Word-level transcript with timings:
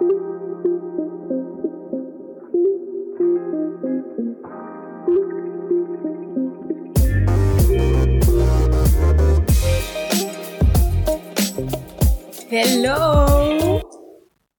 Hello 0.00 0.22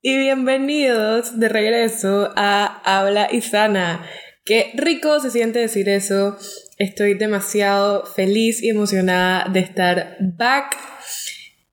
y 0.02 0.18
bienvenidos 0.18 1.40
de 1.40 1.48
regreso 1.48 2.34
a 2.36 2.82
Habla 2.84 3.30
y 3.32 3.40
Sana. 3.40 4.06
Qué 4.44 4.72
rico 4.74 5.22
se 5.22 5.32
siente 5.32 5.60
decir 5.60 5.88
eso. 5.88 6.38
Estoy 6.78 7.14
demasiado 7.14 8.06
feliz 8.06 8.62
y 8.62 8.72
emocionada 8.72 9.48
de 9.48 9.62
estar 9.62 10.18
back. 10.20 10.76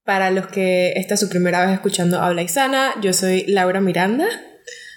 Para 0.06 0.30
los 0.30 0.46
que 0.46 0.92
esta 0.94 1.14
es 1.14 1.20
su 1.20 1.28
primera 1.28 1.66
vez 1.66 1.74
escuchando 1.74 2.20
Habla 2.20 2.42
y 2.42 2.46
Sana, 2.46 2.94
yo 3.02 3.12
soy 3.12 3.44
Laura 3.48 3.80
Miranda. 3.80 4.28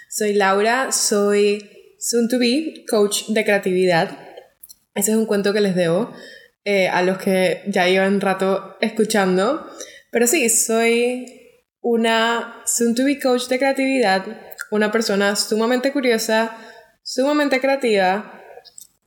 Soy 0.07 0.33
Laura, 0.33 0.91
soy 0.91 1.95
soon 1.97 2.29
to 2.29 2.37
be 2.37 2.85
coach 2.87 3.23
de 3.29 3.43
creatividad. 3.43 4.11
Ese 4.93 5.11
es 5.11 5.17
un 5.17 5.25
cuento 5.25 5.51
que 5.51 5.61
les 5.61 5.73
debo 5.73 6.13
eh, 6.63 6.89
a 6.89 7.01
los 7.01 7.17
que 7.17 7.63
ya 7.65 7.87
llevan 7.87 8.21
rato 8.21 8.77
escuchando. 8.81 9.67
Pero 10.11 10.27
sí, 10.27 10.47
soy 10.47 11.25
una 11.81 12.61
soon 12.67 12.93
to 12.93 13.03
be 13.03 13.19
coach 13.19 13.47
de 13.47 13.57
creatividad, 13.57 14.23
una 14.69 14.91
persona 14.91 15.35
sumamente 15.35 15.91
curiosa, 15.91 16.55
sumamente 17.01 17.59
creativa, 17.59 18.43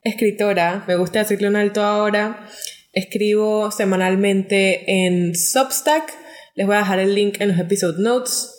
escritora, 0.02 0.82
me 0.88 0.96
gusta 0.96 1.21
decirle 1.21 1.46
un 1.46 1.55
alto 1.55 1.84
ahora, 1.84 2.48
escribo 2.92 3.70
semanalmente 3.70 5.05
en 5.06 5.34
Substack, 5.34 6.12
les 6.55 6.66
voy 6.66 6.77
a 6.77 6.80
dejar 6.80 6.98
el 6.98 7.15
link 7.15 7.41
en 7.41 7.48
los 7.48 7.59
episode 7.59 8.02
notes. 8.02 8.51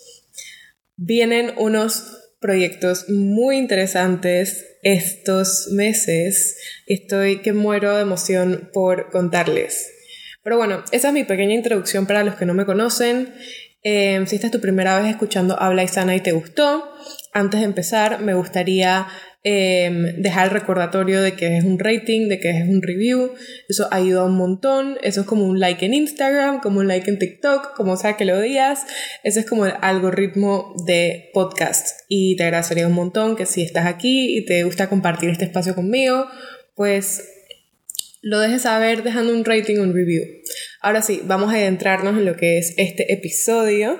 Vienen 0.96 1.54
unos 1.58 2.24
proyectos 2.40 3.10
muy 3.10 3.58
interesantes 3.58 4.66
estos 4.82 5.70
meses. 5.72 6.58
Estoy 6.88 7.42
que 7.42 7.54
muero 7.54 7.96
de 7.96 8.02
emoción 8.02 8.70
por 8.74 9.12
contarles. 9.12 9.92
Pero 10.44 10.58
bueno, 10.58 10.84
esa 10.92 11.08
es 11.08 11.14
mi 11.14 11.24
pequeña 11.24 11.54
introducción 11.54 12.06
para 12.06 12.24
los 12.24 12.36
que 12.36 12.46
no 12.46 12.54
me 12.54 12.66
conocen. 12.66 13.34
Em, 13.82 14.26
si 14.28 14.36
esta 14.36 14.48
es 14.48 14.52
tu 14.52 14.60
primera 14.60 15.00
vez 15.00 15.10
escuchando 15.10 15.60
Habla 15.60 15.84
y 15.84 15.88
Sana 15.88 16.16
y 16.16 16.22
te 16.22 16.32
gustó, 16.32 16.90
antes 17.32 17.60
de 17.60 17.66
empezar 17.66 18.20
me 18.22 18.34
gustaría 18.34 19.08
em, 19.44 20.22
dejar 20.22 20.46
el 20.46 20.52
recordatorio 20.52 21.22
de 21.22 21.34
que 21.34 21.58
es 21.58 21.64
un 21.64 21.80
rating, 21.80 22.30
de 22.30 22.40
que 22.40 22.50
es 22.50 22.68
un 22.68 22.82
review. 22.82 23.34
Eso 23.68 23.88
ayuda 23.92 24.26
un 24.26 24.36
montón. 24.36 24.98
Eso 25.04 25.22
es 25.22 25.28
como 25.28 25.46
un 25.46 25.60
like 25.60 25.86
en 25.86 25.94
Instagram, 25.94 26.62
como 26.62 26.80
un 26.80 26.88
like 26.88 27.10
en 27.10 27.20
TikTok, 27.20 27.76
como 27.76 27.98
sea 27.98 28.18
que 28.18 28.26
lo 28.26 28.40
digas. 28.40 28.86
Ese 29.24 29.42
es 29.42 29.46
como 29.46 29.66
el 29.66 29.74
algoritmo 29.82 30.76
de 30.86 31.30
podcast. 31.34 32.00
Y 32.08 32.36
te 32.36 32.44
agradecería 32.44 32.88
un 32.88 32.94
montón 32.94 33.36
que 33.36 33.46
si 33.46 33.62
estás 33.62 33.86
aquí 33.86 34.38
y 34.38 34.46
te 34.46 34.64
gusta 34.64 34.90
compartir 34.90 35.30
este 35.30 35.46
espacio 35.46 35.76
conmigo, 35.76 36.28
pues 36.76 37.30
lo 38.22 38.40
dejes 38.40 38.62
saber 38.62 39.04
dejando 39.04 39.34
un 39.34 39.44
rating, 39.44 39.80
un 39.80 39.94
review. 39.94 40.24
Ahora 40.82 41.02
sí, 41.02 41.22
vamos 41.26 41.54
a 41.54 41.58
adentrarnos 41.58 42.18
en 42.18 42.26
lo 42.26 42.38
que 42.38 42.58
es 42.58 42.74
este 42.78 43.12
episodio. 43.12 44.00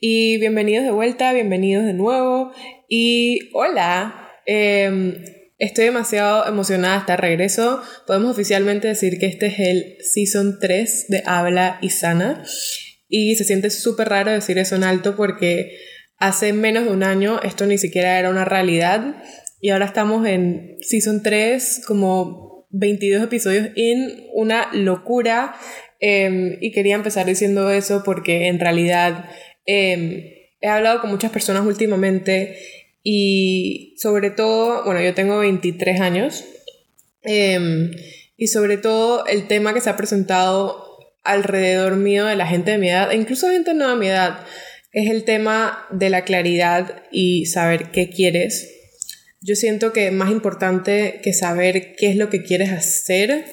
Y 0.00 0.38
bienvenidos 0.38 0.84
de 0.84 0.90
vuelta, 0.90 1.32
bienvenidos 1.34 1.84
de 1.84 1.92
nuevo. 1.92 2.52
Y 2.88 3.50
hola, 3.52 4.31
em, 4.46 5.24
estoy 5.58 5.86
demasiado 5.86 6.46
emocionada 6.46 6.98
estar 6.98 7.20
regreso. 7.20 7.82
Podemos 8.06 8.32
oficialmente 8.32 8.88
decir 8.88 9.18
que 9.18 9.26
este 9.26 9.46
es 9.46 9.58
el 9.58 9.96
Season 10.00 10.58
3 10.60 11.06
de 11.08 11.22
Habla 11.24 11.78
y 11.80 11.90
Sana. 11.90 12.42
Y 13.08 13.36
se 13.36 13.44
siente 13.44 13.70
súper 13.70 14.08
raro 14.08 14.32
decir 14.32 14.58
eso 14.58 14.74
en 14.74 14.84
alto 14.84 15.16
porque 15.16 15.78
hace 16.18 16.52
menos 16.52 16.84
de 16.84 16.90
un 16.90 17.02
año 17.02 17.40
esto 17.42 17.66
ni 17.66 17.78
siquiera 17.78 18.18
era 18.18 18.30
una 18.30 18.44
realidad. 18.44 19.22
Y 19.60 19.70
ahora 19.70 19.84
estamos 19.84 20.26
en 20.26 20.76
Season 20.80 21.22
3 21.22 21.82
como 21.86 22.66
22 22.70 23.22
episodios 23.22 23.68
en 23.76 24.26
una 24.32 24.68
locura. 24.72 25.54
Em, 26.00 26.56
y 26.60 26.72
quería 26.72 26.96
empezar 26.96 27.26
diciendo 27.26 27.70
eso 27.70 28.02
porque 28.04 28.48
en 28.48 28.58
realidad 28.58 29.26
em, 29.66 30.24
he 30.60 30.68
hablado 30.68 31.00
con 31.00 31.10
muchas 31.10 31.30
personas 31.30 31.64
últimamente 31.64 32.56
y 33.02 33.94
sobre 33.98 34.30
todo, 34.30 34.84
bueno, 34.84 35.00
yo 35.00 35.14
tengo 35.14 35.38
23 35.38 36.00
años 36.00 36.44
em, 37.22 37.90
y 38.36 38.48
sobre 38.48 38.76
todo 38.76 39.26
el 39.26 39.46
tema 39.48 39.74
que 39.74 39.80
se 39.80 39.90
ha 39.90 39.96
presentado 39.96 40.86
alrededor 41.24 41.96
mío 41.96 42.26
de 42.26 42.36
la 42.36 42.46
gente 42.46 42.72
de 42.72 42.78
mi 42.78 42.88
edad, 42.88 43.12
e 43.12 43.16
incluso 43.16 43.50
gente 43.50 43.74
no 43.74 43.88
de 43.88 43.96
mi 43.96 44.08
edad, 44.08 44.44
es 44.92 45.10
el 45.10 45.24
tema 45.24 45.86
de 45.90 46.10
la 46.10 46.24
claridad 46.24 47.04
y 47.10 47.46
saber 47.46 47.90
qué 47.90 48.10
quieres 48.10 48.72
yo 49.42 49.56
siento 49.56 49.92
que 49.92 50.10
más 50.12 50.30
importante 50.30 51.20
que 51.22 51.32
saber 51.32 51.96
qué 51.96 52.10
es 52.10 52.16
lo 52.16 52.30
que 52.30 52.42
quieres 52.42 52.70
hacer, 52.70 53.44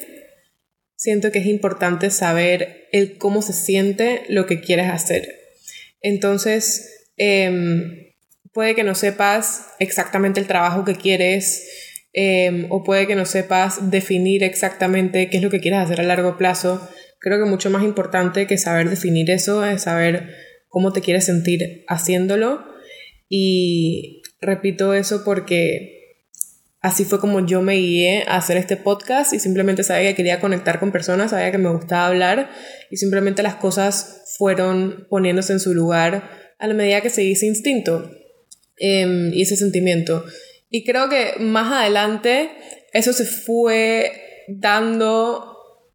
siento 0.94 1.32
que 1.32 1.40
es 1.40 1.46
importante 1.46 2.10
saber 2.10 2.88
el 2.92 3.18
cómo 3.18 3.42
se 3.42 3.52
siente 3.52 4.22
lo 4.28 4.46
que 4.46 4.60
quieres 4.60 4.88
hacer. 4.88 5.34
Entonces, 6.00 7.08
em, 7.16 8.09
puede 8.52 8.74
que 8.74 8.84
no 8.84 8.94
sepas 8.94 9.68
exactamente 9.78 10.40
el 10.40 10.46
trabajo 10.46 10.84
que 10.84 10.96
quieres 10.96 11.68
em, 12.12 12.66
o 12.70 12.82
puede 12.82 13.06
que 13.06 13.14
no 13.14 13.24
sepas 13.24 13.90
definir 13.90 14.42
exactamente 14.42 15.28
qué 15.30 15.36
es 15.36 15.42
lo 15.42 15.50
que 15.50 15.60
quieres 15.60 15.80
hacer 15.80 16.00
a 16.00 16.04
largo 16.04 16.36
plazo. 16.36 16.88
Creo 17.20 17.38
que 17.38 17.48
mucho 17.48 17.70
más 17.70 17.84
importante 17.84 18.46
que 18.46 18.58
saber 18.58 18.90
definir 18.90 19.30
eso 19.30 19.64
es 19.64 19.82
saber 19.82 20.34
cómo 20.68 20.92
te 20.92 21.00
quieres 21.00 21.26
sentir 21.26 21.84
haciéndolo 21.88 22.64
y 23.28 24.22
repito 24.40 24.94
eso 24.94 25.22
porque 25.24 26.00
así 26.80 27.04
fue 27.04 27.20
como 27.20 27.46
yo 27.46 27.60
me 27.62 27.74
guié 27.74 28.24
a 28.26 28.36
hacer 28.36 28.56
este 28.56 28.76
podcast 28.76 29.32
y 29.32 29.38
simplemente 29.38 29.84
sabía 29.84 30.10
que 30.10 30.16
quería 30.16 30.40
conectar 30.40 30.80
con 30.80 30.92
personas, 30.92 31.30
sabía 31.30 31.52
que 31.52 31.58
me 31.58 31.70
gustaba 31.70 32.06
hablar 32.06 32.50
y 32.90 32.96
simplemente 32.96 33.42
las 33.42 33.56
cosas 33.56 34.24
fueron 34.38 35.06
poniéndose 35.10 35.52
en 35.52 35.60
su 35.60 35.74
lugar 35.74 36.30
a 36.58 36.66
la 36.66 36.74
medida 36.74 37.02
que 37.02 37.10
seguí 37.10 37.32
ese 37.32 37.46
instinto 37.46 38.10
em, 38.80 39.32
y 39.32 39.42
ese 39.42 39.56
sentimiento. 39.56 40.24
Y 40.68 40.84
creo 40.84 41.08
que 41.08 41.34
más 41.38 41.72
adelante 41.72 42.50
eso 42.92 43.12
se 43.12 43.24
fue 43.24 44.12
dando 44.48 45.46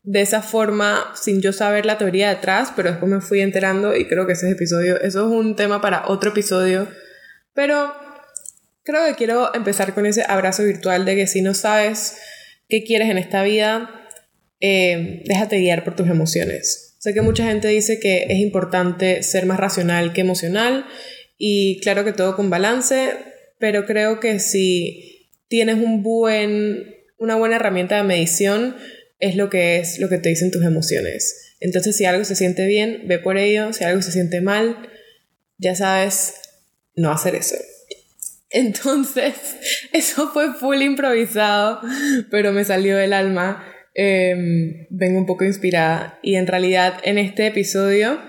de 0.04 0.22
esa 0.22 0.42
forma 0.42 1.12
sin 1.22 1.42
yo 1.42 1.52
saber 1.52 1.86
la 1.86 1.98
teoría 1.98 2.30
detrás, 2.30 2.72
pero 2.76 2.92
después 2.92 3.12
me 3.12 3.20
fui 3.20 3.42
enterando 3.42 3.96
y 3.96 4.08
creo 4.08 4.26
que 4.26 4.34
ese 4.34 4.50
episodio, 4.50 5.02
eso 5.02 5.26
es 5.26 5.32
un 5.32 5.58
tema 5.58 5.82
para 5.82 6.08
otro 6.08 6.30
episodio, 6.30 6.88
pero 7.54 7.94
Creo 8.86 9.04
que 9.08 9.16
quiero 9.16 9.54
empezar 9.56 9.96
con 9.96 10.06
ese 10.06 10.24
abrazo 10.28 10.64
virtual 10.64 11.06
de 11.06 11.16
que 11.16 11.26
si 11.26 11.42
no 11.42 11.56
sabes 11.56 12.18
qué 12.70 12.84
quieres 12.84 13.10
en 13.10 13.18
esta 13.18 13.42
vida, 13.42 13.90
eh, 14.60 15.24
déjate 15.26 15.58
guiar 15.58 15.84
por 15.84 15.96
tus 15.96 16.08
emociones. 16.08 16.96
Sé 17.00 17.16
que 17.16 17.24
mucha 17.24 17.46
gente 17.46 17.68
dice 17.68 18.00
que 18.00 18.28
es 18.30 18.38
importante 18.38 19.24
ser 19.24 19.48
más 19.48 19.60
racional 19.60 20.14
que 20.14 20.22
emocional 20.22 20.86
y 21.38 21.80
claro 21.82 22.06
que 22.06 22.14
todo 22.14 22.36
con 22.36 22.50
balance, 22.50 23.14
pero 23.60 23.86
creo 23.86 24.20
que 24.20 24.40
si 24.40 25.32
tienes 25.48 25.76
un 25.76 26.04
buen, 26.04 26.96
una 27.18 27.36
buena 27.36 27.58
herramienta 27.58 27.98
de 27.98 28.04
medición, 28.04 28.76
es 29.20 29.36
lo 29.36 29.50
que 29.50 29.80
es 29.80 30.00
lo 30.00 30.10
que 30.10 30.18
te 30.18 30.30
dicen 30.30 30.52
tus 30.52 30.64
emociones. 30.64 31.56
Entonces, 31.60 31.96
si 31.96 32.06
algo 32.06 32.26
se 32.26 32.36
siente 32.36 32.66
bien, 32.68 33.04
ve 33.06 33.20
por 33.20 33.38
ello. 33.38 33.74
Si 33.74 33.84
algo 33.84 34.02
se 34.02 34.12
siente 34.12 34.42
mal, 34.42 34.78
ya 35.58 35.76
sabes, 35.76 36.36
no 36.96 37.12
hacer 37.12 37.36
eso. 37.36 37.56
Entonces, 38.50 39.34
eso 39.94 40.30
fue 40.32 40.54
full 40.54 40.82
improvisado, 40.82 41.82
pero 42.30 42.52
me 42.52 42.66
salió 42.66 42.98
del 42.98 43.14
alma. 43.14 43.66
Em, 43.98 44.88
vengo 44.90 45.18
un 45.18 45.26
poco 45.26 45.46
inspirada 45.46 46.20
y 46.22 46.36
en 46.36 46.48
realidad 46.48 46.98
en 47.04 47.18
este 47.18 47.48
episodio 47.48 48.20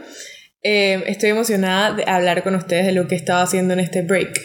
em, 0.67 1.03
estoy 1.07 1.31
emocionada 1.31 1.95
de 1.95 2.05
hablar 2.07 2.43
con 2.43 2.55
ustedes 2.55 2.87
de 2.87 2.93
lo 2.93 3.07
que 3.07 3.15
he 3.15 3.19
estado 3.19 3.43
haciendo 3.43 3.75
en 3.75 3.81
este 3.81 4.03
break. 4.03 4.41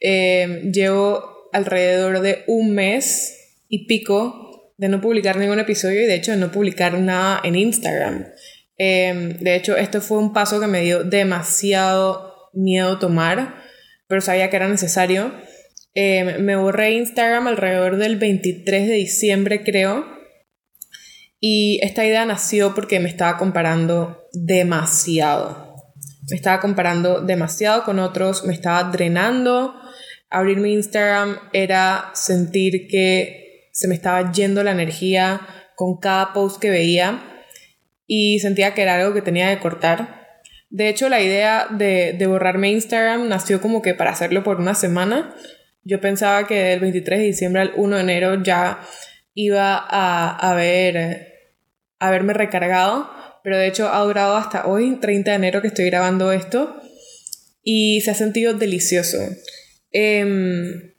Em, 0.00 0.72
llevo 0.72 1.48
alrededor 1.52 2.20
de 2.20 2.44
un 2.46 2.74
mes 2.74 3.62
y 3.68 3.86
pico 3.86 4.74
de 4.76 4.88
no 4.88 5.00
publicar 5.00 5.36
ningún 5.36 5.58
episodio 5.58 6.02
y 6.02 6.06
de 6.06 6.14
hecho 6.14 6.32
de 6.32 6.38
no 6.38 6.50
publicar 6.50 6.98
nada 6.98 7.40
en 7.44 7.54
Instagram. 7.56 8.26
de 8.78 9.56
hecho, 9.56 9.76
esto 9.76 10.00
fue 10.00 10.16
un 10.16 10.32
paso 10.32 10.58
que 10.58 10.66
me 10.66 10.80
dio 10.80 11.04
demasiado 11.04 12.48
miedo 12.54 12.98
tomar 12.98 13.60
pero 14.10 14.20
sabía 14.20 14.50
que 14.50 14.56
era 14.56 14.68
necesario. 14.68 15.32
Me 15.94 16.56
borré 16.56 16.90
Instagram 16.94 17.46
alrededor 17.46 17.96
del 17.96 18.16
23 18.16 18.88
de 18.88 18.94
diciembre, 18.94 19.62
creo. 19.62 20.04
Y 21.38 21.78
esta 21.84 22.04
idea 22.04 22.26
nació 22.26 22.74
porque 22.74 22.98
me 22.98 23.08
estaba 23.08 23.38
comparando 23.38 24.19
demasiado. 24.32 25.76
Me 26.28 26.36
estaba 26.36 26.60
comparando 26.60 27.20
demasiado 27.20 27.84
con 27.84 27.98
otros, 27.98 28.44
me 28.44 28.52
estaba 28.52 28.84
drenando. 28.84 29.74
Abrir 30.28 30.58
mi 30.58 30.72
Instagram 30.72 31.38
era 31.52 32.10
sentir 32.14 32.86
que 32.88 33.70
se 33.72 33.88
me 33.88 33.94
estaba 33.94 34.30
yendo 34.32 34.62
la 34.62 34.70
energía 34.72 35.40
con 35.74 35.98
cada 35.98 36.32
post 36.32 36.60
que 36.60 36.70
veía 36.70 37.22
y 38.06 38.38
sentía 38.40 38.74
que 38.74 38.82
era 38.82 38.96
algo 38.96 39.14
que 39.14 39.22
tenía 39.22 39.54
que 39.54 39.62
cortar 39.62 40.38
De 40.68 40.88
hecho, 40.88 41.08
la 41.08 41.20
idea 41.20 41.66
de, 41.70 42.12
de 42.12 42.26
borrarme 42.26 42.70
Instagram 42.70 43.28
nació 43.28 43.60
como 43.60 43.82
que 43.82 43.94
para 43.94 44.10
hacerlo 44.10 44.44
por 44.44 44.60
una 44.60 44.74
semana. 44.74 45.34
Yo 45.82 46.00
pensaba 46.00 46.46
que 46.46 46.54
del 46.54 46.80
23 46.80 47.18
de 47.18 47.26
diciembre 47.26 47.62
al 47.62 47.72
1 47.76 47.96
de 47.96 48.02
enero 48.02 48.42
ya 48.42 48.80
iba 49.34 49.76
a 49.76 50.50
haber, 50.50 51.56
haberme 51.98 52.34
recargado, 52.34 53.10
pero 53.42 53.58
de 53.58 53.66
hecho 53.66 53.88
ha 53.88 54.02
durado 54.04 54.36
hasta 54.36 54.66
hoy, 54.66 54.96
30 55.00 55.30
de 55.30 55.36
enero, 55.36 55.62
que 55.62 55.68
estoy 55.68 55.86
grabando 55.86 56.32
esto, 56.32 56.76
y 57.62 58.00
se 58.00 58.10
ha 58.10 58.14
sentido 58.14 58.54
delicioso. 58.54 59.18
Em, 59.92 60.92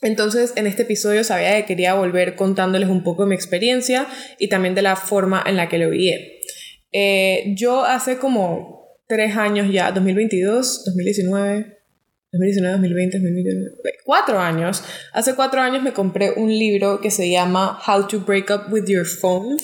entonces, 0.00 0.52
en 0.56 0.66
este 0.66 0.82
episodio 0.82 1.24
sabía 1.24 1.56
que 1.56 1.66
quería 1.66 1.94
volver 1.94 2.36
contándoles 2.36 2.88
un 2.88 3.02
poco 3.02 3.24
de 3.24 3.30
mi 3.30 3.34
experiencia 3.34 4.06
y 4.38 4.48
también 4.48 4.74
de 4.74 4.82
la 4.82 4.96
forma 4.96 5.42
en 5.44 5.56
la 5.56 5.68
que 5.68 5.78
lo 5.78 5.90
vi. 5.90 6.12
Eh, 6.92 7.54
yo 7.56 7.84
hace 7.84 8.18
como 8.18 8.96
tres 9.08 9.36
años 9.36 9.72
ya, 9.72 9.90
2022, 9.90 10.84
2019, 10.84 11.78
2019, 12.32 12.72
2020, 12.74 13.18
2021, 13.18 13.70
cuatro 14.04 14.38
años. 14.38 14.84
Hace 15.12 15.34
cuatro 15.34 15.60
años 15.60 15.82
me 15.82 15.92
compré 15.92 16.32
un 16.32 16.50
libro 16.50 17.00
que 17.00 17.10
se 17.10 17.30
llama 17.30 17.78
How 17.86 18.06
to 18.06 18.20
Break 18.20 18.50
Up 18.50 18.72
with 18.72 18.84
Your 18.86 19.06
Phone. 19.06 19.56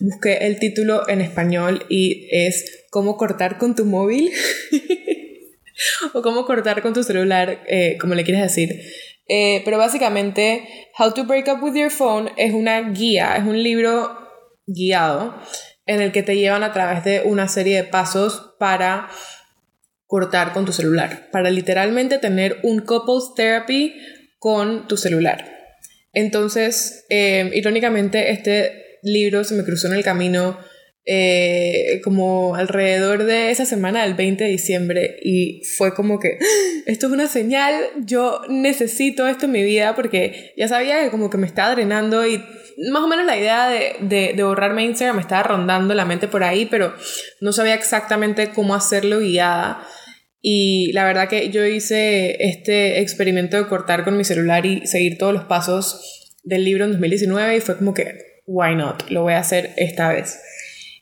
Busqué 0.00 0.38
el 0.46 0.58
título 0.58 1.08
en 1.08 1.20
español 1.20 1.86
y 1.88 2.28
es 2.30 2.86
Cómo 2.90 3.16
cortar 3.16 3.58
con 3.58 3.74
tu 3.74 3.84
móvil. 3.84 4.32
o 6.14 6.22
cómo 6.22 6.44
cortar 6.44 6.82
con 6.82 6.92
tu 6.92 7.02
celular, 7.02 7.62
eh, 7.66 7.96
como 8.00 8.14
le 8.14 8.24
quieres 8.24 8.42
decir. 8.42 8.80
Eh, 9.26 9.62
pero 9.64 9.78
básicamente, 9.78 10.68
How 10.98 11.14
to 11.14 11.24
Break 11.24 11.48
Up 11.48 11.62
with 11.62 11.74
Your 11.74 11.90
Phone 11.90 12.30
es 12.36 12.52
una 12.52 12.90
guía, 12.90 13.36
es 13.36 13.44
un 13.44 13.62
libro 13.62 14.18
guiado 14.66 15.34
en 15.86 16.00
el 16.00 16.12
que 16.12 16.22
te 16.22 16.36
llevan 16.36 16.62
a 16.62 16.72
través 16.72 17.04
de 17.04 17.22
una 17.24 17.48
serie 17.48 17.76
de 17.76 17.84
pasos 17.84 18.54
para 18.58 19.08
cortar 20.06 20.52
con 20.52 20.64
tu 20.64 20.72
celular, 20.72 21.30
para 21.30 21.50
literalmente 21.50 22.18
tener 22.18 22.58
un 22.62 22.80
couples 22.80 23.34
therapy 23.34 23.94
con 24.38 24.86
tu 24.88 24.96
celular. 24.96 25.50
Entonces, 26.12 27.06
eh, 27.08 27.50
irónicamente, 27.54 28.30
este 28.30 28.83
libro 29.04 29.44
se 29.44 29.54
me 29.54 29.64
cruzó 29.64 29.88
en 29.88 29.94
el 29.94 30.04
camino 30.04 30.58
eh, 31.06 32.00
como 32.02 32.54
alrededor 32.54 33.24
de 33.24 33.50
esa 33.50 33.66
semana 33.66 34.04
del 34.04 34.14
20 34.14 34.44
de 34.44 34.50
diciembre 34.50 35.16
y 35.22 35.62
fue 35.76 35.94
como 35.94 36.18
que 36.18 36.38
ah, 36.40 36.82
esto 36.86 37.06
es 37.08 37.12
una 37.12 37.28
señal, 37.28 37.74
yo 38.06 38.40
necesito 38.48 39.28
esto 39.28 39.44
en 39.44 39.52
mi 39.52 39.62
vida 39.62 39.94
porque 39.94 40.54
ya 40.56 40.66
sabía 40.66 41.02
que 41.02 41.10
como 41.10 41.28
que 41.28 41.36
me 41.36 41.46
estaba 41.46 41.74
drenando 41.74 42.26
y 42.26 42.42
más 42.90 43.02
o 43.02 43.08
menos 43.08 43.26
la 43.26 43.36
idea 43.36 43.68
de, 43.68 43.96
de, 44.00 44.32
de 44.34 44.42
borrarme 44.42 44.84
Instagram 44.84 45.16
me 45.16 45.22
estaba 45.22 45.42
rondando 45.42 45.94
la 45.94 46.06
mente 46.06 46.26
por 46.26 46.42
ahí, 46.42 46.66
pero 46.66 46.94
no 47.40 47.52
sabía 47.52 47.74
exactamente 47.74 48.50
cómo 48.50 48.74
hacerlo 48.74 49.20
guiada. 49.20 49.86
Y 50.40 50.92
la 50.92 51.04
verdad 51.04 51.28
que 51.28 51.50
yo 51.50 51.64
hice 51.64 52.36
este 52.44 53.00
experimento 53.00 53.56
de 53.56 53.66
cortar 53.66 54.04
con 54.04 54.16
mi 54.16 54.24
celular 54.24 54.66
y 54.66 54.86
seguir 54.86 55.16
todos 55.16 55.32
los 55.32 55.44
pasos 55.44 56.34
del 56.42 56.64
libro 56.64 56.84
en 56.84 56.92
2019 56.92 57.56
y 57.56 57.60
fue 57.60 57.78
como 57.78 57.94
que, 57.94 58.33
why 58.46 58.74
not? 58.74 59.08
Lo 59.10 59.22
voy 59.22 59.34
a 59.34 59.38
hacer 59.38 59.72
esta 59.76 60.08
vez. 60.08 60.40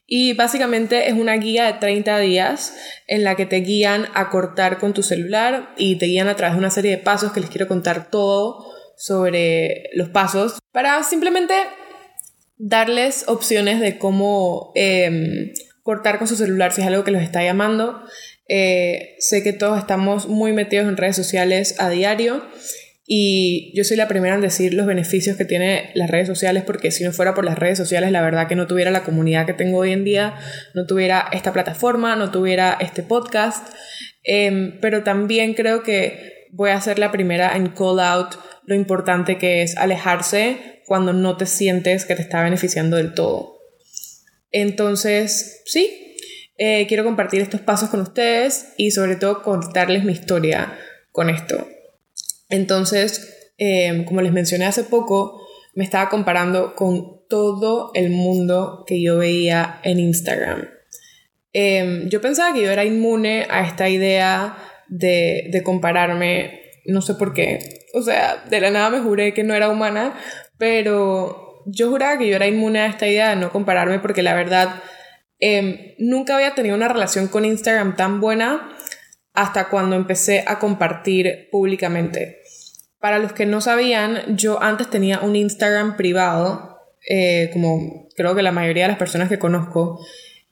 Y 0.06 0.35
básicamente 0.35 1.09
es 1.09 1.15
una 1.15 1.37
guía 1.37 1.65
de 1.67 1.79
30 1.79 2.19
días 2.19 2.75
en 3.06 3.25
la 3.25 3.35
que 3.35 3.47
te 3.47 3.56
guían 3.56 4.06
a 4.15 4.29
cortar 4.29 4.79
con 4.79 4.93
tu 4.93 5.03
celular 5.03 5.73
y 5.79 5.97
te 5.97 6.06
guían 6.06 6.29
a 6.29 6.37
través 6.37 6.55
de 6.55 6.59
una 6.59 6.71
serie 6.71 6.91
de 6.91 6.99
pasos 6.99 7.33
que 7.33 7.41
les 7.41 7.49
quiero 7.49 7.67
contar 7.67 8.11
todo 8.11 8.67
sobre 8.97 9.85
los 9.94 10.11
pasos 10.11 10.59
para 10.71 11.03
simplemente 11.03 11.55
darles 12.59 13.25
opciones 13.27 13.81
de 13.81 13.99
cómo 13.99 14.73
em, 14.75 15.53
cortar 15.83 16.19
con 16.19 16.29
su 16.29 16.37
celular 16.37 16.73
si 16.73 16.83
es 16.83 16.87
algo 16.87 17.05
que 17.05 17.11
los 17.11 17.23
está 17.23 17.43
llamando. 17.43 18.03
Eh, 18.49 19.17
sé 19.19 19.43
que 19.43 19.53
todos 19.53 19.79
estamos 19.79 20.29
muy 20.29 20.53
metidos 20.53 20.87
en 20.88 20.97
redes 20.97 21.17
sociales 21.17 21.77
a 21.79 21.88
diario 21.88 22.45
y 23.14 23.75
yo 23.76 23.85
soy 23.85 23.99
la 23.99 24.09
primera 24.09 24.37
en 24.37 24.41
decir 24.41 24.73
los 24.73 24.87
beneficios 24.87 25.37
que 25.37 25.44
tiene 25.44 25.91
las 25.93 26.11
redes 26.11 26.26
sociales, 26.26 26.62
porque 26.67 26.91
si 26.91 27.05
no 27.05 27.12
fuera 27.12 27.35
por 27.35 27.44
las 27.44 27.59
redes 27.59 27.76
sociales, 27.76 28.11
la 28.11 28.23
verdad 28.23 28.49
que 28.49 28.56
no 28.56 28.67
tuviera 28.67 28.91
la 28.91 29.05
comunidad 29.05 29.44
que 29.44 29.53
tengo 29.53 29.81
hoy 29.81 29.93
en 29.93 30.03
día, 30.03 30.35
no 30.73 30.87
tuviera 30.87 31.29
esta 31.31 31.53
plataforma, 31.53 32.17
no 32.17 32.31
tuviera 32.31 32.79
este 32.81 33.03
podcast. 33.03 33.69
Em, 34.23 34.81
pero 34.81 35.03
también 35.03 35.53
creo 35.53 35.82
que 35.82 36.49
voy 36.53 36.70
a 36.70 36.81
ser 36.81 36.99
la 36.99 37.12
primera 37.12 37.55
en 37.55 37.67
call 37.67 38.00
out 38.00 38.35
lo 38.64 38.75
importante 38.75 39.37
que 39.37 39.61
es 39.61 39.76
alejarse 39.76 40.81
cuando 40.87 41.12
no 41.12 41.37
te 41.37 41.44
sientes 41.44 42.06
que 42.06 42.14
te 42.14 42.23
está 42.23 42.43
beneficiando 42.43 42.97
del 42.97 43.12
todo. 43.12 43.59
Entonces, 44.53 45.61
sí, 45.67 46.17
eh, 46.56 46.87
quiero 46.88 47.05
compartir 47.05 47.43
estos 47.43 47.61
pasos 47.61 47.91
con 47.91 48.00
ustedes 48.00 48.73
y 48.79 48.93
sobre 48.93 49.17
todo 49.17 49.43
contarles 49.43 50.03
mi 50.03 50.12
historia 50.14 50.79
con 51.11 51.29
esto. 51.29 51.69
Entonces, 52.52 53.50
em, 53.56 54.04
como 54.04 54.20
les 54.20 54.31
mencioné 54.31 54.66
hace 54.66 54.84
poco, 54.84 55.40
me 55.75 55.84
estaba 55.84 56.10
comparando 56.10 56.75
con 56.75 57.26
todo 57.28 57.93
el 57.94 58.10
mundo 58.10 58.84
que 58.87 59.02
yo 59.02 59.16
veía 59.16 59.81
en 59.84 59.99
Instagram. 59.99 60.69
Em, 61.54 62.10
yo 62.10 62.20
pensaba 62.20 62.52
que 62.52 62.60
yo 62.60 62.70
era 62.70 62.84
inmune 62.84 63.46
a 63.49 63.66
esta 63.66 63.88
idea 63.88 64.58
de, 64.88 65.62
compararme, 65.64 66.60
no 66.84 67.00
sé 67.00 67.14
por 67.14 67.32
qué. 67.32 67.87
O 67.94 68.02
sea, 68.02 68.44
de 68.50 68.60
la 68.60 68.70
nada 68.70 68.90
me 68.90 69.00
juré 69.00 69.32
que 69.32 69.44
no 69.44 69.54
era 69.54 69.70
humana, 69.70 70.14
pero 70.58 71.62
yo 71.64 71.88
juraba 71.88 72.19
que 72.19 72.28
yo 72.28 72.37
era 72.37 72.46
inmune 72.46 72.81
a 72.81 72.87
esta 72.87 73.08
idea 73.08 73.31
de 73.31 73.37
no 73.37 73.50
compararme 73.50 73.99
porque 73.99 74.22
la 74.22 74.34
verdad 74.34 74.82
em, 75.38 75.94
nunca 75.96 76.34
había 76.34 76.54
tenido 76.54 76.76
una 76.76 76.88
relación 76.88 77.28
con 77.28 77.46
Instagram 77.46 77.96
tan 77.96 78.20
buena 78.20 78.76
hasta 79.32 79.69
cuando 79.69 79.96
empecé 79.96 80.44
a 80.46 80.58
compartir 80.58 81.49
públicamente. 81.50 82.42
Para 83.02 83.19
los 83.19 83.32
que 83.32 83.46
no 83.46 83.60
sabían, 83.60 84.37
yo 84.37 84.62
antes 84.62 84.88
tenía 84.88 85.19
un 85.22 85.34
Instagram 85.34 85.96
privado, 85.96 86.78
eh, 87.10 87.50
como 87.52 88.08
creo 88.14 88.37
que 88.37 88.43
la 88.43 88.52
mayoría 88.52 88.84
de 88.84 88.90
las 88.90 88.99
personas 88.99 89.28
que 89.28 89.40
conozco. 89.40 89.99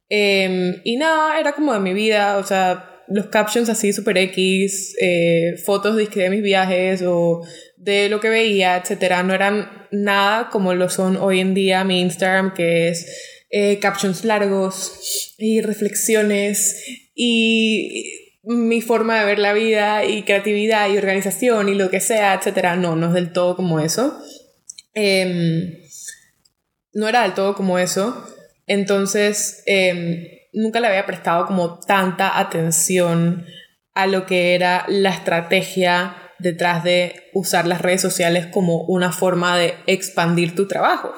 Em, 0.08 0.80
y 0.82 0.96
nada, 0.96 1.38
era 1.38 1.52
como 1.52 1.72
de 1.72 1.78
mi 1.78 1.94
vida, 1.94 2.38
o 2.38 2.44
sea, 2.44 3.04
los 3.06 3.26
captions 3.26 3.68
así 3.68 3.92
super 3.92 4.18
X, 4.18 4.96
eh, 5.00 5.54
fotos 5.64 5.94
de 5.94 6.30
mis 6.30 6.42
viajes 6.42 7.02
o 7.06 7.42
de 7.76 8.08
lo 8.08 8.18
que 8.18 8.28
veía, 8.28 8.76
etcétera, 8.78 9.22
no 9.22 9.32
eran 9.32 9.86
nada 9.92 10.48
como 10.50 10.74
lo 10.74 10.90
son 10.90 11.16
hoy 11.18 11.38
en 11.38 11.54
día 11.54 11.84
mi 11.84 12.00
Instagram, 12.00 12.52
que 12.54 12.88
es 12.88 13.06
eh, 13.50 13.78
captions 13.78 14.24
largos 14.24 15.36
y 15.38 15.60
reflexiones 15.60 16.84
y 17.14 18.19
mi 18.42 18.80
forma 18.80 19.18
de 19.18 19.26
ver 19.26 19.38
la 19.38 19.52
vida 19.52 20.04
y 20.04 20.22
creatividad 20.22 20.88
y 20.88 20.96
organización 20.96 21.68
y 21.68 21.74
lo 21.74 21.90
que 21.90 22.00
sea, 22.00 22.34
etcétera. 22.34 22.76
No, 22.76 22.96
no 22.96 23.08
es 23.08 23.12
del 23.12 23.32
todo 23.32 23.56
como 23.56 23.80
eso. 23.80 24.18
Em, 24.94 25.82
no 26.92 27.08
era 27.08 27.22
del 27.22 27.34
todo 27.34 27.54
como 27.54 27.78
eso. 27.78 28.26
Entonces, 28.66 29.62
em, 29.66 30.24
nunca 30.52 30.80
le 30.80 30.88
había 30.88 31.06
prestado 31.06 31.46
como 31.46 31.80
tanta 31.80 32.38
atención 32.38 33.44
a 33.94 34.06
lo 34.06 34.26
que 34.26 34.54
era 34.54 34.84
la 34.88 35.10
estrategia 35.10 36.16
detrás 36.38 36.82
de 36.84 37.30
usar 37.34 37.66
las 37.66 37.82
redes 37.82 38.00
sociales 38.00 38.46
como 38.46 38.82
una 38.84 39.12
forma 39.12 39.58
de 39.58 39.74
expandir 39.86 40.54
tu 40.54 40.66
trabajo. 40.66 41.12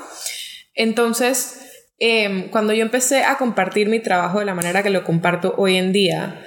Entonces, 0.74 1.60
em, 1.98 2.50
cuando 2.50 2.72
yo 2.72 2.82
empecé 2.82 3.22
a 3.22 3.38
compartir 3.38 3.88
mi 3.88 4.00
trabajo 4.00 4.40
de 4.40 4.46
la 4.46 4.54
manera 4.54 4.82
que 4.82 4.90
lo 4.90 5.04
comparto 5.04 5.54
hoy 5.56 5.76
en 5.76 5.92
día, 5.92 6.44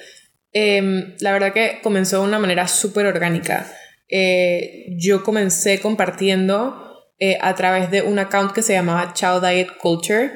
Em, 0.58 1.16
la 1.20 1.34
verdad 1.34 1.52
que 1.52 1.80
comenzó 1.84 2.22
de 2.22 2.30
una 2.30 2.40
manera 2.40 2.70
súper 2.70 3.06
orgánica. 3.08 3.70
Eh, 4.08 4.86
yo 4.98 5.22
comencé 5.22 5.82
compartiendo 5.82 7.04
eh, 7.20 7.38
a 7.42 7.56
través 7.56 7.92
de 7.92 8.04
un 8.04 8.20
account 8.20 8.54
que 8.54 8.62
se 8.62 8.72
llamaba 8.72 9.14
Chow 9.14 9.42
Diet 9.42 9.68
Culture, 9.82 10.32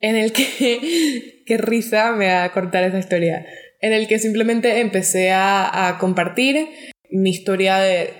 en 0.00 0.16
el 0.16 0.32
que, 0.32 1.42
qué 1.46 1.58
risa 1.58 2.12
me 2.12 2.28
va 2.28 2.44
a 2.44 2.52
contar 2.52 2.82
esa 2.84 2.98
historia, 2.98 3.44
en 3.82 3.92
el 3.92 4.08
que 4.08 4.18
simplemente 4.18 4.80
empecé 4.80 5.32
a, 5.32 5.88
a 5.88 5.98
compartir 5.98 6.66
mi 7.10 7.28
historia 7.28 7.76
de 7.76 8.10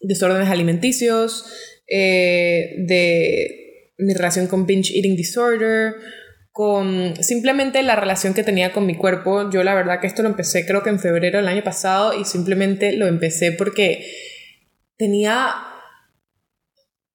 desórdenes 0.00 0.48
alimenticios, 0.48 1.44
eh, 1.86 2.74
de 2.78 3.92
mi 3.98 4.14
relación 4.14 4.48
con 4.48 4.66
binge 4.66 4.96
eating 4.96 5.14
disorder, 5.14 5.94
con 6.52 7.16
simplemente 7.22 7.82
la 7.82 7.96
relación 7.96 8.34
que 8.34 8.44
tenía 8.44 8.72
con 8.72 8.86
mi 8.86 8.94
cuerpo. 8.94 9.50
Yo 9.50 9.64
la 9.64 9.74
verdad 9.74 10.00
que 10.00 10.06
esto 10.06 10.22
lo 10.22 10.28
empecé 10.28 10.66
creo 10.66 10.82
que 10.82 10.90
en 10.90 11.00
febrero 11.00 11.38
del 11.38 11.48
año 11.48 11.64
pasado 11.64 12.12
y 12.18 12.24
simplemente 12.24 12.92
lo 12.92 13.06
empecé 13.06 13.52
porque 13.52 14.06
tenía, 14.98 15.54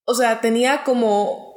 o 0.06 0.16
sea, 0.16 0.42
tenía 0.42 0.84
como 0.84 1.48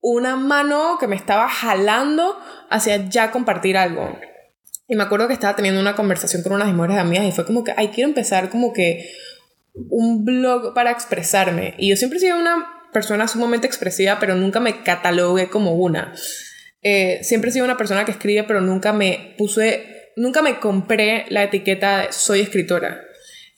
una 0.00 0.36
mano 0.36 0.96
que 0.98 1.06
me 1.06 1.16
estaba 1.16 1.48
jalando 1.48 2.38
hacia 2.70 3.08
ya 3.08 3.30
compartir 3.30 3.76
algo. 3.76 4.18
Y 4.88 4.94
me 4.94 5.02
acuerdo 5.02 5.26
que 5.26 5.34
estaba 5.34 5.56
teniendo 5.56 5.80
una 5.80 5.96
conversación 5.96 6.42
con 6.42 6.52
unas 6.52 6.68
mejores 6.68 6.96
amigas 6.96 7.26
y 7.26 7.32
fue 7.32 7.44
como 7.44 7.64
que, 7.64 7.74
ay, 7.76 7.88
quiero 7.88 8.08
empezar 8.08 8.48
como 8.50 8.72
que 8.72 9.10
un 9.74 10.24
blog 10.24 10.74
para 10.74 10.90
expresarme. 10.90 11.74
Y 11.76 11.90
yo 11.90 11.96
siempre 11.96 12.18
he 12.18 12.20
sido 12.20 12.38
una 12.38 12.88
persona 12.92 13.28
sumamente 13.28 13.66
expresiva, 13.66 14.18
pero 14.20 14.36
nunca 14.36 14.60
me 14.60 14.82
catalogué 14.82 15.48
como 15.48 15.74
una. 15.74 16.14
Eh, 16.82 17.20
siempre 17.22 17.50
he 17.50 17.52
sido 17.52 17.64
una 17.64 17.76
persona 17.76 18.04
que 18.04 18.12
escribe, 18.12 18.44
pero 18.44 18.60
nunca 18.60 18.92
me 18.92 19.34
puse 19.36 19.96
nunca 20.16 20.42
me 20.42 20.58
compré 20.58 21.26
la 21.28 21.44
etiqueta 21.44 22.02
de 22.02 22.12
soy 22.12 22.40
escritora. 22.40 23.02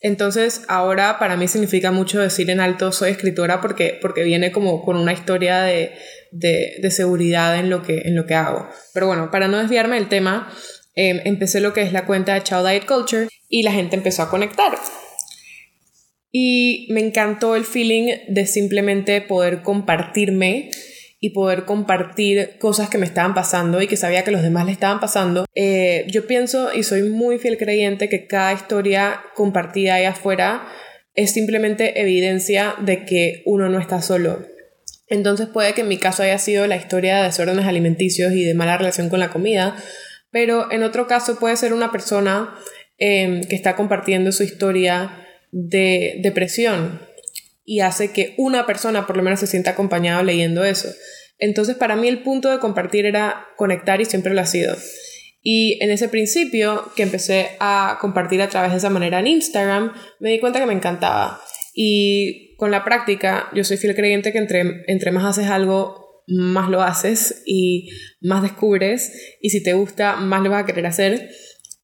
Entonces 0.01 0.63
ahora 0.69 1.19
para 1.19 1.37
mí 1.37 1.49
significa 1.49 1.91
mucho 1.91 2.21
decir 2.21 2.51
en 2.51 2.61
alto 2.61 2.93
soy 2.93 3.11
escritora 3.11 3.61
porque, 3.61 3.99
porque 4.01 4.23
viene 4.23 4.53
como 4.53 4.85
con 4.85 4.97
una 4.97 5.13
historia 5.13 5.63
de, 5.63 5.93
de, 6.31 6.91
seguridad 6.91 7.59
en 7.59 7.71
lo, 7.71 7.83
que, 7.83 8.03
en 8.05 8.15
lo 8.15 8.27
que 8.27 8.35
hago. 8.35 8.69
Pero 8.95 9.07
bueno, 9.07 9.31
para 9.31 9.49
no 9.49 9.59
desviarme 9.59 9.97
del 9.97 10.09
tema, 10.09 10.53
em, 10.95 11.21
empecé 11.25 11.61
lo 11.61 11.73
que 11.73 11.83
es 11.83 11.93
la 11.93 12.07
cuenta 12.07 12.35
de 12.35 12.43
Child 12.43 12.69
Diet 12.69 12.87
Culture 12.87 13.29
y 13.49 13.63
la 13.63 13.73
gente 13.73 13.97
empezó 13.97 14.23
a 14.23 14.31
conectar. 14.31 14.79
Y 16.31 16.87
me 16.91 17.01
encantó 17.01 17.57
el 17.57 17.65
feeling 17.65 18.13
de 18.29 18.47
simplemente 18.47 19.21
poder 19.21 19.63
compartirme 19.63 20.71
y 21.21 21.31
poder 21.31 21.65
compartir 21.65 22.59
cosas 22.59 22.89
que 22.89 22.99
me 22.99 23.07
estaban 23.07 23.35
pasando 23.35 23.83
y 23.83 23.89
que 23.89 23.97
sabía 23.97 24.23
que 24.23 24.31
los 24.31 24.43
demás 24.43 24.67
le 24.67 24.73
estaban 24.73 25.01
pasando. 25.01 25.47
Eh, 25.55 26.07
yo 26.09 26.27
pienso 26.27 26.73
y 26.73 26.85
soy 26.85 27.03
muy 27.03 27.39
fiel 27.39 27.59
creyente 27.59 28.09
que 28.09 28.27
cada 28.27 28.53
historia 28.53 29.23
compartida 29.35 29.95
ahí 29.95 30.05
afuera 30.05 30.69
es 31.15 31.33
simplemente 31.33 32.01
evidencia 32.01 32.77
de 32.81 33.05
que 33.05 33.43
uno 33.47 33.69
no 33.69 33.81
está 33.81 34.01
solo. 34.01 34.47
Entonces 35.09 35.49
puede 35.49 35.73
que 35.73 35.81
en 35.81 35.89
mi 35.89 35.99
caso 35.99 36.23
haya 36.23 36.39
sido 36.39 36.67
la 36.67 36.77
historia 36.77 37.19
de 37.19 37.25
desórdenes 37.25 37.67
alimenticios 37.67 38.33
y 38.33 38.45
de 38.45 38.55
mala 38.55 38.79
relación 38.79 39.09
con 39.09 39.19
la 39.19 39.31
comida, 39.31 39.77
pero 40.31 40.71
en 40.71 40.83
otro 40.83 41.09
caso 41.09 41.39
puede 41.39 41.57
ser 41.57 41.73
una 41.73 41.91
persona 41.91 42.55
em, 42.99 43.43
que 43.43 43.57
está 43.57 43.75
compartiendo 43.75 44.31
su 44.31 44.45
historia 44.45 45.27
de 45.51 46.21
depresión 46.23 47.08
y 47.69 47.81
hace 47.81 48.13
que 48.13 48.35
una 48.39 48.65
persona 48.65 49.07
por 49.07 49.19
lo 49.19 49.23
menos 49.23 49.41
se 49.41 49.47
sienta 49.47 49.73
acompañada 49.73 50.23
leyendo 50.23 50.65
eso. 50.65 50.89
Entonces 51.39 51.77
para 51.77 51.97
mí 51.97 52.09
el 52.09 52.23
punto 52.23 52.51
de 52.51 52.61
compartir 52.61 53.05
era 53.05 53.47
conectar 53.59 54.01
y 54.01 54.07
siempre 54.07 54.33
lo 54.33 54.41
ha 54.41 54.47
sido. 54.47 54.75
Y 55.43 55.79
en 55.85 55.91
ese 55.91 56.09
principio 56.09 56.91
que 56.97 57.03
empecé 57.03 57.51
a 57.61 57.99
compartir 58.01 58.41
a 58.41 58.49
través 58.49 58.71
de 58.71 58.79
esa 58.79 58.89
manera 58.89 59.21
en 59.21 59.27
Instagram, 59.27 59.93
me 60.19 60.31
di 60.31 60.41
cuenta 60.41 60.61
que 60.61 60.67
me 60.67 60.73
encantaba. 60.73 61.43
Y 61.75 62.57
con 62.57 62.71
la 62.71 62.87
práctica, 62.87 63.51
yo 63.55 63.63
soy 63.65 63.77
fiel 63.77 63.95
creyente 63.95 64.33
que 64.33 64.39
entre, 64.39 64.85
entre 64.87 65.11
más 65.11 65.27
haces 65.27 65.51
algo, 65.51 66.23
más 66.27 66.71
lo 66.71 66.81
haces 66.81 67.43
y 67.45 67.91
más 68.23 68.43
descubres. 68.43 69.13
Y 69.43 69.51
si 69.51 69.63
te 69.63 69.75
gusta, 69.75 70.17
más 70.17 70.43
lo 70.43 70.49
vas 70.49 70.63
a 70.63 70.67
querer 70.67 70.87
hacer. 70.87 71.29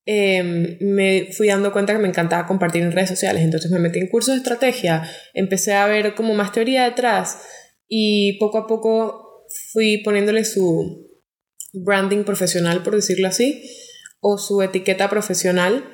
Em, 0.07 0.77
me 0.81 1.33
fui 1.33 1.49
dando 1.49 1.73
cuenta 1.73 1.95
que 1.95 1.99
me 1.99 2.09
encantaba 2.09 2.47
compartir 2.47 2.83
en 2.83 2.93
redes 2.93 3.09
sociales. 3.09 3.43
Entonces 3.43 3.71
me 3.71 3.79
metí 3.79 3.99
en 3.99 4.09
cursos 4.09 4.35
de 4.35 4.39
estrategia, 4.39 5.09
empecé 5.33 5.73
a 5.73 5.87
ver 5.87 6.15
como 6.15 6.35
más 6.35 6.53
teoría 6.53 6.85
detrás 6.85 7.39
y 7.89 8.39
poco 8.39 8.59
a 8.59 8.67
poco 8.67 9.47
fui 9.73 9.99
poniéndole 9.99 10.45
su 10.45 11.09
branding 11.73 12.25
profesional, 12.25 12.83
por 12.83 12.95
decirlo 12.95 13.29
así, 13.29 13.63
o 14.21 14.37
su 14.39 14.63
etiqueta 14.63 15.09
profesional. 15.09 15.85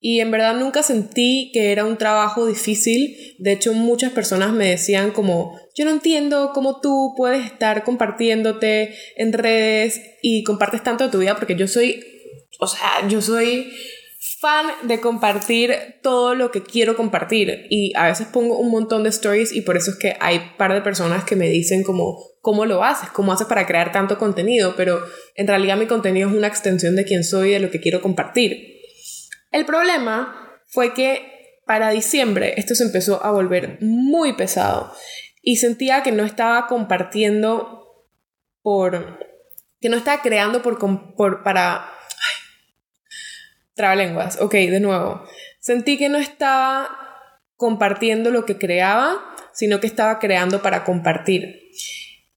Y 0.00 0.18
en 0.20 0.32
verdad 0.32 0.56
nunca 0.56 0.82
sentí 0.82 1.50
que 1.52 1.70
era 1.70 1.84
un 1.84 1.96
trabajo 1.96 2.46
difícil. 2.46 3.36
De 3.38 3.52
hecho, 3.52 3.72
muchas 3.72 4.12
personas 4.12 4.52
me 4.52 4.68
decían 4.68 5.12
como, 5.12 5.60
yo 5.76 5.84
no 5.84 5.92
entiendo 5.92 6.50
cómo 6.52 6.80
tú 6.80 7.14
puedes 7.16 7.46
estar 7.46 7.84
compartiéndote 7.84 8.94
en 9.16 9.32
redes 9.32 10.00
y 10.20 10.42
compartes 10.42 10.82
tanto 10.82 11.04
de 11.04 11.10
tu 11.10 11.18
vida 11.18 11.36
porque 11.36 11.54
yo 11.54 11.68
soy 11.68 12.11
o 12.62 12.66
sea, 12.68 13.08
yo 13.08 13.20
soy 13.20 13.72
fan 14.40 14.66
de 14.84 15.00
compartir 15.00 15.74
todo 16.00 16.36
lo 16.36 16.52
que 16.52 16.62
quiero 16.62 16.96
compartir 16.96 17.66
y 17.70 17.92
a 17.96 18.06
veces 18.06 18.28
pongo 18.28 18.56
un 18.56 18.70
montón 18.70 19.02
de 19.02 19.08
stories 19.08 19.52
y 19.52 19.62
por 19.62 19.76
eso 19.76 19.90
es 19.90 19.96
que 19.98 20.16
hay 20.20 20.52
par 20.56 20.72
de 20.72 20.80
personas 20.80 21.24
que 21.24 21.34
me 21.34 21.48
dicen 21.48 21.82
como 21.82 22.20
cómo 22.40 22.64
lo 22.64 22.84
haces, 22.84 23.10
cómo 23.10 23.32
haces 23.32 23.48
para 23.48 23.66
crear 23.66 23.90
tanto 23.90 24.16
contenido, 24.16 24.74
pero 24.76 25.04
en 25.34 25.48
realidad 25.48 25.76
mi 25.76 25.86
contenido 25.86 26.28
es 26.28 26.36
una 26.36 26.46
extensión 26.46 26.94
de 26.94 27.04
quién 27.04 27.24
soy 27.24 27.48
y 27.48 27.52
de 27.54 27.58
lo 27.58 27.70
que 27.70 27.80
quiero 27.80 28.00
compartir. 28.00 28.80
El 29.50 29.66
problema 29.66 30.60
fue 30.68 30.94
que 30.94 31.58
para 31.66 31.90
diciembre 31.90 32.54
esto 32.58 32.76
se 32.76 32.84
empezó 32.84 33.24
a 33.24 33.32
volver 33.32 33.78
muy 33.80 34.34
pesado 34.34 34.92
y 35.42 35.56
sentía 35.56 36.04
que 36.04 36.12
no 36.12 36.24
estaba 36.24 36.68
compartiendo 36.68 38.06
por 38.62 39.18
que 39.80 39.88
no 39.88 39.96
estaba 39.96 40.22
creando 40.22 40.62
por, 40.62 40.78
por 41.16 41.42
para 41.42 41.92
Trabalenguas, 43.82 44.40
ok, 44.40 44.52
de 44.52 44.78
nuevo. 44.78 45.24
Sentí 45.58 45.98
que 45.98 46.08
no 46.08 46.18
estaba 46.18 46.88
compartiendo 47.56 48.30
lo 48.30 48.44
que 48.44 48.56
creaba, 48.56 49.18
sino 49.52 49.80
que 49.80 49.88
estaba 49.88 50.20
creando 50.20 50.62
para 50.62 50.84
compartir. 50.84 51.62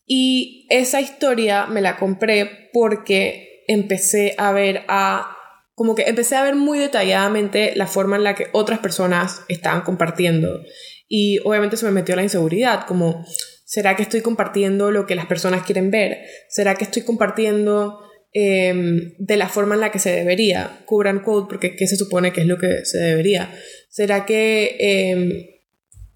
Y 0.07 0.65
esa 0.71 1.01
historia 1.01 1.67
me 1.67 1.81
la 1.81 1.97
compré 1.97 2.71
porque 2.73 3.63
empecé 3.67 4.33
a 4.39 4.53
ver 4.53 4.85
a 4.87 5.37
como 5.75 5.93
que 5.93 6.05
empecé 6.07 6.35
a 6.35 6.41
ver 6.41 6.55
muy 6.55 6.79
detalladamente 6.79 7.73
la 7.75 7.85
forma 7.85 8.15
en 8.15 8.23
la 8.23 8.33
que 8.33 8.47
otras 8.51 8.79
personas 8.79 9.43
estaban 9.47 9.81
compartiendo. 9.81 10.63
Y 11.07 11.37
obviamente 11.45 11.77
se 11.77 11.85
me 11.85 11.91
metió 11.91 12.15
la 12.15 12.23
inseguridad, 12.23 12.87
como, 12.87 13.23
¿será 13.65 13.95
que 13.95 14.01
estoy 14.01 14.21
compartiendo 14.21 14.89
lo 14.89 15.05
que 15.05 15.13
las 15.13 15.27
personas 15.27 15.63
quieren 15.63 15.91
ver? 15.91 16.25
¿Será 16.49 16.73
que 16.73 16.85
estoy 16.85 17.03
compartiendo 17.03 17.99
Em, 18.37 19.13
de 19.17 19.37
la 19.37 19.47
forma 19.47 19.75
en 19.75 19.81
la 19.81 19.93
que 19.93 19.99
se 19.99 20.11
debería, 20.11 20.81
cubran 20.83 21.21
quote, 21.21 21.47
porque 21.47 21.77
¿qué 21.77 21.87
se 21.87 21.95
supone 21.95 22.33
que 22.33 22.41
es 22.41 22.47
lo 22.47 22.57
que 22.57 22.83
se 22.83 22.97
debería? 22.97 23.49
¿Será 23.87 24.25
que 24.25 24.75
em, 24.77 25.45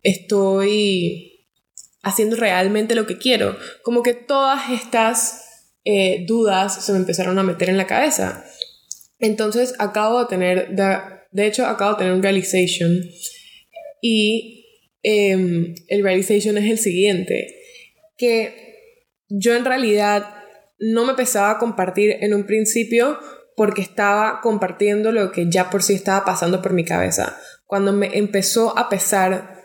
estoy 0.03 1.47
haciendo 2.01 2.35
realmente 2.35 2.93
lo 2.93 3.07
que 3.07 3.17
quiero? 3.17 3.57
Como 3.83 4.03
que 4.03 4.13
todas 4.15 4.69
estas 4.69 5.45
eh, 5.85 6.25
dudas 6.27 6.83
se 6.83 6.91
me 6.91 6.97
empezaron 6.97 7.39
a 7.39 7.43
meter 7.43 7.69
en 7.69 7.77
la 7.77 7.87
cabeza. 7.87 8.43
Entonces 9.19 9.73
acabo 9.79 10.19
de 10.19 10.25
tener, 10.25 10.75
de, 10.75 11.47
hecho 11.47 11.67
acabo 11.67 11.91
de 11.91 11.99
tener 11.99 12.11
un 12.11 12.21
realization 12.21 13.01
y 14.01 14.65
em, 15.03 15.73
el 15.87 16.03
realization 16.03 16.57
es 16.57 16.69
el 16.69 16.79
siguiente, 16.79 17.55
que 18.17 18.75
yo 19.29 19.55
en 19.55 19.63
realidad 19.63 20.38
no 20.79 21.05
me 21.05 21.13
pesaba 21.13 21.57
compartir 21.57 22.17
en 22.21 22.33
un 22.33 22.45
principio 22.45 23.19
porque 23.55 23.81
estaba 23.81 24.39
compartiendo 24.41 25.11
lo 25.11 25.31
que 25.31 25.49
ya 25.49 25.69
por 25.69 25.83
sí 25.83 25.93
estaba 25.93 26.23
pasando 26.23 26.61
por 26.61 26.73
mi 26.73 26.85
cabeza. 26.85 27.37
Cuando 27.65 27.91
me 27.91 28.17
empezó 28.17 28.77
a 28.77 28.87
pesar 28.89 29.59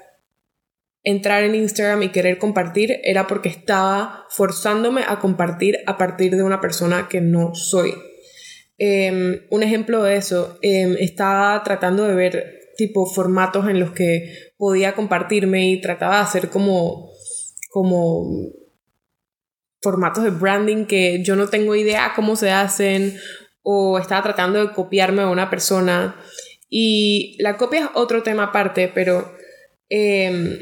entrar 1.04 1.44
en 1.44 1.54
Instagram 1.54 2.02
y 2.02 2.08
querer 2.08 2.38
compartir 2.38 2.98
era 3.04 3.26
porque 3.26 3.48
estaba 3.48 4.24
forzándome 4.30 5.02
a 5.06 5.20
compartir 5.20 5.76
a 5.86 5.96
partir 5.96 6.34
de 6.34 6.42
una 6.42 6.60
persona 6.60 7.08
que 7.08 7.20
no 7.20 7.54
soy. 7.54 7.94
Em, 8.78 9.42
un 9.50 9.62
ejemplo 9.62 10.02
de 10.02 10.16
eso, 10.16 10.58
em, 10.62 10.96
estaba 10.98 11.62
tratando 11.62 12.08
de 12.08 12.14
ver 12.14 12.60
tipo 12.76 13.06
formatos 13.06 13.68
en 13.68 13.78
los 13.78 13.92
que 13.92 14.52
podía 14.56 14.94
compartirme 14.94 15.70
y 15.70 15.80
trataba 15.80 16.16
de 16.16 16.22
hacer 16.22 16.48
como, 16.48 17.12
como 17.70 18.50
formatos 19.84 20.24
de 20.24 20.30
branding 20.30 20.86
que 20.86 21.22
yo 21.22 21.36
no 21.36 21.48
tengo 21.48 21.76
idea 21.76 22.14
cómo 22.16 22.34
se 22.34 22.50
hacen 22.50 23.16
o 23.62 23.98
estaba 23.98 24.22
tratando 24.22 24.58
de 24.58 24.72
copiarme 24.72 25.22
a 25.22 25.28
una 25.28 25.50
persona. 25.50 26.16
Y 26.68 27.36
la 27.38 27.56
copia 27.56 27.80
es 27.80 27.86
otro 27.94 28.22
tema 28.22 28.44
aparte, 28.44 28.90
pero 28.92 29.30
em, 29.88 30.58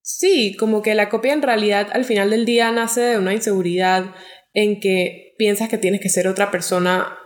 sí, 0.00 0.56
como 0.56 0.80
que 0.80 0.94
la 0.94 1.08
copia 1.08 1.32
en 1.32 1.42
realidad 1.42 1.88
al 1.92 2.04
final 2.04 2.30
del 2.30 2.46
día 2.46 2.70
nace 2.72 3.00
de 3.00 3.18
una 3.18 3.34
inseguridad 3.34 4.14
en 4.54 4.80
que 4.80 5.34
piensas 5.36 5.68
que 5.68 5.78
tienes 5.78 6.00
que 6.00 6.08
ser 6.08 6.28
otra 6.28 6.50
persona 6.50 7.18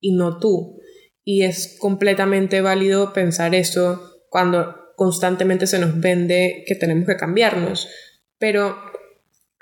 y 0.00 0.14
no 0.14 0.38
tú. 0.38 0.80
Y 1.24 1.42
es 1.42 1.76
completamente 1.80 2.60
válido 2.60 3.12
pensar 3.12 3.54
eso 3.54 4.00
cuando 4.30 4.76
constantemente 4.96 5.66
se 5.66 5.78
nos 5.78 6.00
vende 6.00 6.64
que 6.66 6.76
tenemos 6.76 7.06
que 7.06 7.16
cambiarnos. 7.16 7.88
Pero 8.38 8.76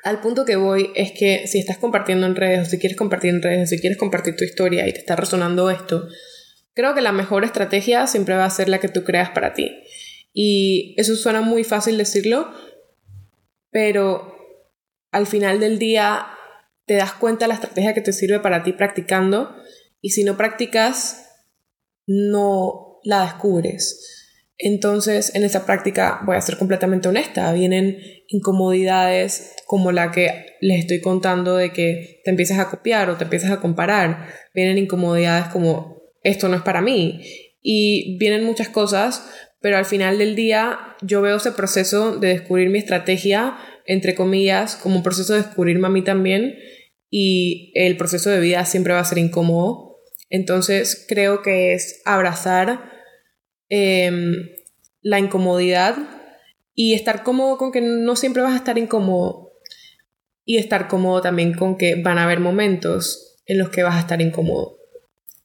al 0.05 0.21
punto 0.21 0.45
que 0.45 0.57
voy 0.57 0.93
es 0.95 1.13
que 1.13 1.47
si 1.49 1.59
estás 1.59 1.79
compartiendo 1.79 2.27
en 2.27 2.37
redes, 2.37 2.69
o 2.69 2.71
si 2.71 2.79
quieres 2.79 2.97
compartir 2.97 3.31
en 3.31 3.43
redes, 3.43 3.69
o 3.69 3.71
si 3.71 3.81
quieres 3.81 3.99
compartir 3.99 4.37
tu 4.37 4.45
historia 4.45 4.87
y 4.87 4.93
te 4.93 4.99
está 4.99 5.17
resonando 5.17 5.71
esto, 5.71 6.07
creo 6.75 6.95
que 6.95 7.01
la 7.01 7.13
mejor 7.13 7.45
estrategia 7.45 8.07
siempre 8.07 8.37
va 8.37 8.45
a 8.45 8.51
ser 8.51 8.69
la 8.69 8.81
que 8.81 8.89
tú 8.89 9.03
creas 9.03 9.31
para 9.31 9.55
ti. 9.55 9.75
Y 10.35 10.95
eso 10.99 11.17
suena 11.17 11.41
muy 11.41 11.65
fácil 11.65 11.97
decirlo, 11.97 12.53
pero 13.71 14.37
al 15.11 15.27
final 15.27 15.59
del 15.59 15.79
día 15.79 16.27
te 16.85 16.95
das 16.95 17.15
cuenta 17.15 17.47
de 17.47 17.49
la 17.49 17.55
estrategia 17.55 17.95
que 17.95 18.03
te 18.03 18.13
sirve 18.13 18.41
para 18.41 18.63
ti 18.63 18.73
practicando 18.73 19.57
y 20.03 20.11
si 20.11 20.23
no 20.23 20.37
practicas, 20.37 21.31
no 22.07 23.01
la 23.05 23.23
descubres. 23.23 24.24
Entonces, 24.59 25.35
en 25.35 25.43
esta 25.43 25.67
práctica 25.67 26.21
voy 26.25 26.37
a 26.37 26.41
ser 26.41 26.57
completamente 26.57 27.09
honesta, 27.09 27.53
vienen 27.53 27.99
incomodidades 28.29 29.57
como 29.67 29.91
la 29.91 30.13
que 30.13 30.47
les 30.61 30.81
estoy 30.81 31.01
contando 31.01 31.57
de 31.57 31.73
que 31.73 32.21
te 32.25 32.31
empiezas 32.31 32.59
a 32.59 32.71
copiar 32.71 33.11
o 33.11 33.17
te 33.17 33.25
empiezas 33.25 33.51
a 33.51 33.61
comparar, 33.61 34.29
vienen 34.55 34.79
incomodidades 34.79 35.49
como 35.49 36.03
esto 36.23 36.49
no 36.49 36.57
es 36.57 36.63
para 36.63 36.81
mí 36.81 37.21
y 37.63 38.17
vienen 38.19 38.45
muchas 38.45 38.69
cosas, 38.69 39.29
pero 39.61 39.77
al 39.77 39.85
final 39.87 40.19
del 40.19 40.37
día 40.37 40.79
yo 41.03 41.21
veo 41.21 41.37
ese 41.37 41.53
proceso 41.53 42.17
de 42.17 42.29
descubrir 42.29 42.71
mi 42.71 42.79
estrategia, 42.79 43.57
entre 43.87 44.15
comillas, 44.15 44.77
como 44.77 44.97
un 44.97 45.03
proceso 45.03 45.33
de 45.33 45.43
descubrirme 45.43 45.89
a 45.89 45.91
mí 45.91 46.03
también 46.03 46.55
y 47.11 47.73
el 47.75 47.97
proceso 47.97 48.31
de 48.31 48.41
vida 48.41 48.65
siempre 48.65 48.93
va 48.93 49.01
a 49.01 49.05
ser 49.05 49.19
incómodo. 49.19 50.01
Entonces 50.31 51.05
creo 51.09 51.43
que 51.43 51.75
es 51.75 52.03
abrazar 52.05 52.94
em, 53.69 54.35
la 55.03 55.19
incomodidad 55.19 55.97
y 56.75 56.95
estar 56.95 57.23
cómodo 57.23 57.57
con 57.57 57.73
que 57.73 57.81
no 57.81 58.17
siempre 58.17 58.43
vas 58.43 58.55
a 58.55 58.57
estar 58.57 58.79
incómodo 58.79 59.53
y 60.45 60.59
estar 60.59 60.89
cómodo 60.89 61.23
también 61.23 61.55
con 61.55 61.77
que 61.77 61.95
van 61.97 62.19
a 62.19 62.25
haber 62.25 62.41
momentos 62.41 63.41
en 63.47 63.59
los 63.59 63.71
que 63.71 63.83
vas 63.83 63.97
a 63.97 64.01
estar 64.01 64.21
incómodo. 64.21 64.79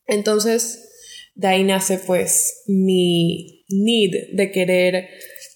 Entonces, 0.05 0.89
de 1.35 1.47
ahí 1.47 1.63
nace 1.63 1.99
pues 1.99 2.63
mi 2.67 3.63
need 3.69 4.33
de 4.33 4.51
querer 4.51 5.09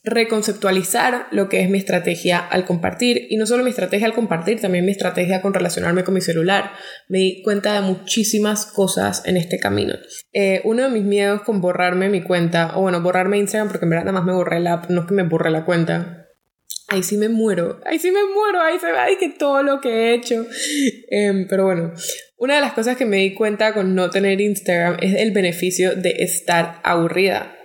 reconceptualizar 0.03 1.27
lo 1.31 1.47
que 1.47 1.61
es 1.61 1.69
mi 1.69 1.77
estrategia 1.77 2.39
al 2.39 2.65
compartir 2.65 3.27
y 3.29 3.37
no 3.37 3.45
solo 3.45 3.63
mi 3.63 3.69
estrategia 3.69 4.05
al 4.05 4.13
compartir, 4.13 4.59
también 4.59 4.85
mi 4.85 4.91
estrategia 4.91 5.41
con 5.41 5.53
relacionarme 5.53 6.03
con 6.03 6.13
mi 6.13 6.21
celular. 6.21 6.71
Me 7.07 7.19
di 7.19 7.41
cuenta 7.41 7.73
de 7.73 7.81
muchísimas 7.81 8.65
cosas 8.65 9.23
en 9.25 9.37
este 9.37 9.59
camino. 9.59 9.95
Eh, 10.33 10.61
uno 10.65 10.83
de 10.83 10.89
mis 10.89 11.03
miedos 11.03 11.41
con 11.43 11.61
borrarme 11.61 12.09
mi 12.09 12.21
cuenta, 12.21 12.77
o 12.77 12.81
bueno, 12.81 13.01
borrarme 13.01 13.37
Instagram 13.37 13.69
porque 13.69 13.85
en 13.85 13.91
verdad 13.91 14.05
nada 14.05 14.19
más 14.19 14.25
me 14.25 14.33
borré 14.33 14.59
la 14.59 14.73
app, 14.73 14.89
no 14.89 15.01
es 15.01 15.07
que 15.07 15.13
me 15.13 15.23
borré 15.23 15.51
la 15.51 15.63
cuenta. 15.63 16.19
Ahí 16.89 17.01
sí 17.01 17.17
me 17.17 17.29
muero, 17.29 17.79
ahí 17.85 17.97
sí 17.97 18.11
me 18.11 18.23
muero, 18.35 18.61
ahí 18.61 18.77
se 18.77 18.87
ve 18.87 19.17
que 19.17 19.29
todo 19.29 19.63
lo 19.63 19.79
que 19.79 19.89
he 19.89 20.13
hecho. 20.13 20.45
Em, 21.09 21.47
pero 21.47 21.63
bueno, 21.63 21.93
una 22.37 22.55
de 22.55 22.61
las 22.61 22.73
cosas 22.73 22.97
que 22.97 23.05
me 23.05 23.17
di 23.17 23.33
cuenta 23.33 23.73
con 23.73 23.95
no 23.95 24.09
tener 24.09 24.41
Instagram 24.41 24.97
es 24.99 25.15
el 25.15 25.31
beneficio 25.31 25.95
de 25.95 26.17
estar 26.19 26.81
aburrida. 26.83 27.55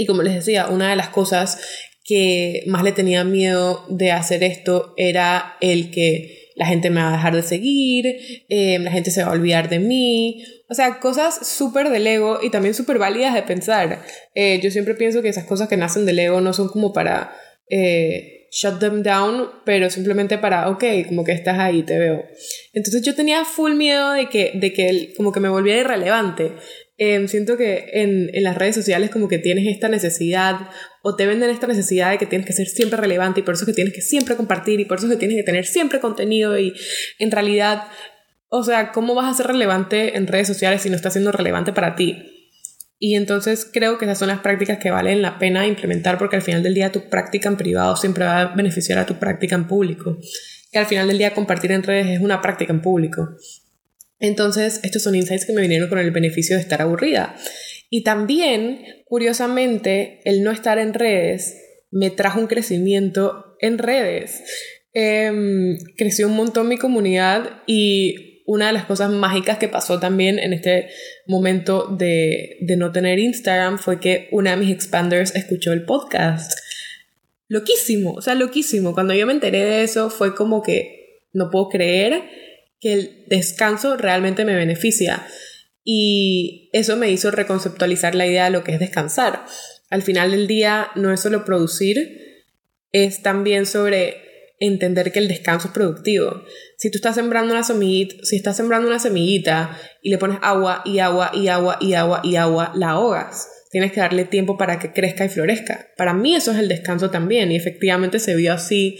Y 0.00 0.06
como 0.06 0.22
les 0.22 0.34
decía, 0.34 0.68
una 0.68 0.88
de 0.88 0.96
las 0.96 1.10
cosas 1.10 1.60
que 2.04 2.62
más 2.66 2.82
le 2.82 2.92
tenía 2.92 3.22
miedo 3.22 3.84
de 3.90 4.12
hacer 4.12 4.42
esto 4.42 4.94
era 4.96 5.58
el 5.60 5.90
que 5.90 6.52
la 6.56 6.64
gente 6.64 6.88
me 6.88 7.02
va 7.02 7.10
a 7.10 7.16
dejar 7.18 7.36
de 7.36 7.42
seguir, 7.42 8.06
eh, 8.48 8.78
la 8.78 8.90
gente 8.90 9.10
se 9.10 9.22
va 9.22 9.28
a 9.28 9.32
olvidar 9.32 9.68
de 9.68 9.78
mí. 9.78 10.42
O 10.70 10.74
sea, 10.74 11.00
cosas 11.00 11.46
súper 11.46 11.90
del 11.90 12.06
ego 12.06 12.38
y 12.42 12.48
también 12.48 12.72
súper 12.72 12.98
válidas 12.98 13.34
de 13.34 13.42
pensar. 13.42 14.02
Eh, 14.34 14.58
yo 14.62 14.70
siempre 14.70 14.94
pienso 14.94 15.20
que 15.20 15.28
esas 15.28 15.44
cosas 15.44 15.68
que 15.68 15.76
nacen 15.76 16.06
del 16.06 16.18
ego 16.18 16.40
no 16.40 16.54
son 16.54 16.68
como 16.68 16.94
para 16.94 17.36
eh, 17.68 18.48
shut 18.50 18.80
them 18.80 19.02
down, 19.02 19.48
pero 19.64 19.90
simplemente 19.90 20.38
para, 20.38 20.70
ok, 20.70 20.84
como 21.08 21.24
que 21.24 21.32
estás 21.32 21.58
ahí, 21.58 21.82
te 21.82 21.98
veo. 21.98 22.24
Entonces 22.72 23.02
yo 23.02 23.14
tenía 23.14 23.44
full 23.44 23.74
miedo 23.74 24.12
de 24.12 24.28
que, 24.28 24.52
de 24.54 24.72
que 24.72 25.12
como 25.16 25.32
que 25.32 25.40
me 25.40 25.48
volviera 25.48 25.80
irrelevante. 25.80 26.52
Em, 27.02 27.28
siento 27.28 27.56
que 27.56 27.86
en, 27.94 28.28
en, 28.34 28.42
las 28.42 28.58
redes 28.58 28.74
sociales 28.74 29.08
como 29.08 29.26
que 29.26 29.38
tienes 29.38 29.66
esta 29.66 29.88
necesidad 29.88 30.68
o 31.02 31.16
te 31.16 31.26
venden 31.26 31.48
esta 31.48 31.66
necesidad 31.66 32.10
de 32.10 32.18
que 32.18 32.26
tienes 32.26 32.46
que 32.46 32.52
ser 32.52 32.66
siempre 32.66 33.00
relevante 33.00 33.40
y 33.40 33.42
por 33.42 33.54
eso 33.54 33.64
que 33.64 33.72
tienes 33.72 33.94
que 33.94 34.02
siempre 34.02 34.36
compartir 34.36 34.80
y 34.80 34.84
por 34.84 34.98
eso 34.98 35.08
que 35.08 35.16
tienes 35.16 35.38
que 35.38 35.42
tener 35.42 35.64
siempre 35.64 35.98
contenido 35.98 36.58
y 36.58 36.74
en 37.18 37.30
realidad, 37.30 37.84
o 38.50 38.62
sea, 38.62 38.92
¿cómo 38.92 39.14
vas 39.14 39.32
a 39.32 39.34
ser 39.34 39.46
relevante 39.46 40.18
en 40.18 40.26
redes 40.26 40.46
sociales 40.48 40.82
si 40.82 40.90
no 40.90 40.96
estás 40.96 41.14
siendo 41.14 41.32
relevante 41.32 41.72
para 41.72 41.96
ti? 41.96 42.18
Y 42.98 43.14
entonces 43.14 43.66
creo 43.72 43.96
que 43.96 44.04
esas 44.04 44.18
son 44.18 44.28
las 44.28 44.40
prácticas 44.40 44.76
que 44.76 44.90
valen 44.90 45.22
la 45.22 45.38
pena 45.38 45.66
implementar 45.66 46.18
porque 46.18 46.36
al 46.36 46.42
final 46.42 46.62
del 46.62 46.74
día 46.74 46.92
tu 46.92 47.08
práctica 47.08 47.48
en 47.48 47.56
privado 47.56 47.96
siempre 47.96 48.26
va 48.26 48.42
a 48.42 48.54
beneficiar 48.54 48.98
a 48.98 49.06
tu 49.06 49.14
práctica 49.14 49.54
en 49.54 49.66
público. 49.66 50.18
Que 50.70 50.78
al 50.78 50.84
final 50.84 51.08
del 51.08 51.16
día 51.16 51.32
compartir 51.32 51.72
en 51.72 51.82
redes 51.82 52.08
es 52.08 52.20
una 52.20 52.42
práctica 52.42 52.74
en 52.74 52.82
público. 52.82 53.26
Entonces, 54.20 54.80
estos 54.82 55.02
son 55.02 55.14
insights 55.14 55.46
que 55.46 55.52
me 55.52 55.62
vinieron 55.62 55.88
con 55.88 55.98
el 55.98 56.10
beneficio 56.10 56.56
de 56.56 56.62
estar 56.62 56.80
aburrida. 56.82 57.34
Y 57.88 58.04
también, 58.04 58.84
curiosamente, 59.06 60.20
el 60.24 60.44
no 60.44 60.52
estar 60.52 60.78
en 60.78 60.94
redes 60.94 61.56
me 61.90 62.10
trajo 62.10 62.38
un 62.38 62.46
crecimiento 62.46 63.56
en 63.60 63.78
redes. 63.78 64.42
Em, 64.92 65.78
creció 65.96 66.28
un 66.28 66.36
montón 66.36 66.68
mi 66.68 66.76
comunidad 66.76 67.62
y 67.66 68.42
una 68.46 68.68
de 68.68 68.72
las 68.72 68.84
cosas 68.84 69.10
mágicas 69.10 69.58
que 69.58 69.68
pasó 69.68 70.00
también 70.00 70.38
en 70.38 70.52
este 70.52 70.88
momento 71.26 71.86
de, 71.86 72.56
de 72.60 72.76
no 72.76 72.90
tener 72.90 73.18
Instagram 73.18 73.78
fue 73.78 74.00
que 74.00 74.28
una 74.32 74.50
de 74.50 74.56
mis 74.56 74.70
expanders 74.70 75.34
escuchó 75.34 75.72
el 75.72 75.84
podcast. 75.84 76.52
Loquísimo, 77.48 78.12
o 78.12 78.22
sea, 78.22 78.34
loquísimo. 78.34 78.92
Cuando 78.92 79.14
yo 79.14 79.26
me 79.26 79.32
enteré 79.32 79.64
de 79.64 79.82
eso 79.82 80.10
fue 80.10 80.34
como 80.34 80.62
que 80.62 81.26
no 81.32 81.50
puedo 81.50 81.68
creer 81.68 82.22
que 82.80 82.92
el 82.92 83.24
descanso 83.28 83.96
realmente 83.96 84.44
me 84.44 84.54
beneficia. 84.54 85.26
Y 85.84 86.70
eso 86.72 86.96
me 86.96 87.10
hizo 87.10 87.30
reconceptualizar 87.30 88.14
la 88.14 88.26
idea 88.26 88.44
de 88.44 88.50
lo 88.50 88.64
que 88.64 88.72
es 88.72 88.80
descansar. 88.80 89.44
Al 89.90 90.02
final 90.02 90.30
del 90.30 90.46
día 90.46 90.88
no 90.94 91.12
es 91.12 91.20
solo 91.20 91.44
producir, 91.44 92.20
es 92.92 93.22
también 93.22 93.66
sobre 93.66 94.30
entender 94.60 95.10
que 95.10 95.18
el 95.18 95.28
descanso 95.28 95.68
es 95.68 95.74
productivo. 95.74 96.44
Si 96.76 96.90
tú 96.90 96.98
estás 96.98 97.14
sembrando 97.14 97.52
una 97.52 97.62
semillita, 97.62 98.16
si 98.22 98.36
estás 98.36 98.56
sembrando 98.56 98.88
una 98.88 98.98
semillita 98.98 99.76
y 100.02 100.10
le 100.10 100.18
pones 100.18 100.38
agua 100.42 100.82
y 100.84 100.98
agua 100.98 101.32
y 101.34 101.48
agua 101.48 101.78
y 101.80 101.94
agua 101.94 102.20
y 102.22 102.36
agua, 102.36 102.72
la 102.76 102.90
ahogas. 102.90 103.48
Tienes 103.70 103.92
que 103.92 104.00
darle 104.00 104.24
tiempo 104.24 104.58
para 104.58 104.78
que 104.78 104.92
crezca 104.92 105.24
y 105.24 105.28
florezca. 105.28 105.88
Para 105.96 106.12
mí 106.12 106.36
eso 106.36 106.52
es 106.52 106.58
el 106.58 106.68
descanso 106.68 107.10
también 107.10 107.50
y 107.52 107.56
efectivamente 107.56 108.18
se 108.18 108.36
vio 108.36 108.52
así 108.52 108.98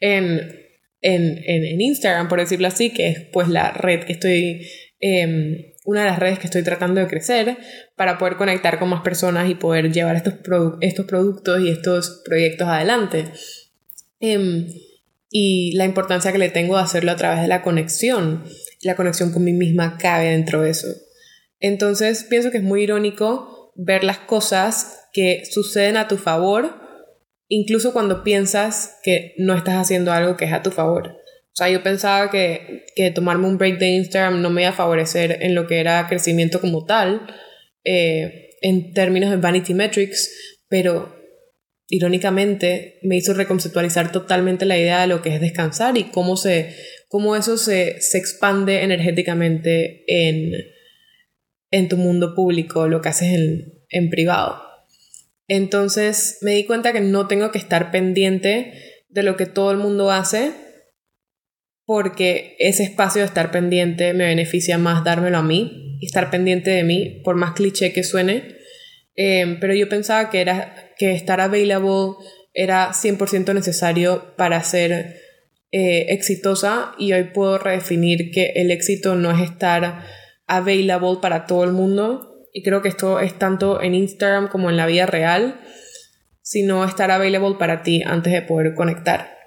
en 0.00 0.61
en, 1.02 1.38
en, 1.44 1.80
Instagram, 1.80 2.28
por 2.28 2.40
decirlo 2.40 2.68
así, 2.68 2.90
que 2.90 3.08
es 3.08 3.20
pues 3.32 3.48
la 3.48 3.72
red 3.72 4.04
que 4.04 4.12
estoy, 4.12 4.66
em, 5.00 5.56
una 5.84 6.02
de 6.02 6.06
las 6.06 6.18
redes 6.18 6.38
que 6.38 6.46
estoy 6.46 6.62
tratando 6.62 7.00
de 7.00 7.08
crecer 7.08 7.58
para 7.96 8.18
poder 8.18 8.36
conectar 8.36 8.78
con 8.78 8.88
más 8.88 9.02
personas 9.02 9.50
y 9.50 9.56
poder 9.56 9.92
llevar 9.92 10.16
estos, 10.16 10.34
estos 10.80 11.06
productos 11.06 11.60
y 11.60 11.70
estos 11.70 12.22
proyectos 12.24 12.68
adelante. 12.68 13.26
Em, 14.20 14.68
y 15.28 15.74
la 15.76 15.86
importancia 15.86 16.30
que 16.30 16.38
le 16.38 16.50
tengo 16.50 16.76
de 16.76 16.82
hacerlo 16.82 17.10
a 17.10 17.16
través 17.16 17.42
de 17.42 17.48
la 17.48 17.62
conexión. 17.62 18.44
La 18.82 18.94
conexión 18.94 19.32
con 19.32 19.42
mí 19.44 19.52
misma 19.52 19.96
cabe 19.98 20.30
dentro 20.30 20.62
de 20.62 20.70
eso. 20.70 20.88
Entonces 21.58 22.24
pienso 22.28 22.50
que 22.50 22.58
es 22.58 22.64
muy 22.64 22.82
irónico 22.82 23.72
ver 23.74 24.04
las 24.04 24.18
cosas 24.18 25.08
que 25.12 25.44
suceden 25.50 25.96
a 25.96 26.06
tu 26.06 26.16
favor 26.16 26.81
incluso 27.54 27.92
cuando 27.92 28.24
piensas 28.24 28.98
que 29.02 29.34
no 29.36 29.54
estás 29.54 29.74
haciendo 29.74 30.10
algo 30.10 30.38
que 30.38 30.46
es 30.46 30.52
a 30.54 30.62
tu 30.62 30.70
favor. 30.70 31.08
O 31.08 31.54
sea, 31.54 31.68
yo 31.68 31.82
pensaba 31.82 32.30
que, 32.30 32.86
que 32.96 33.10
tomarme 33.10 33.46
un 33.46 33.58
break 33.58 33.78
de 33.78 33.90
Instagram 33.90 34.40
no 34.40 34.48
me 34.48 34.62
iba 34.62 34.70
a 34.70 34.74
favorecer 34.74 35.38
en 35.42 35.54
lo 35.54 35.66
que 35.66 35.78
era 35.78 36.08
crecimiento 36.08 36.62
como 36.62 36.86
tal, 36.86 37.26
eh, 37.84 38.52
en 38.62 38.94
términos 38.94 39.28
de 39.28 39.36
vanity 39.36 39.74
metrics, 39.74 40.62
pero 40.68 41.14
irónicamente 41.88 42.98
me 43.02 43.16
hizo 43.16 43.34
reconceptualizar 43.34 44.12
totalmente 44.12 44.64
la 44.64 44.78
idea 44.78 45.02
de 45.02 45.08
lo 45.08 45.20
que 45.20 45.34
es 45.34 45.40
descansar 45.42 45.98
y 45.98 46.04
cómo, 46.04 46.38
se, 46.38 46.74
cómo 47.08 47.36
eso 47.36 47.58
se, 47.58 48.00
se 48.00 48.16
expande 48.16 48.82
energéticamente 48.82 50.04
en, 50.06 50.52
en 51.70 51.88
tu 51.90 51.98
mundo 51.98 52.34
público, 52.34 52.88
lo 52.88 53.02
que 53.02 53.10
haces 53.10 53.34
en, 53.34 53.84
en 53.90 54.08
privado. 54.08 54.71
Entonces 55.54 56.38
me 56.40 56.52
di 56.52 56.64
cuenta 56.64 56.94
que 56.94 57.02
no 57.02 57.28
tengo 57.28 57.50
que 57.50 57.58
estar 57.58 57.90
pendiente 57.90 58.72
de 59.10 59.22
lo 59.22 59.36
que 59.36 59.44
todo 59.44 59.70
el 59.70 59.76
mundo 59.76 60.10
hace 60.10 60.50
porque 61.84 62.56
ese 62.58 62.84
espacio 62.84 63.20
de 63.20 63.26
estar 63.26 63.50
pendiente 63.50 64.14
me 64.14 64.24
beneficia 64.24 64.78
más 64.78 65.04
dármelo 65.04 65.36
a 65.36 65.42
mí 65.42 65.98
y 66.00 66.06
estar 66.06 66.30
pendiente 66.30 66.70
de 66.70 66.84
mí, 66.84 67.20
por 67.22 67.36
más 67.36 67.52
cliché 67.52 67.92
que 67.92 68.02
suene. 68.02 68.56
Em, 69.14 69.60
pero 69.60 69.74
yo 69.74 69.90
pensaba 69.90 70.30
que, 70.30 70.40
era, 70.40 70.94
que 70.96 71.12
estar 71.12 71.38
available 71.42 72.14
era 72.54 72.90
100% 72.94 73.52
necesario 73.52 74.34
para 74.38 74.64
ser 74.64 75.20
eh, 75.70 76.06
exitosa 76.08 76.94
y 76.98 77.12
hoy 77.12 77.24
puedo 77.24 77.58
redefinir 77.58 78.30
que 78.30 78.52
el 78.54 78.70
éxito 78.70 79.16
no 79.16 79.30
es 79.30 79.50
estar 79.50 80.02
available 80.46 81.18
para 81.20 81.44
todo 81.44 81.64
el 81.64 81.72
mundo, 81.72 82.31
y 82.52 82.62
creo 82.62 82.82
que 82.82 82.88
esto 82.88 83.18
es 83.18 83.38
tanto 83.38 83.82
en 83.82 83.94
Instagram 83.94 84.48
como 84.48 84.70
en 84.70 84.76
la 84.76 84.86
vida 84.86 85.06
real, 85.06 85.60
sino 86.42 86.84
estar 86.84 87.10
available 87.10 87.56
para 87.58 87.82
ti 87.82 88.02
antes 88.04 88.32
de 88.32 88.42
poder 88.42 88.74
conectar. 88.74 89.38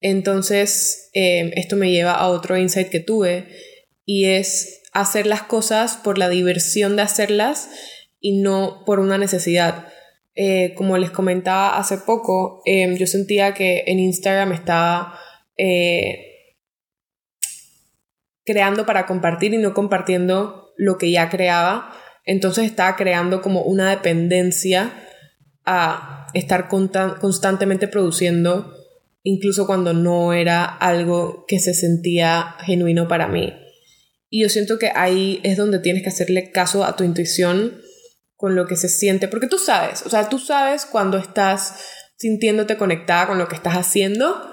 Entonces, 0.00 1.10
em, 1.12 1.50
esto 1.56 1.76
me 1.76 1.90
lleva 1.90 2.12
a 2.12 2.28
otro 2.28 2.56
insight 2.56 2.88
que 2.88 3.00
tuve 3.00 3.48
y 4.04 4.26
es 4.26 4.82
hacer 4.92 5.26
las 5.26 5.42
cosas 5.42 5.96
por 5.96 6.18
la 6.18 6.28
diversión 6.28 6.96
de 6.96 7.02
hacerlas 7.02 7.68
y 8.20 8.40
no 8.40 8.82
por 8.86 9.00
una 9.00 9.18
necesidad. 9.18 9.88
Eh, 10.34 10.74
como 10.74 10.98
les 10.98 11.10
comentaba 11.10 11.76
hace 11.78 11.98
poco, 11.98 12.62
em, 12.64 12.96
yo 12.96 13.06
sentía 13.06 13.54
que 13.54 13.84
en 13.86 13.98
Instagram 13.98 14.52
estaba 14.52 15.18
eh, 15.56 16.56
creando 18.44 18.86
para 18.86 19.06
compartir 19.06 19.54
y 19.54 19.58
no 19.58 19.72
compartiendo 19.74 20.63
lo 20.76 20.98
que 20.98 21.10
ya 21.10 21.30
creaba, 21.30 21.92
entonces 22.24 22.64
estaba 22.64 22.96
creando 22.96 23.42
como 23.42 23.62
una 23.62 23.90
dependencia 23.90 24.92
a 25.64 26.26
estar 26.34 26.68
constantemente 26.68 27.88
produciendo, 27.88 28.74
incluso 29.22 29.66
cuando 29.66 29.92
no 29.92 30.32
era 30.32 30.64
algo 30.64 31.44
que 31.46 31.58
se 31.58 31.74
sentía 31.74 32.56
genuino 32.60 33.08
para 33.08 33.28
mí. 33.28 33.54
Y 34.30 34.42
yo 34.42 34.48
siento 34.48 34.78
que 34.78 34.90
ahí 34.94 35.40
es 35.44 35.56
donde 35.56 35.78
tienes 35.78 36.02
que 36.02 36.08
hacerle 36.08 36.50
caso 36.50 36.84
a 36.84 36.96
tu 36.96 37.04
intuición 37.04 37.80
con 38.36 38.56
lo 38.56 38.66
que 38.66 38.76
se 38.76 38.88
siente, 38.88 39.28
porque 39.28 39.46
tú 39.46 39.58
sabes, 39.58 40.04
o 40.04 40.10
sea, 40.10 40.28
tú 40.28 40.38
sabes 40.38 40.86
cuando 40.86 41.18
estás 41.18 41.76
sintiéndote 42.16 42.76
conectada 42.76 43.26
con 43.26 43.38
lo 43.38 43.48
que 43.48 43.54
estás 43.54 43.74
haciendo 43.74 44.50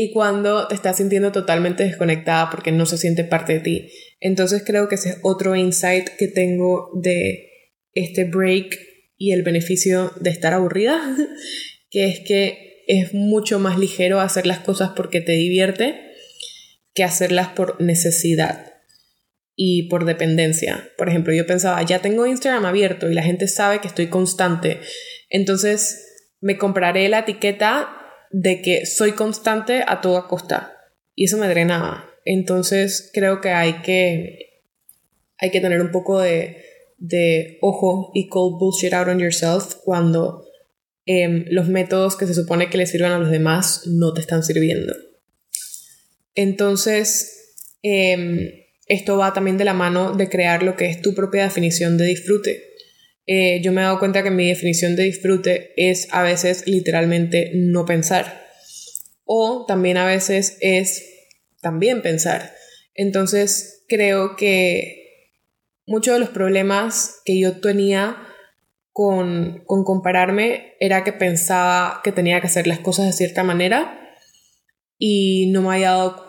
y 0.00 0.12
cuando 0.12 0.68
te 0.68 0.76
estás 0.76 0.98
sintiendo 0.98 1.32
totalmente 1.32 1.82
desconectada 1.82 2.50
porque 2.50 2.70
no 2.70 2.86
se 2.86 2.98
siente 2.98 3.24
parte 3.24 3.54
de 3.54 3.58
ti. 3.58 3.88
Entonces 4.20 4.62
creo 4.64 4.88
que 4.88 4.94
ese 4.94 5.08
es 5.08 5.18
otro 5.24 5.56
insight 5.56 6.08
que 6.16 6.28
tengo 6.28 6.92
de 7.02 7.50
este 7.94 8.22
break 8.22 8.78
y 9.16 9.32
el 9.32 9.42
beneficio 9.42 10.12
de 10.20 10.30
estar 10.30 10.54
aburrida, 10.54 11.00
que 11.90 12.06
es 12.06 12.20
que 12.20 12.84
es 12.86 13.12
mucho 13.12 13.58
más 13.58 13.76
ligero 13.76 14.20
hacer 14.20 14.46
las 14.46 14.60
cosas 14.60 14.92
porque 14.94 15.20
te 15.20 15.32
divierte 15.32 16.00
que 16.94 17.02
hacerlas 17.02 17.48
por 17.48 17.80
necesidad 17.80 18.74
y 19.56 19.88
por 19.88 20.04
dependencia. 20.04 20.92
Por 20.96 21.08
ejemplo, 21.08 21.34
yo 21.34 21.44
pensaba, 21.44 21.82
ya 21.82 21.98
tengo 21.98 22.24
Instagram 22.24 22.66
abierto 22.66 23.10
y 23.10 23.14
la 23.14 23.24
gente 23.24 23.48
sabe 23.48 23.80
que 23.80 23.88
estoy 23.88 24.06
constante, 24.06 24.78
entonces 25.28 26.04
me 26.40 26.56
compraré 26.56 27.08
la 27.08 27.18
etiqueta 27.18 27.97
de 28.30 28.62
que 28.62 28.86
soy 28.86 29.12
constante 29.12 29.82
a 29.86 30.00
toda 30.00 30.26
costa. 30.28 30.76
Y 31.14 31.24
eso 31.24 31.36
me 31.36 31.48
drenaba. 31.48 32.08
Entonces 32.24 33.10
creo 33.12 33.40
que 33.40 33.50
hay 33.50 33.82
que, 33.82 34.62
hay 35.38 35.50
que 35.50 35.60
tener 35.60 35.80
un 35.80 35.90
poco 35.90 36.20
de, 36.20 36.62
de 36.98 37.58
ojo 37.62 38.10
y 38.14 38.28
call 38.28 38.58
bullshit 38.58 38.92
out 38.92 39.08
on 39.08 39.18
yourself 39.18 39.76
cuando 39.84 40.44
em, 41.06 41.46
los 41.48 41.68
métodos 41.68 42.16
que 42.16 42.26
se 42.26 42.34
supone 42.34 42.68
que 42.68 42.78
le 42.78 42.86
sirvan 42.86 43.12
a 43.12 43.18
los 43.18 43.30
demás 43.30 43.82
no 43.86 44.12
te 44.12 44.20
están 44.20 44.42
sirviendo. 44.42 44.94
Entonces, 46.34 47.56
em, 47.82 48.50
esto 48.86 49.16
va 49.16 49.32
también 49.32 49.58
de 49.58 49.64
la 49.64 49.74
mano 49.74 50.12
de 50.14 50.28
crear 50.28 50.62
lo 50.62 50.76
que 50.76 50.88
es 50.90 51.00
tu 51.00 51.14
propia 51.14 51.44
definición 51.44 51.98
de 51.98 52.04
disfrute. 52.04 52.67
Eh, 53.30 53.60
yo 53.62 53.72
me 53.72 53.82
he 53.82 53.84
dado 53.84 53.98
cuenta 53.98 54.22
que 54.22 54.30
mi 54.30 54.48
definición 54.48 54.96
de 54.96 55.02
disfrute 55.02 55.74
es 55.76 56.08
a 56.12 56.22
veces 56.22 56.66
literalmente 56.66 57.52
no 57.54 57.84
pensar. 57.84 58.48
O 59.24 59.66
también 59.68 59.98
a 59.98 60.06
veces 60.06 60.56
es 60.62 61.04
también 61.60 62.00
pensar. 62.00 62.54
Entonces 62.94 63.84
creo 63.86 64.34
que 64.34 65.34
muchos 65.86 66.14
de 66.14 66.20
los 66.20 66.30
problemas 66.30 67.20
que 67.26 67.38
yo 67.38 67.60
tenía 67.60 68.16
con, 68.92 69.62
con 69.66 69.84
compararme 69.84 70.72
era 70.80 71.04
que 71.04 71.12
pensaba 71.12 72.00
que 72.02 72.12
tenía 72.12 72.40
que 72.40 72.46
hacer 72.46 72.66
las 72.66 72.78
cosas 72.78 73.06
de 73.06 73.12
cierta 73.12 73.44
manera 73.44 74.16
y 74.96 75.50
no 75.52 75.60
me 75.60 75.74
había 75.74 75.90
dado 75.90 76.26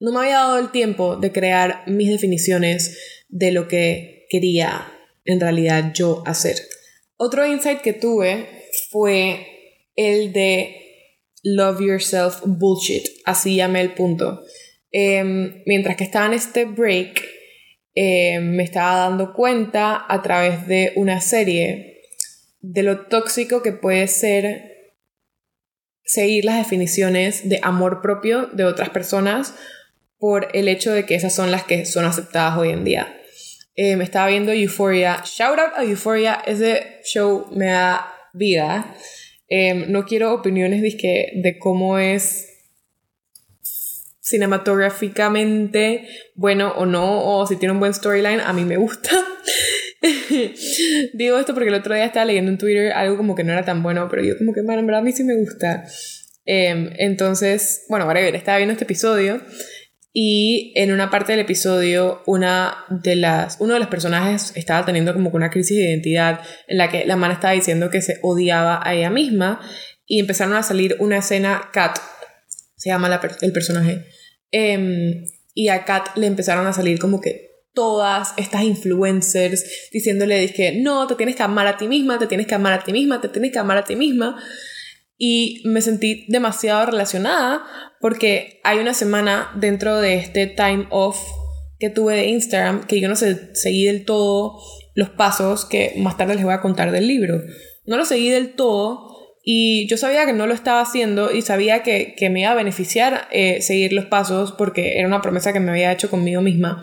no 0.00 0.12
me 0.12 0.20
había 0.20 0.36
dado 0.36 0.58
el 0.58 0.70
tiempo 0.70 1.16
de 1.16 1.32
crear 1.32 1.82
mis 1.88 2.08
definiciones 2.08 3.24
de 3.28 3.50
lo 3.50 3.66
que 3.66 4.26
quería 4.30 4.97
en 5.28 5.40
realidad 5.40 5.92
yo 5.94 6.22
hacer. 6.26 6.56
Otro 7.16 7.46
insight 7.46 7.80
que 7.82 7.92
tuve 7.92 8.64
fue 8.90 9.46
el 9.94 10.32
de 10.32 10.74
love 11.42 11.80
yourself 11.80 12.40
bullshit, 12.44 13.06
así 13.24 13.56
llamé 13.56 13.82
el 13.82 13.92
punto. 13.92 14.42
Em, 14.90 15.62
mientras 15.66 15.96
que 15.96 16.04
estaba 16.04 16.26
en 16.26 16.32
este 16.32 16.64
break, 16.64 17.22
em, 17.94 18.56
me 18.56 18.62
estaba 18.62 19.00
dando 19.00 19.34
cuenta 19.34 20.06
a 20.08 20.22
través 20.22 20.66
de 20.66 20.92
una 20.96 21.20
serie 21.20 22.00
de 22.60 22.82
lo 22.82 23.06
tóxico 23.06 23.62
que 23.62 23.72
puede 23.72 24.08
ser 24.08 24.94
seguir 26.04 26.46
las 26.46 26.56
definiciones 26.56 27.48
de 27.50 27.60
amor 27.62 28.00
propio 28.00 28.46
de 28.46 28.64
otras 28.64 28.88
personas 28.88 29.54
por 30.16 30.48
el 30.54 30.68
hecho 30.68 30.92
de 30.92 31.04
que 31.04 31.14
esas 31.14 31.34
son 31.34 31.50
las 31.50 31.64
que 31.64 31.84
son 31.84 32.06
aceptadas 32.06 32.56
hoy 32.56 32.70
en 32.70 32.84
día. 32.84 33.17
Eh, 33.80 33.94
me 33.94 34.02
estaba 34.02 34.26
viendo 34.26 34.52
Euphoria. 34.52 35.22
Shout 35.24 35.56
out 35.56 35.72
a 35.76 35.84
Euphoria. 35.84 36.42
Ese 36.44 36.98
show 37.04 37.46
me 37.52 37.66
da 37.66 38.12
vida. 38.32 38.92
Eh, 39.48 39.86
no 39.86 40.04
quiero 40.04 40.34
opiniones 40.34 40.82
de, 40.82 41.30
de 41.32 41.58
cómo 41.60 41.96
es 41.96 42.44
cinematográficamente 44.20 46.08
bueno 46.34 46.74
o 46.76 46.86
no, 46.86 47.24
o 47.24 47.46
si 47.46 47.54
tiene 47.54 47.72
un 47.72 47.78
buen 47.78 47.94
storyline, 47.94 48.40
a 48.40 48.52
mí 48.52 48.64
me 48.64 48.78
gusta. 48.78 49.10
Digo 51.14 51.38
esto 51.38 51.54
porque 51.54 51.68
el 51.68 51.76
otro 51.76 51.94
día 51.94 52.04
estaba 52.04 52.26
leyendo 52.26 52.50
en 52.50 52.58
Twitter 52.58 52.90
algo 52.90 53.16
como 53.16 53.36
que 53.36 53.44
no 53.44 53.52
era 53.52 53.64
tan 53.64 53.84
bueno, 53.84 54.08
pero 54.10 54.24
yo 54.24 54.36
como 54.38 54.52
que, 54.52 54.62
bueno, 54.62 54.80
en 54.80 54.92
a 54.92 55.02
mí 55.02 55.12
sí 55.12 55.22
me 55.22 55.36
gusta. 55.36 55.84
Eh, 56.46 56.94
entonces, 56.98 57.84
bueno, 57.88 58.08
ver, 58.08 58.34
estaba 58.34 58.58
viendo 58.58 58.72
este 58.72 58.84
episodio 58.84 59.40
y 60.12 60.72
en 60.74 60.92
una 60.92 61.10
parte 61.10 61.32
del 61.32 61.40
episodio, 61.40 62.22
una 62.26 62.84
de 62.88 63.16
las, 63.16 63.58
uno 63.60 63.74
de 63.74 63.80
los 63.80 63.88
personajes 63.88 64.52
estaba 64.56 64.84
teniendo 64.86 65.12
como 65.12 65.30
una 65.30 65.50
crisis 65.50 65.76
de 65.76 65.90
identidad 65.90 66.40
en 66.66 66.78
la 66.78 66.88
que 66.88 67.04
la 67.04 67.16
mana 67.16 67.34
estaba 67.34 67.52
diciendo 67.52 67.90
que 67.90 68.00
se 68.00 68.18
odiaba 68.22 68.80
a 68.82 68.94
ella 68.94 69.10
misma 69.10 69.60
y 70.06 70.18
empezaron 70.18 70.54
a 70.54 70.62
salir 70.62 70.96
una 70.98 71.18
escena, 71.18 71.68
Kat, 71.72 71.98
se 72.76 72.88
llama 72.88 73.20
el 73.42 73.52
personaje, 73.52 74.06
em, 74.50 75.24
y 75.54 75.68
a 75.68 75.84
Kat 75.84 76.16
le 76.16 76.26
empezaron 76.26 76.66
a 76.66 76.72
salir 76.72 76.98
como 76.98 77.20
que 77.20 77.48
todas 77.74 78.32
estas 78.38 78.62
influencers 78.62 79.90
diciéndole 79.92 80.52
no, 80.76 81.06
te 81.06 81.14
tienes 81.14 81.36
que 81.36 81.42
amar 81.42 81.66
a 81.66 81.76
ti 81.76 81.86
misma, 81.86 82.18
te 82.18 82.26
tienes 82.26 82.46
que 82.46 82.54
amar 82.54 82.72
a 82.72 82.82
ti 82.82 82.92
misma, 82.92 83.20
te 83.20 83.28
tienes 83.28 83.52
que 83.52 83.58
amar 83.58 83.76
a 83.76 83.84
ti 83.84 83.94
misma 83.94 84.42
y 85.18 85.60
me 85.64 85.82
sentí 85.82 86.24
demasiado 86.28 86.86
relacionada 86.86 87.64
porque 88.00 88.60
hay 88.62 88.78
una 88.78 88.94
semana 88.94 89.50
dentro 89.56 90.00
de 90.00 90.14
este 90.14 90.46
time 90.46 90.86
off 90.90 91.18
que 91.80 91.90
tuve 91.90 92.14
de 92.14 92.26
Instagram 92.26 92.86
que 92.86 93.00
yo 93.00 93.08
no 93.08 93.16
sé, 93.16 93.54
seguí 93.54 93.84
del 93.84 94.04
todo 94.04 94.60
los 94.94 95.10
pasos 95.10 95.64
que 95.64 95.94
más 95.96 96.16
tarde 96.16 96.36
les 96.36 96.44
voy 96.44 96.54
a 96.54 96.60
contar 96.60 96.90
del 96.90 97.06
libro. 97.06 97.42
No 97.84 97.96
lo 97.96 98.04
seguí 98.04 98.30
del 98.30 98.54
todo 98.54 99.08
y 99.44 99.88
yo 99.88 99.96
sabía 99.96 100.26
que 100.26 100.32
no 100.32 100.46
lo 100.46 100.54
estaba 100.54 100.80
haciendo 100.80 101.32
y 101.32 101.42
sabía 101.42 101.82
que, 101.82 102.14
me 102.30 102.40
iba 102.40 102.50
a 102.50 102.54
beneficiar 102.54 103.28
eh, 103.30 103.62
seguir 103.62 103.92
los 103.92 104.06
pasos 104.06 104.52
porque 104.52 104.98
era 104.98 105.08
una 105.08 105.22
promesa 105.22 105.52
que 105.52 105.60
me 105.60 105.70
había 105.70 105.92
hecho 105.92 106.10
conmigo 106.10 106.42
misma. 106.42 106.82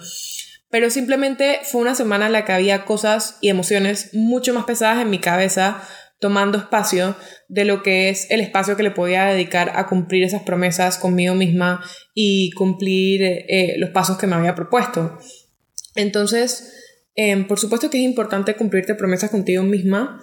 Pero 0.69 0.89
simplemente 0.89 1.59
fue 1.63 1.81
una 1.81 1.95
semana 1.95 2.25
en 2.25 2.31
la 2.31 2.43
que 2.43 2.53
había 2.53 2.85
cosas 2.85 3.37
y 3.39 3.49
emociones 3.49 4.13
mucho 4.13 4.53
más 4.53 4.65
pesadas 4.65 5.01
en 5.01 5.09
mi 5.09 5.19
cabeza 5.19 5.81
tomando 6.19 6.57
espacio 6.57 7.15
de 7.47 7.65
lo 7.65 7.83
que 7.83 8.09
es 8.09 8.29
el 8.31 8.41
espacio 8.41 8.77
que 8.77 8.83
le 8.83 8.91
podía 8.91 9.25
dedicar 9.25 9.73
a 9.75 9.87
cumplir 9.87 10.23
esas 10.23 10.43
promesas 10.43 10.97
conmigo 10.97 11.35
misma 11.35 11.83
y 12.13 12.51
cumplir 12.51 13.21
eh, 13.21 13.75
los 13.77 13.89
pasos 13.89 14.17
que 14.17 14.27
me 14.27 14.35
había 14.35 14.55
propuesto. 14.55 15.17
Entonces, 15.95 16.73
em, 17.15 17.47
por 17.47 17.59
supuesto 17.59 17.89
que 17.89 17.97
es 17.97 18.03
importante 18.03 18.55
cumplirte 18.55 18.95
promesas 18.95 19.29
contigo 19.29 19.63
misma, 19.63 20.21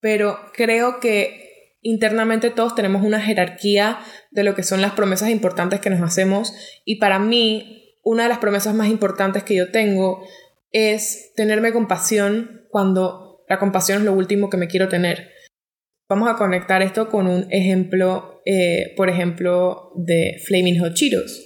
pero 0.00 0.38
creo 0.54 1.00
que 1.00 1.76
internamente 1.82 2.50
todos 2.50 2.74
tenemos 2.74 3.02
una 3.04 3.20
jerarquía 3.20 4.00
de 4.30 4.44
lo 4.44 4.54
que 4.54 4.62
son 4.62 4.80
las 4.80 4.92
promesas 4.92 5.30
importantes 5.30 5.80
que 5.80 5.90
nos 5.90 6.00
hacemos 6.00 6.52
y 6.84 6.96
para 6.96 7.18
mí 7.18 7.96
una 8.02 8.24
de 8.24 8.28
las 8.28 8.38
promesas 8.38 8.74
más 8.74 8.88
importantes 8.88 9.44
que 9.44 9.54
yo 9.54 9.70
tengo 9.70 10.24
es 10.72 11.32
tenerme 11.34 11.72
compasión 11.72 12.66
cuando 12.70 13.25
la 13.48 13.58
compasión 13.58 13.98
es 13.98 14.04
lo 14.04 14.12
último 14.12 14.50
que 14.50 14.56
me 14.56 14.68
quiero 14.68 14.88
tener. 14.88 15.30
Vamos 16.08 16.28
a 16.28 16.36
conectar 16.36 16.82
esto 16.82 17.08
con 17.08 17.26
un 17.26 17.48
ejemplo, 17.50 18.42
eh, 18.44 18.94
por 18.96 19.08
ejemplo, 19.08 19.92
de 19.96 20.40
Flaming 20.46 20.80
Hot 20.80 20.94
Cheetos. 20.94 21.42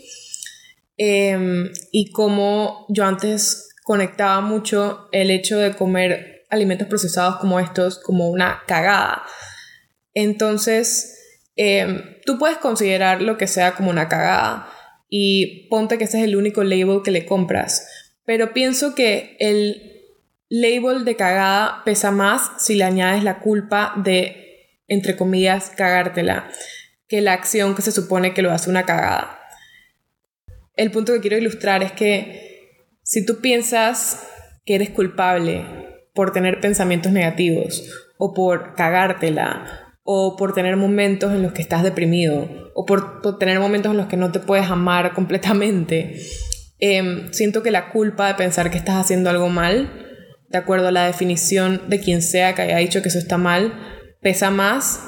Em, 0.98 1.70
y 1.92 2.12
como 2.12 2.84
yo 2.90 3.04
antes 3.06 3.70
conectaba 3.84 4.42
mucho 4.42 5.08
el 5.12 5.30
hecho 5.30 5.58
de 5.58 5.74
comer 5.74 6.44
alimentos 6.50 6.88
procesados 6.88 7.36
como 7.36 7.58
estos 7.58 7.98
como 7.98 8.28
una 8.28 8.62
cagada. 8.66 9.22
Entonces, 10.12 11.16
em, 11.56 12.02
tú 12.26 12.38
puedes 12.38 12.58
considerar 12.58 13.22
lo 13.22 13.38
que 13.38 13.46
sea 13.46 13.74
como 13.74 13.88
una 13.90 14.08
cagada 14.08 14.68
y 15.08 15.68
ponte 15.70 15.96
que 15.96 16.04
ese 16.04 16.18
es 16.18 16.24
el 16.24 16.36
único 16.36 16.62
label 16.64 17.00
que 17.02 17.10
le 17.10 17.24
compras. 17.24 17.86
Pero 18.26 18.52
pienso 18.52 18.94
que 18.94 19.36
el 19.40 19.89
label 20.50 21.06
de 21.06 21.16
cagada 21.16 21.82
pesa 21.84 22.10
más 22.10 22.50
si 22.58 22.74
le 22.74 22.84
añades 22.84 23.24
la 23.24 23.38
culpa 23.38 23.94
de 23.96 24.40
entre 24.90 25.16
comillas, 25.16 25.70
cagártela, 25.70 26.50
que 27.08 27.22
la 27.22 27.32
acción 27.32 27.74
que 27.74 27.82
se 27.82 27.92
supone 27.92 28.34
que 28.34 28.42
lo 28.42 28.50
hace 28.50 28.68
una 28.68 28.84
cagada. 28.84 29.38
El 30.74 30.90
punto 30.90 31.12
que 31.12 31.20
quiero 31.20 31.38
ilustrar 31.38 31.82
es 31.82 31.92
que 31.92 32.76
si 33.02 33.24
tú 33.24 33.40
piensas 33.40 34.26
que 34.66 34.74
eres 34.74 34.90
culpable 34.90 35.64
por 36.12 36.32
tener 36.32 36.60
pensamientos 36.60 37.12
negativos 37.12 37.88
o 38.18 38.34
por 38.34 38.74
cagártela 38.74 39.94
o 40.02 40.36
por 40.36 40.54
tener 40.54 40.76
momentos 40.76 41.32
en 41.32 41.42
los 41.42 41.52
que 41.52 41.62
estás 41.62 41.84
deprimido 41.84 42.72
o 42.74 42.84
por, 42.84 43.38
tener 43.38 43.60
momentos 43.60 43.92
en 43.92 43.98
los 43.98 44.06
que 44.06 44.16
no 44.16 44.32
te 44.32 44.40
puedes 44.40 44.68
amar 44.68 45.12
completamente, 45.14 46.20
em, 46.80 47.32
siento 47.32 47.62
que 47.62 47.70
la 47.70 47.90
culpa 47.90 48.26
de 48.26 48.34
pensar 48.34 48.72
que 48.72 48.78
estás 48.78 48.96
haciendo 48.96 49.30
algo 49.30 49.48
mal, 49.48 50.09
de 50.50 50.58
acuerdo 50.58 50.88
a 50.88 50.92
la 50.92 51.06
definición 51.06 51.82
de 51.88 52.00
quien 52.00 52.22
sea 52.22 52.54
que 52.54 52.62
haya 52.62 52.76
dicho 52.76 53.02
que 53.02 53.08
eso 53.08 53.18
está 53.18 53.38
mal, 53.38 53.72
pesa 54.20 54.50
más 54.50 55.00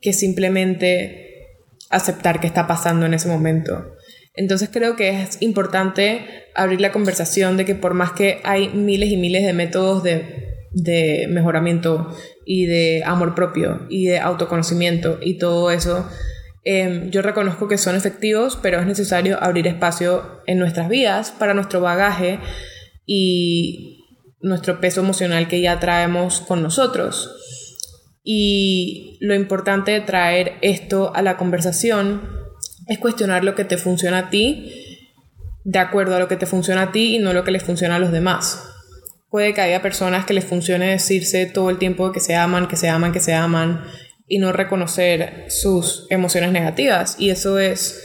que 0.00 0.12
simplemente 0.12 1.48
aceptar 1.90 2.40
que 2.40 2.46
está 2.46 2.66
pasando 2.66 3.06
en 3.06 3.14
ese 3.14 3.28
momento. 3.28 3.96
Entonces 4.34 4.68
creo 4.72 4.94
que 4.94 5.22
es 5.22 5.38
importante 5.40 6.44
abrir 6.54 6.80
la 6.80 6.92
conversación 6.92 7.56
de 7.56 7.64
que 7.64 7.74
por 7.74 7.94
más 7.94 8.12
que 8.12 8.40
hay 8.44 8.68
miles 8.68 9.10
y 9.10 9.16
miles 9.16 9.44
de 9.44 9.52
métodos 9.52 10.02
de, 10.02 10.46
de 10.72 11.26
mejoramiento 11.28 12.16
y 12.46 12.66
de 12.66 13.02
amor 13.04 13.34
propio 13.34 13.86
y 13.90 14.06
de 14.06 14.20
autoconocimiento 14.20 15.18
y 15.20 15.38
todo 15.38 15.72
eso, 15.72 16.06
Em, 16.62 17.10
yo 17.10 17.22
reconozco 17.22 17.68
que 17.68 17.78
son 17.78 17.96
efectivos, 17.96 18.58
pero 18.60 18.80
es 18.80 18.86
necesario 18.86 19.42
abrir 19.42 19.66
espacio 19.66 20.42
en 20.46 20.58
nuestras 20.58 20.88
vidas 20.88 21.30
para 21.30 21.54
nuestro 21.54 21.80
bagaje 21.80 22.38
y 23.06 23.99
nuestro 24.42 24.80
peso 24.80 25.00
emocional 25.00 25.48
que 25.48 25.60
ya 25.60 25.78
traemos 25.80 26.40
con 26.40 26.62
nosotros. 26.62 27.30
Y 28.22 29.18
lo 29.20 29.34
importante 29.34 29.92
de 29.92 30.00
traer 30.00 30.54
esto 30.62 31.12
a 31.14 31.22
la 31.22 31.36
conversación 31.36 32.22
es 32.86 32.98
cuestionar 32.98 33.44
lo 33.44 33.54
que 33.54 33.64
te 33.64 33.78
funciona 33.78 34.18
a 34.18 34.30
ti 34.30 34.72
de 35.64 35.78
acuerdo 35.78 36.16
a 36.16 36.18
lo 36.18 36.28
que 36.28 36.36
te 36.36 36.46
funciona 36.46 36.82
a 36.82 36.92
ti 36.92 37.16
y 37.16 37.18
no 37.18 37.32
lo 37.32 37.44
que 37.44 37.50
les 37.50 37.62
funciona 37.62 37.96
a 37.96 37.98
los 37.98 38.12
demás. 38.12 38.66
Puede 39.28 39.54
que 39.54 39.60
haya 39.60 39.82
personas 39.82 40.26
que 40.26 40.34
les 40.34 40.44
funcione 40.44 40.90
decirse 40.90 41.46
todo 41.46 41.70
el 41.70 41.78
tiempo 41.78 42.10
que 42.12 42.20
se 42.20 42.34
aman, 42.34 42.66
que 42.66 42.76
se 42.76 42.88
aman, 42.88 43.12
que 43.12 43.20
se 43.20 43.34
aman 43.34 43.84
y 44.26 44.38
no 44.38 44.52
reconocer 44.52 45.44
sus 45.48 46.06
emociones 46.10 46.50
negativas. 46.52 47.16
Y 47.18 47.30
eso 47.30 47.58
es 47.58 48.02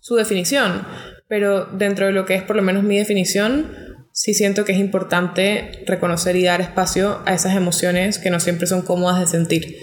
su 0.00 0.16
definición. 0.16 0.86
Pero 1.28 1.66
dentro 1.66 2.06
de 2.06 2.12
lo 2.12 2.24
que 2.24 2.34
es 2.34 2.42
por 2.42 2.56
lo 2.56 2.62
menos 2.62 2.84
mi 2.84 2.96
definición, 2.96 3.87
sí 4.12 4.34
siento 4.34 4.64
que 4.64 4.72
es 4.72 4.78
importante 4.78 5.84
reconocer 5.86 6.36
y 6.36 6.44
dar 6.44 6.60
espacio 6.60 7.20
a 7.24 7.34
esas 7.34 7.56
emociones 7.56 8.18
que 8.18 8.30
no 8.30 8.40
siempre 8.40 8.66
son 8.66 8.82
cómodas 8.82 9.20
de 9.20 9.26
sentir. 9.26 9.76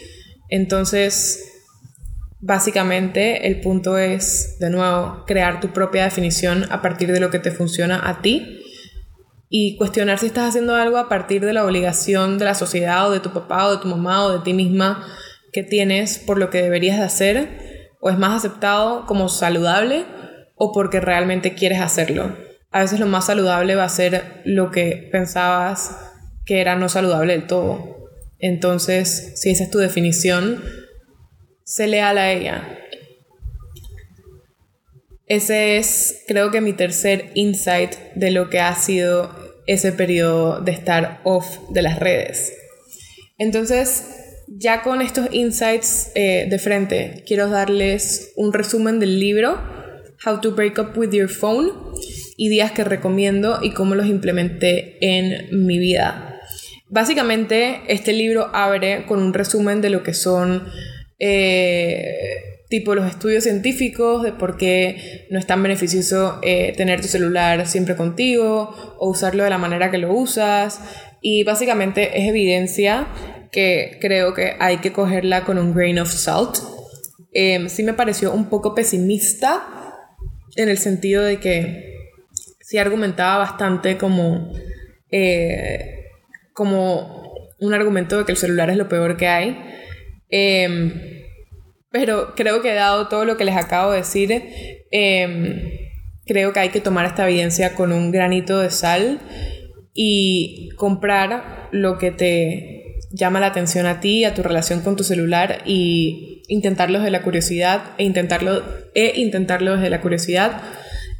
Entonces, 0.49 1.43
básicamente 2.39 3.47
el 3.47 3.61
punto 3.61 3.97
es, 3.97 4.57
de 4.59 4.69
nuevo, 4.69 5.23
crear 5.25 5.59
tu 5.59 5.73
propia 5.73 6.03
definición 6.03 6.65
a 6.71 6.81
partir 6.81 7.11
de 7.11 7.19
lo 7.19 7.31
que 7.31 7.39
te 7.39 7.51
funciona 7.51 8.07
a 8.07 8.21
ti 8.21 8.61
y 9.49 9.77
cuestionar 9.77 10.19
si 10.19 10.27
estás 10.27 10.49
haciendo 10.49 10.75
algo 10.75 10.97
a 10.97 11.09
partir 11.09 11.45
de 11.45 11.53
la 11.53 11.65
obligación 11.65 12.37
de 12.37 12.45
la 12.45 12.55
sociedad 12.55 13.07
o 13.07 13.11
de 13.11 13.19
tu 13.19 13.31
papá 13.31 13.67
o 13.67 13.71
de 13.71 13.81
tu 13.81 13.87
mamá 13.87 14.25
o 14.25 14.31
de 14.31 14.43
ti 14.43 14.53
misma 14.53 15.05
que 15.53 15.63
tienes 15.63 16.19
por 16.19 16.37
lo 16.37 16.49
que 16.49 16.61
deberías 16.61 16.97
de 16.97 17.03
hacer 17.03 17.89
o 18.01 18.09
es 18.09 18.17
más 18.17 18.37
aceptado 18.37 19.05
como 19.05 19.29
saludable 19.29 20.05
o 20.55 20.71
porque 20.71 20.99
realmente 20.99 21.53
quieres 21.53 21.81
hacerlo. 21.81 22.44
A 22.75 22.81
veces 22.81 22.99
lo 22.99 23.05
más 23.05 23.27
saludable 23.27 23.75
va 23.75 23.85
a 23.85 23.89
ser 23.89 24.41
lo 24.43 24.69
que 24.69 25.07
pensabas 25.09 25.95
que 26.45 26.59
era 26.59 26.75
no 26.75 26.89
saludable 26.89 27.31
del 27.31 27.47
todo. 27.47 28.09
Entonces, 28.37 29.31
si 29.35 29.49
esa 29.51 29.63
es 29.63 29.71
tu 29.71 29.77
definición, 29.77 30.61
sé 31.63 31.87
leal 31.87 32.17
a 32.17 32.33
ella. 32.33 32.77
Ese 35.25 35.77
es, 35.77 36.23
creo 36.27 36.51
que 36.51 36.59
mi 36.59 36.73
tercer 36.73 37.31
insight 37.33 37.95
de 38.15 38.31
lo 38.31 38.49
que 38.49 38.59
ha 38.59 38.75
sido 38.75 39.33
ese 39.67 39.93
periodo 39.93 40.59
de 40.59 40.73
estar 40.73 41.21
off 41.23 41.59
de 41.69 41.81
las 41.81 41.97
redes. 41.97 42.51
Entonces, 43.37 44.03
ya 44.49 44.81
con 44.81 45.01
estos 45.01 45.29
insights 45.31 46.11
eh, 46.13 46.47
de 46.49 46.59
frente, 46.59 47.23
quiero 47.25 47.49
darles 47.49 48.33
un 48.35 48.51
resumen 48.51 48.99
del 48.99 49.17
libro 49.17 49.61
How 50.25 50.41
to 50.41 50.51
Break 50.51 50.77
Up 50.77 50.97
with 50.97 51.11
Your 51.11 51.29
Phone 51.29 51.84
y 52.37 52.49
días 52.49 52.71
que 52.71 52.83
recomiendo 52.83 53.59
y 53.61 53.71
cómo 53.71 53.95
los 53.95 54.07
implementé 54.07 54.97
en 55.01 55.65
mi 55.65 55.77
vida. 55.79 56.41
Básicamente, 56.89 57.81
este 57.87 58.13
libro 58.13 58.49
abre 58.53 59.05
con 59.07 59.21
un 59.21 59.33
resumen 59.33 59.81
de 59.81 59.89
lo 59.89 60.03
que 60.03 60.13
son 60.13 60.67
eh, 61.17 62.15
tipo 62.69 62.93
los 62.93 63.07
estudios 63.07 63.43
científicos 63.43 64.23
de 64.23 64.33
por 64.33 64.57
qué 64.57 65.27
no 65.29 65.39
es 65.39 65.47
tan 65.47 65.63
beneficioso 65.63 66.39
eh, 66.41 66.73
tener 66.75 67.01
tu 67.01 67.07
celular 67.07 67.67
siempre 67.67 67.95
contigo 67.95 68.95
o 68.99 69.09
usarlo 69.09 69.43
de 69.43 69.49
la 69.49 69.57
manera 69.57 69.91
que 69.91 69.97
lo 69.97 70.13
usas. 70.13 70.79
Y 71.21 71.43
básicamente 71.43 72.19
es 72.19 72.27
evidencia 72.27 73.07
que 73.51 73.97
creo 74.01 74.33
que 74.33 74.55
hay 74.59 74.77
que 74.77 74.91
cogerla 74.91 75.43
con 75.43 75.57
un 75.57 75.73
grain 75.73 75.99
of 75.99 76.11
salt. 76.11 76.57
Eh, 77.33 77.67
sí 77.69 77.83
me 77.83 77.93
pareció 77.93 78.31
un 78.31 78.49
poco 78.49 78.75
pesimista 78.75 79.67
en 80.55 80.69
el 80.69 80.77
sentido 80.77 81.23
de 81.23 81.39
que 81.39 81.94
sí 82.65 82.79
argumentaba 82.79 83.37
bastante 83.37 83.95
como, 83.95 84.51
eh, 85.11 86.05
como 86.51 87.31
un 87.59 87.73
argumento 87.75 88.17
de 88.17 88.25
que 88.25 88.31
el 88.31 88.39
celular 88.39 88.71
es 88.71 88.77
lo 88.77 88.89
peor 88.89 89.17
que 89.17 89.27
hay. 89.27 89.55
Em, 90.29 90.91
pero 91.91 92.33
creo 92.35 92.63
que 92.63 92.73
dado 92.73 93.07
todo 93.07 93.23
lo 93.23 93.37
que 93.37 93.45
les 93.45 93.55
acabo 93.55 93.91
de 93.91 93.99
decir, 93.99 94.31
em, 94.89 95.61
creo 96.25 96.53
que 96.53 96.59
hay 96.59 96.69
que 96.69 96.81
tomar 96.81 97.05
esta 97.05 97.29
evidencia 97.29 97.75
con 97.75 97.91
un 97.91 98.09
granito 98.11 98.57
de 98.59 98.71
sal 98.71 99.19
y 99.93 100.69
comprar 100.75 101.69
lo 101.71 101.99
que 101.99 102.09
te 102.09 102.97
llama 103.11 103.39
la 103.39 103.47
atención 103.47 103.85
a 103.85 103.99
ti, 103.99 104.23
a 104.25 104.33
tu 104.33 104.41
relación 104.41 104.81
con 104.81 104.95
tu 104.95 105.03
celular 105.03 105.61
y 105.65 106.41
intentarlo 106.47 106.97
desde 106.97 107.11
la 107.11 107.21
curiosidad 107.21 107.91
e 107.99 108.05
intentarlo, 108.05 108.63
e 108.95 109.13
intentarlo 109.21 109.75
desde 109.75 109.91
la 109.91 110.01
curiosidad 110.01 110.63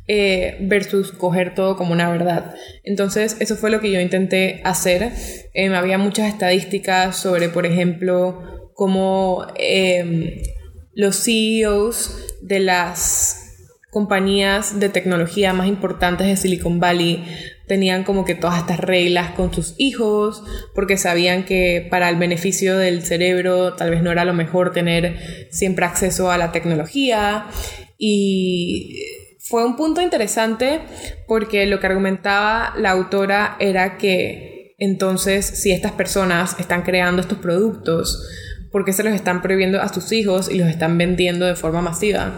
eh, 0.08 0.58
versus 0.62 1.12
coger 1.12 1.56
todo 1.56 1.76
como 1.76 1.94
una 1.94 2.10
verdad. 2.10 2.54
Entonces, 2.84 3.38
eso 3.40 3.56
fue 3.56 3.72
lo 3.72 3.80
que 3.80 3.92
yo 3.92 4.00
intenté 4.00 4.62
hacer. 4.64 5.12
Eh, 5.54 5.74
había 5.74 5.98
muchas 5.98 6.28
estadísticas 6.28 7.16
sobre, 7.16 7.50
por 7.50 7.66
ejemplo, 7.66 8.72
cómo 8.76 9.48
em, 9.56 10.32
los 10.94 11.24
CEOs 11.24 12.38
de 12.42 12.60
las 12.60 13.42
compañías 13.90 14.80
de 14.80 14.90
tecnología 14.90 15.54
más 15.54 15.68
importantes 15.68 16.28
de 16.28 16.36
Silicon 16.36 16.80
Valley 16.80 17.24
tenían 17.66 18.04
como 18.04 18.26
que 18.26 18.36
todas 18.36 18.60
estas 18.60 18.80
reglas 18.80 19.32
con 19.32 19.54
sus 19.54 19.74
hijos, 19.78 20.44
porque 20.76 20.98
sabían 20.98 21.46
que 21.46 21.88
para 21.90 22.10
el 22.10 22.18
beneficio 22.18 22.78
del 22.78 23.02
cerebro 23.02 23.74
tal 23.74 23.90
vez 23.90 24.04
no 24.04 24.12
era 24.12 24.26
lo 24.26 24.34
mejor 24.34 24.72
tener 24.72 25.48
siempre 25.50 25.86
acceso 25.86 26.30
a 26.30 26.38
la 26.38 26.52
tecnología. 26.52 27.48
Y 27.98 29.00
fue 29.48 29.64
un 29.64 29.76
punto 29.76 30.02
interesante 30.02 30.82
porque 31.28 31.68
lo 31.68 31.80
que 31.80 31.86
argumentaba 31.86 32.74
la 32.78 32.92
autora 32.92 33.58
era 33.60 33.98
que 33.98 34.76
entonces 34.80 35.46
si 35.46 35.72
estas 35.72 35.92
personas 35.92 36.56
están 36.60 36.82
creando 36.82 37.22
estos 37.22 37.38
productos, 37.38 38.28
¿por 38.72 38.86
qué 38.86 38.92
se 38.92 39.04
los 39.04 39.14
están 39.14 39.44
prohibiendo 39.44 39.82
a 39.82 39.90
sus 39.90 40.12
hijos 40.12 40.50
y 40.50 40.58
los 40.58 40.68
están 40.68 40.98
vendiendo 40.98 41.46
de 41.46 41.56
forma 41.56 41.82
masiva? 41.82 42.34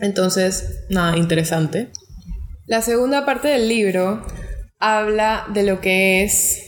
Entonces, 0.00 0.84
nada, 0.90 1.16
interesante. 1.16 1.88
La 2.66 2.82
segunda 2.82 3.24
parte 3.24 3.48
del 3.48 3.66
libro 3.66 4.24
habla 4.78 5.46
de 5.54 5.62
lo 5.62 5.80
que 5.80 6.24
es 6.24 6.62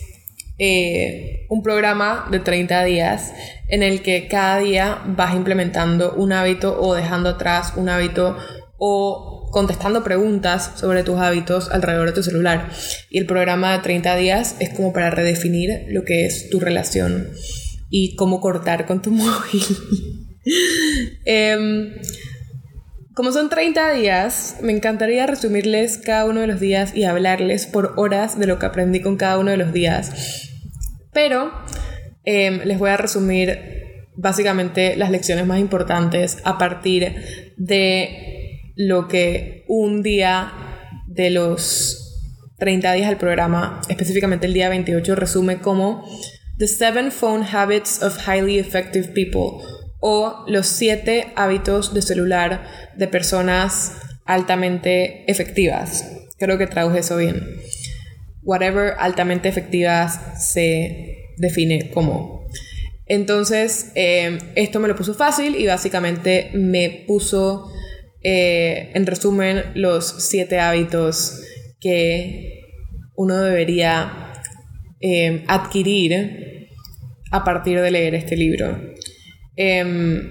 eh, 0.58 1.46
un 1.50 1.62
programa 1.62 2.26
de 2.30 2.40
30 2.40 2.82
días 2.84 3.34
en 3.68 3.82
el 3.82 4.00
que 4.00 4.26
cada 4.26 4.58
día 4.58 5.02
vas 5.06 5.34
implementando 5.34 6.14
un 6.14 6.32
hábito 6.32 6.80
o 6.80 6.94
dejando 6.94 7.28
atrás 7.28 7.74
un 7.76 7.90
hábito 7.90 8.38
o 8.78 9.39
contestando 9.50 10.04
preguntas 10.04 10.72
sobre 10.76 11.02
tus 11.02 11.18
hábitos 11.18 11.70
alrededor 11.70 12.08
de 12.08 12.14
tu 12.14 12.22
celular. 12.22 12.70
Y 13.10 13.18
el 13.18 13.26
programa 13.26 13.72
de 13.72 13.78
30 13.80 14.16
días 14.16 14.56
es 14.60 14.70
como 14.70 14.92
para 14.92 15.10
redefinir 15.10 15.86
lo 15.88 16.04
que 16.04 16.26
es 16.26 16.50
tu 16.50 16.60
relación 16.60 17.30
y 17.90 18.14
cómo 18.16 18.40
cortar 18.40 18.86
con 18.86 19.02
tu 19.02 19.10
móvil. 19.12 19.62
eh, 21.24 22.00
como 23.20 23.32
son 23.32 23.50
30 23.50 23.92
días, 23.92 24.56
me 24.62 24.72
encantaría 24.72 25.26
resumirles 25.26 25.98
cada 25.98 26.24
uno 26.24 26.40
de 26.40 26.46
los 26.46 26.58
días 26.58 26.96
y 26.96 27.04
hablarles 27.04 27.66
por 27.66 27.92
horas 27.96 28.38
de 28.38 28.46
lo 28.46 28.58
que 28.58 28.64
aprendí 28.64 29.02
con 29.02 29.16
cada 29.16 29.38
uno 29.38 29.50
de 29.50 29.58
los 29.58 29.74
días. 29.74 30.48
Pero 31.12 31.52
em, 32.24 32.60
les 32.64 32.78
voy 32.78 32.88
a 32.88 32.96
resumir 32.96 33.58
básicamente 34.16 34.96
las 34.96 35.10
lecciones 35.10 35.46
más 35.46 35.58
importantes 35.58 36.38
a 36.44 36.56
partir 36.56 37.14
de 37.58 38.39
lo 38.80 39.08
que 39.08 39.64
un 39.68 40.02
día 40.02 40.52
de 41.06 41.28
los 41.30 42.32
30 42.58 42.92
días 42.94 43.08
del 43.08 43.18
programa, 43.18 43.82
específicamente 43.88 44.46
el 44.46 44.54
día 44.54 44.70
28, 44.70 45.14
resume 45.16 45.58
como 45.58 46.04
The 46.56 46.66
Seven 46.66 47.12
Phone 47.12 47.44
Habits 47.44 48.02
of 48.02 48.26
Highly 48.26 48.58
Effective 48.58 49.08
People 49.08 49.64
o 50.00 50.44
los 50.46 50.66
siete 50.66 51.28
hábitos 51.36 51.92
de 51.92 52.00
celular 52.00 52.66
de 52.96 53.06
personas 53.06 53.92
altamente 54.24 55.30
efectivas. 55.30 56.10
Creo 56.38 56.56
que 56.56 56.66
traduje 56.66 57.00
eso 57.00 57.18
bien. 57.18 57.42
Whatever 58.42 58.94
altamente 58.98 59.50
efectivas 59.50 60.18
se 60.38 61.34
define 61.36 61.90
como. 61.90 62.46
Entonces, 63.04 63.92
eh, 63.94 64.38
esto 64.54 64.80
me 64.80 64.88
lo 64.88 64.96
puso 64.96 65.12
fácil 65.14 65.56
y 65.56 65.66
básicamente 65.66 66.50
me 66.54 67.04
puso, 67.06 67.70
eh, 68.22 68.90
en 68.94 69.06
resumen, 69.06 69.72
los 69.74 70.06
siete 70.18 70.60
hábitos 70.60 71.40
que 71.80 72.60
uno 73.16 73.36
debería 73.38 74.32
eh, 75.00 75.44
adquirir 75.48 76.68
a 77.30 77.44
partir 77.44 77.80
de 77.80 77.90
leer 77.90 78.14
este 78.14 78.36
libro. 78.36 78.78
Em, 79.56 80.30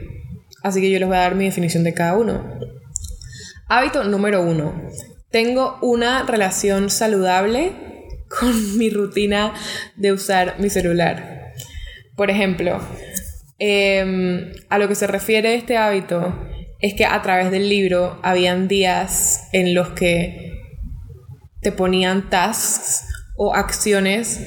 así 0.64 0.82
que 0.82 0.92
yo 0.92 1.00
les 1.00 1.08
voy 1.08 1.18
a 1.18 1.22
dar 1.22 1.36
mi 1.36 1.46
definición 1.46 1.84
de 1.84 1.94
cada 1.94 2.18
uno. 2.18 2.60
Hábito 3.68 4.04
número 4.04 4.42
uno. 4.42 4.90
Tengo 5.32 5.78
una 5.82 6.24
relación 6.24 6.90
saludable 6.90 7.72
con 8.28 8.78
mi 8.78 8.90
rutina 8.90 9.54
de 9.96 10.12
usar 10.12 10.60
mi 10.60 10.70
celular. 10.70 11.54
Por 12.16 12.30
ejemplo, 12.30 12.80
em, 13.58 14.52
a 14.70 14.78
lo 14.78 14.88
que 14.88 14.96
se 14.96 15.08
refiere 15.08 15.56
este 15.56 15.78
hábito 15.78 16.34
es 16.80 16.94
que 16.94 17.06
a 17.06 17.22
través 17.22 17.52
del 17.52 17.70
libro 17.70 18.20
habían 18.24 18.68
días 18.68 19.50
en 19.52 19.74
los 19.74 19.90
que 19.90 20.54
te 21.62 21.72
ponían 21.72 22.30
tasks 22.30 23.06
o 23.36 23.54
acciones 23.54 24.42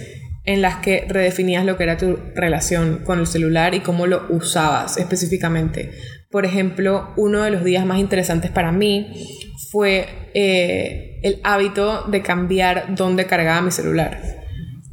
en 0.45 0.61
las 0.61 0.77
que 0.77 1.05
redefinías 1.09 1.65
lo 1.65 1.77
que 1.77 1.85
era 1.85 1.97
tu 1.97 2.19
relación 2.35 3.03
con 3.05 3.21
el 3.21 3.27
celular 3.27 3.75
y 3.75 3.81
cómo 3.81 4.07
lo 4.07 4.27
usabas 4.31 4.97
específicamente. 4.97 5.93
Por 6.31 6.47
ejemplo, 6.47 7.13
uno 7.17 7.43
de 7.43 7.51
los 7.51 7.63
días 7.63 7.87
más 7.87 7.99
interesantes 7.99 8.51
para 8.51 8.73
mí 8.73 9.13
fue 9.71 10.31
eh, 10.35 11.21
el 11.23 11.41
hábito 11.45 12.05
de 12.05 12.23
cambiar 12.23 12.95
dónde 12.95 13.27
cargaba 13.27 13.61
mi 13.61 13.71
celular. 13.71 14.21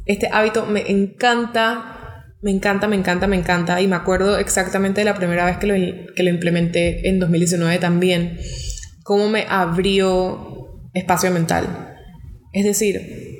Este 0.06 0.28
hábito 0.32 0.66
me 0.66 0.90
encanta, 0.90 1.99
me 2.42 2.50
encanta, 2.50 2.88
me 2.88 2.96
encanta, 2.96 3.26
me 3.26 3.36
encanta 3.36 3.80
y 3.80 3.86
me 3.86 3.96
acuerdo 3.96 4.38
exactamente 4.38 5.02
de 5.02 5.04
la 5.04 5.14
primera 5.14 5.44
vez 5.44 5.58
que 5.58 5.66
lo, 5.66 5.74
que 6.14 6.22
lo 6.22 6.30
implementé 6.30 7.08
en 7.08 7.18
2019 7.18 7.78
también, 7.78 8.38
cómo 9.02 9.28
me 9.28 9.46
abrió 9.48 10.80
espacio 10.94 11.30
mental. 11.30 11.96
Es 12.52 12.64
decir, 12.64 13.30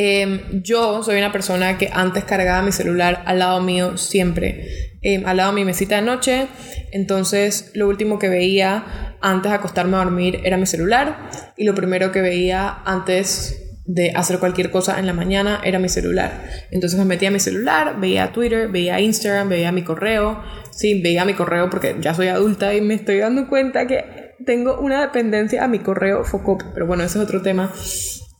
Em, 0.00 0.62
yo 0.62 1.02
soy 1.02 1.18
una 1.18 1.32
persona 1.32 1.76
que 1.76 1.90
antes 1.92 2.22
cargaba 2.22 2.62
mi 2.62 2.70
celular 2.70 3.24
al 3.26 3.40
lado 3.40 3.60
mío 3.60 3.98
siempre, 3.98 4.94
em, 5.02 5.26
al 5.26 5.38
lado 5.38 5.50
de 5.50 5.56
mi 5.56 5.64
mesita 5.64 5.96
de 5.96 6.02
noche. 6.02 6.46
Entonces, 6.92 7.72
lo 7.74 7.88
último 7.88 8.20
que 8.20 8.28
veía 8.28 9.16
antes 9.20 9.50
de 9.50 9.56
acostarme 9.56 9.96
a 9.96 10.04
dormir 10.04 10.38
era 10.44 10.56
mi 10.56 10.66
celular. 10.66 11.30
Y 11.56 11.64
lo 11.64 11.74
primero 11.74 12.12
que 12.12 12.20
veía 12.20 12.78
antes 12.84 13.67
de 13.88 14.12
hacer 14.14 14.38
cualquier 14.38 14.70
cosa 14.70 15.00
en 15.00 15.06
la 15.06 15.14
mañana 15.14 15.62
era 15.64 15.78
mi 15.78 15.88
celular. 15.88 16.44
Entonces 16.70 16.98
me 16.98 17.06
metía 17.06 17.28
a 17.28 17.32
mi 17.32 17.40
celular, 17.40 17.98
veía 17.98 18.32
Twitter, 18.32 18.68
veía 18.68 19.00
Instagram, 19.00 19.48
veía 19.48 19.72
mi 19.72 19.82
correo. 19.82 20.42
Sí, 20.70 21.00
veía 21.00 21.24
mi 21.24 21.32
correo 21.32 21.70
porque 21.70 21.96
ya 21.98 22.12
soy 22.12 22.28
adulta 22.28 22.74
y 22.74 22.82
me 22.82 22.94
estoy 22.94 23.18
dando 23.18 23.48
cuenta 23.48 23.86
que 23.86 24.34
tengo 24.44 24.78
una 24.78 25.00
dependencia 25.00 25.64
a 25.64 25.68
mi 25.68 25.78
correo 25.78 26.22
Focop. 26.22 26.62
Pero 26.74 26.86
bueno, 26.86 27.02
ese 27.02 27.18
es 27.18 27.24
otro 27.24 27.40
tema. 27.40 27.72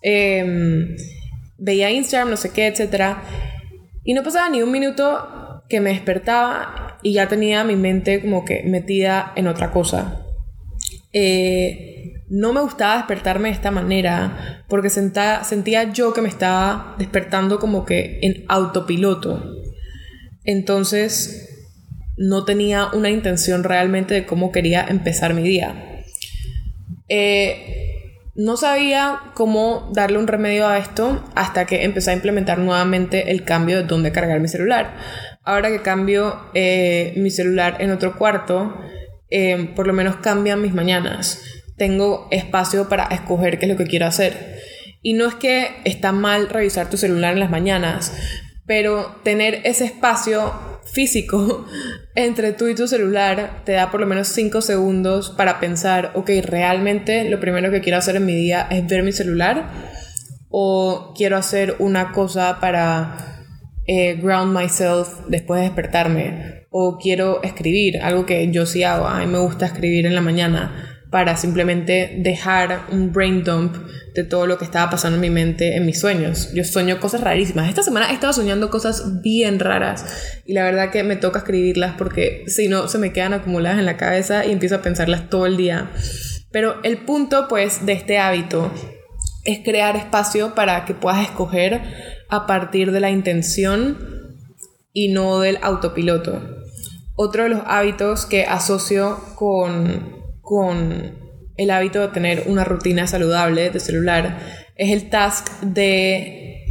Eh, 0.02 0.94
veía 1.56 1.90
Instagram, 1.90 2.28
no 2.28 2.36
sé 2.36 2.50
qué, 2.50 2.66
etc. 2.66 3.16
Y 4.04 4.12
no 4.12 4.22
pasaba 4.22 4.50
ni 4.50 4.62
un 4.62 4.70
minuto 4.70 5.64
que 5.70 5.80
me 5.80 5.90
despertaba 5.90 6.98
y 7.02 7.14
ya 7.14 7.26
tenía 7.26 7.64
mi 7.64 7.76
mente 7.76 8.20
como 8.20 8.44
que 8.44 8.64
metida 8.64 9.32
en 9.34 9.48
otra 9.48 9.70
cosa. 9.70 10.26
Eh, 11.14 11.97
no 12.30 12.52
me 12.52 12.60
gustaba 12.60 12.96
despertarme 12.96 13.48
de 13.48 13.54
esta 13.54 13.70
manera 13.70 14.64
porque 14.68 14.90
sentía 14.90 15.92
yo 15.92 16.12
que 16.12 16.22
me 16.22 16.28
estaba 16.28 16.94
despertando 16.98 17.58
como 17.58 17.84
que 17.84 18.18
en 18.22 18.44
autopiloto. 18.48 19.42
Entonces 20.44 21.48
no 22.16 22.44
tenía 22.44 22.88
una 22.92 23.10
intención 23.10 23.64
realmente 23.64 24.14
de 24.14 24.26
cómo 24.26 24.52
quería 24.52 24.84
empezar 24.88 25.34
mi 25.34 25.42
día. 25.42 26.02
Eh, 27.08 27.78
no 28.34 28.56
sabía 28.56 29.32
cómo 29.34 29.90
darle 29.92 30.18
un 30.18 30.26
remedio 30.26 30.68
a 30.68 30.78
esto 30.78 31.24
hasta 31.34 31.66
que 31.66 31.84
empecé 31.84 32.10
a 32.10 32.14
implementar 32.14 32.58
nuevamente 32.58 33.30
el 33.30 33.44
cambio 33.44 33.78
de 33.78 33.82
dónde 33.84 34.12
cargar 34.12 34.38
mi 34.40 34.48
celular. 34.48 34.96
Ahora 35.42 35.70
que 35.70 35.82
cambio 35.82 36.38
eh, 36.54 37.14
mi 37.16 37.30
celular 37.30 37.78
en 37.80 37.90
otro 37.90 38.16
cuarto, 38.16 38.76
eh, 39.30 39.72
por 39.74 39.86
lo 39.86 39.92
menos 39.92 40.16
cambian 40.16 40.62
mis 40.62 40.74
mañanas. 40.74 41.57
Tengo 41.78 42.28
espacio 42.30 42.88
para 42.88 43.04
escoger 43.04 43.58
qué 43.58 43.66
es 43.66 43.72
lo 43.72 43.78
que 43.78 43.86
quiero 43.86 44.06
hacer. 44.06 44.58
Y 45.00 45.14
no 45.14 45.26
es 45.26 45.34
que 45.34 45.68
está 45.84 46.12
mal 46.12 46.48
revisar 46.48 46.90
tu 46.90 46.96
celular 46.96 47.32
en 47.32 47.40
las 47.40 47.50
mañanas, 47.50 48.12
pero 48.66 49.20
tener 49.22 49.60
ese 49.64 49.84
espacio 49.84 50.52
físico 50.92 51.66
entre 52.14 52.52
tú 52.52 52.66
y 52.68 52.74
tu 52.74 52.88
celular 52.88 53.62
te 53.64 53.72
da 53.72 53.90
por 53.90 54.00
lo 54.00 54.06
menos 54.06 54.28
5 54.28 54.60
segundos 54.60 55.30
para 55.30 55.60
pensar, 55.60 56.12
ok, 56.14 56.30
realmente 56.42 57.28
lo 57.28 57.40
primero 57.40 57.70
que 57.70 57.80
quiero 57.80 57.98
hacer 57.98 58.16
en 58.16 58.26
mi 58.26 58.34
día 58.34 58.66
es 58.70 58.86
ver 58.86 59.02
mi 59.02 59.12
celular 59.12 59.70
o 60.50 61.12
quiero 61.16 61.36
hacer 61.36 61.76
una 61.78 62.12
cosa 62.12 62.58
para 62.60 63.44
eh, 63.86 64.14
ground 64.14 64.56
myself 64.56 65.08
después 65.28 65.60
de 65.60 65.66
despertarme 65.66 66.66
o 66.70 66.98
quiero 66.98 67.42
escribir, 67.42 68.02
algo 68.02 68.26
que 68.26 68.50
yo 68.50 68.66
sí 68.66 68.82
hago, 68.82 69.06
a 69.06 69.20
mí 69.20 69.26
me 69.26 69.38
gusta 69.38 69.66
escribir 69.66 70.06
en 70.06 70.14
la 70.14 70.20
mañana 70.20 70.87
para 71.10 71.36
simplemente 71.36 72.16
dejar 72.18 72.86
un 72.90 73.12
brain 73.12 73.42
dump 73.42 73.76
de 74.14 74.24
todo 74.24 74.46
lo 74.46 74.58
que 74.58 74.64
estaba 74.64 74.90
pasando 74.90 75.16
en 75.16 75.22
mi 75.22 75.30
mente 75.30 75.76
en 75.76 75.86
mis 75.86 76.00
sueños. 76.00 76.52
Yo 76.52 76.64
sueño 76.64 77.00
cosas 77.00 77.20
rarísimas. 77.22 77.68
Esta 77.68 77.82
semana 77.82 78.10
he 78.10 78.14
estado 78.14 78.32
soñando 78.32 78.68
cosas 78.68 79.22
bien 79.22 79.58
raras 79.58 80.40
y 80.44 80.52
la 80.52 80.64
verdad 80.64 80.90
que 80.90 81.02
me 81.04 81.16
toca 81.16 81.38
escribirlas 81.38 81.94
porque 81.96 82.44
si 82.46 82.68
no 82.68 82.88
se 82.88 82.98
me 82.98 83.12
quedan 83.12 83.32
acumuladas 83.32 83.78
en 83.78 83.86
la 83.86 83.96
cabeza 83.96 84.44
y 84.44 84.52
empiezo 84.52 84.76
a 84.76 84.82
pensarlas 84.82 85.30
todo 85.30 85.46
el 85.46 85.56
día. 85.56 85.90
Pero 86.50 86.82
el 86.82 86.98
punto 86.98 87.48
pues 87.48 87.86
de 87.86 87.92
este 87.92 88.18
hábito 88.18 88.72
es 89.44 89.60
crear 89.60 89.96
espacio 89.96 90.54
para 90.54 90.84
que 90.84 90.94
puedas 90.94 91.22
escoger 91.22 91.80
a 92.28 92.46
partir 92.46 92.92
de 92.92 93.00
la 93.00 93.10
intención 93.10 93.96
y 94.92 95.08
no 95.08 95.40
del 95.40 95.58
autopiloto. 95.62 96.42
Otro 97.14 97.44
de 97.44 97.48
los 97.50 97.62
hábitos 97.66 98.26
que 98.26 98.44
asocio 98.44 99.18
con 99.34 100.18
con 100.48 101.12
el 101.58 101.70
hábito 101.70 102.00
de 102.00 102.08
tener 102.08 102.44
una 102.46 102.64
rutina 102.64 103.06
saludable 103.06 103.68
de 103.68 103.80
celular 103.80 104.38
es 104.76 104.92
el 104.92 105.10
task 105.10 105.46
de 105.60 106.64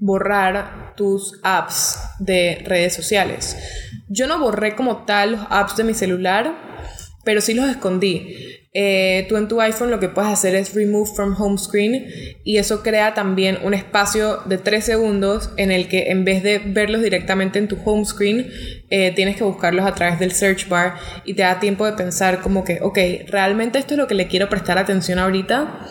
borrar 0.00 0.94
tus 0.96 1.38
apps 1.44 1.96
de 2.18 2.60
redes 2.66 2.92
sociales. 2.92 3.56
Yo 4.08 4.26
no 4.26 4.40
borré 4.40 4.74
como 4.74 5.04
tal 5.04 5.30
los 5.30 5.46
apps 5.48 5.76
de 5.76 5.84
mi 5.84 5.94
celular, 5.94 6.73
pero 7.24 7.40
sí 7.40 7.54
los 7.54 7.68
escondí. 7.68 8.36
Eh, 8.76 9.26
tú 9.28 9.36
en 9.36 9.46
tu 9.46 9.60
iPhone 9.60 9.92
lo 9.92 10.00
que 10.00 10.08
puedes 10.08 10.32
hacer 10.32 10.56
es 10.56 10.74
remove 10.74 11.08
from 11.14 11.40
home 11.40 11.56
screen 11.56 12.06
y 12.42 12.56
eso 12.56 12.82
crea 12.82 13.14
también 13.14 13.58
un 13.62 13.72
espacio 13.72 14.40
de 14.46 14.58
3 14.58 14.84
segundos 14.84 15.50
en 15.56 15.70
el 15.70 15.86
que 15.86 16.10
en 16.10 16.24
vez 16.24 16.42
de 16.42 16.58
verlos 16.58 17.00
directamente 17.00 17.60
en 17.60 17.68
tu 17.68 17.78
home 17.84 18.04
screen, 18.04 18.50
eh, 18.90 19.12
tienes 19.14 19.36
que 19.36 19.44
buscarlos 19.44 19.86
a 19.86 19.94
través 19.94 20.18
del 20.18 20.32
search 20.32 20.68
bar 20.68 20.96
y 21.24 21.34
te 21.34 21.42
da 21.42 21.60
tiempo 21.60 21.86
de 21.86 21.92
pensar 21.92 22.40
como 22.40 22.64
que, 22.64 22.80
ok, 22.82 22.98
realmente 23.28 23.78
esto 23.78 23.94
es 23.94 23.98
lo 23.98 24.08
que 24.08 24.14
le 24.14 24.26
quiero 24.26 24.48
prestar 24.48 24.76
atención 24.76 25.20
ahorita. 25.20 25.86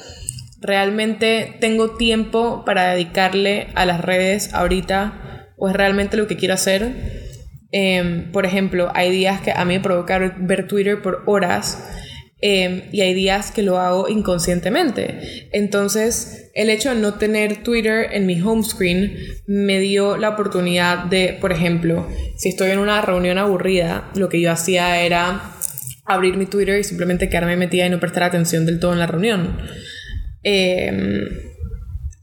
¿Realmente 0.60 1.56
tengo 1.62 1.92
tiempo 1.96 2.64
para 2.66 2.92
dedicarle 2.92 3.68
a 3.76 3.86
las 3.86 4.02
redes 4.02 4.54
ahorita? 4.54 5.50
¿O 5.56 5.70
es 5.70 5.76
realmente 5.76 6.18
lo 6.18 6.28
que 6.28 6.36
quiero 6.36 6.54
hacer? 6.54 7.23
Em, 7.74 8.32
por 8.32 8.46
ejemplo, 8.46 8.90
hay 8.94 9.12
días 9.12 9.42
que 9.42 9.52
a 9.52 9.66
mí 9.66 9.74
me 9.74 9.80
provoca 9.82 10.18
ver 10.38 10.68
Twitter 10.68 11.02
por 11.02 11.24
horas 11.26 11.78
Em, 12.46 12.82
y 12.92 13.00
hay 13.00 13.14
días 13.14 13.52
que 13.52 13.62
lo 13.62 13.80
hago 13.80 14.10
inconscientemente. 14.10 15.48
Entonces, 15.54 16.52
el 16.54 16.70
hecho 16.70 16.90
de 16.90 17.00
no 17.00 17.14
tener 17.14 17.64
Twitter 17.64 18.10
en 18.12 18.26
mi 18.26 18.42
home 18.42 18.64
screen 18.64 19.16
me 19.48 19.80
dio 19.80 20.18
la 20.18 20.32
oportunidad 20.32 21.06
de, 21.06 21.38
por 21.40 21.54
ejemplo, 21.54 22.06
si 22.36 22.50
estoy 22.50 22.72
en 22.72 22.80
una 22.80 23.00
reunión 23.00 23.38
aburrida, 23.38 24.12
lo 24.16 24.28
que 24.28 24.42
yo 24.42 24.52
hacía 24.52 25.00
era 25.00 25.42
abrir 26.04 26.36
mi 26.36 26.46
Twitter 26.46 26.80
y 26.80 26.84
simplemente 26.84 27.30
quedarme 27.30 27.56
metida 27.56 27.86
y 27.86 27.90
no 27.90 28.02
prestar 28.02 28.24
atención 28.24 28.66
del 28.66 28.82
todo 28.82 28.92
en 28.92 29.00
la 29.00 29.08
reunión. 29.08 29.58
Em, 30.44 31.26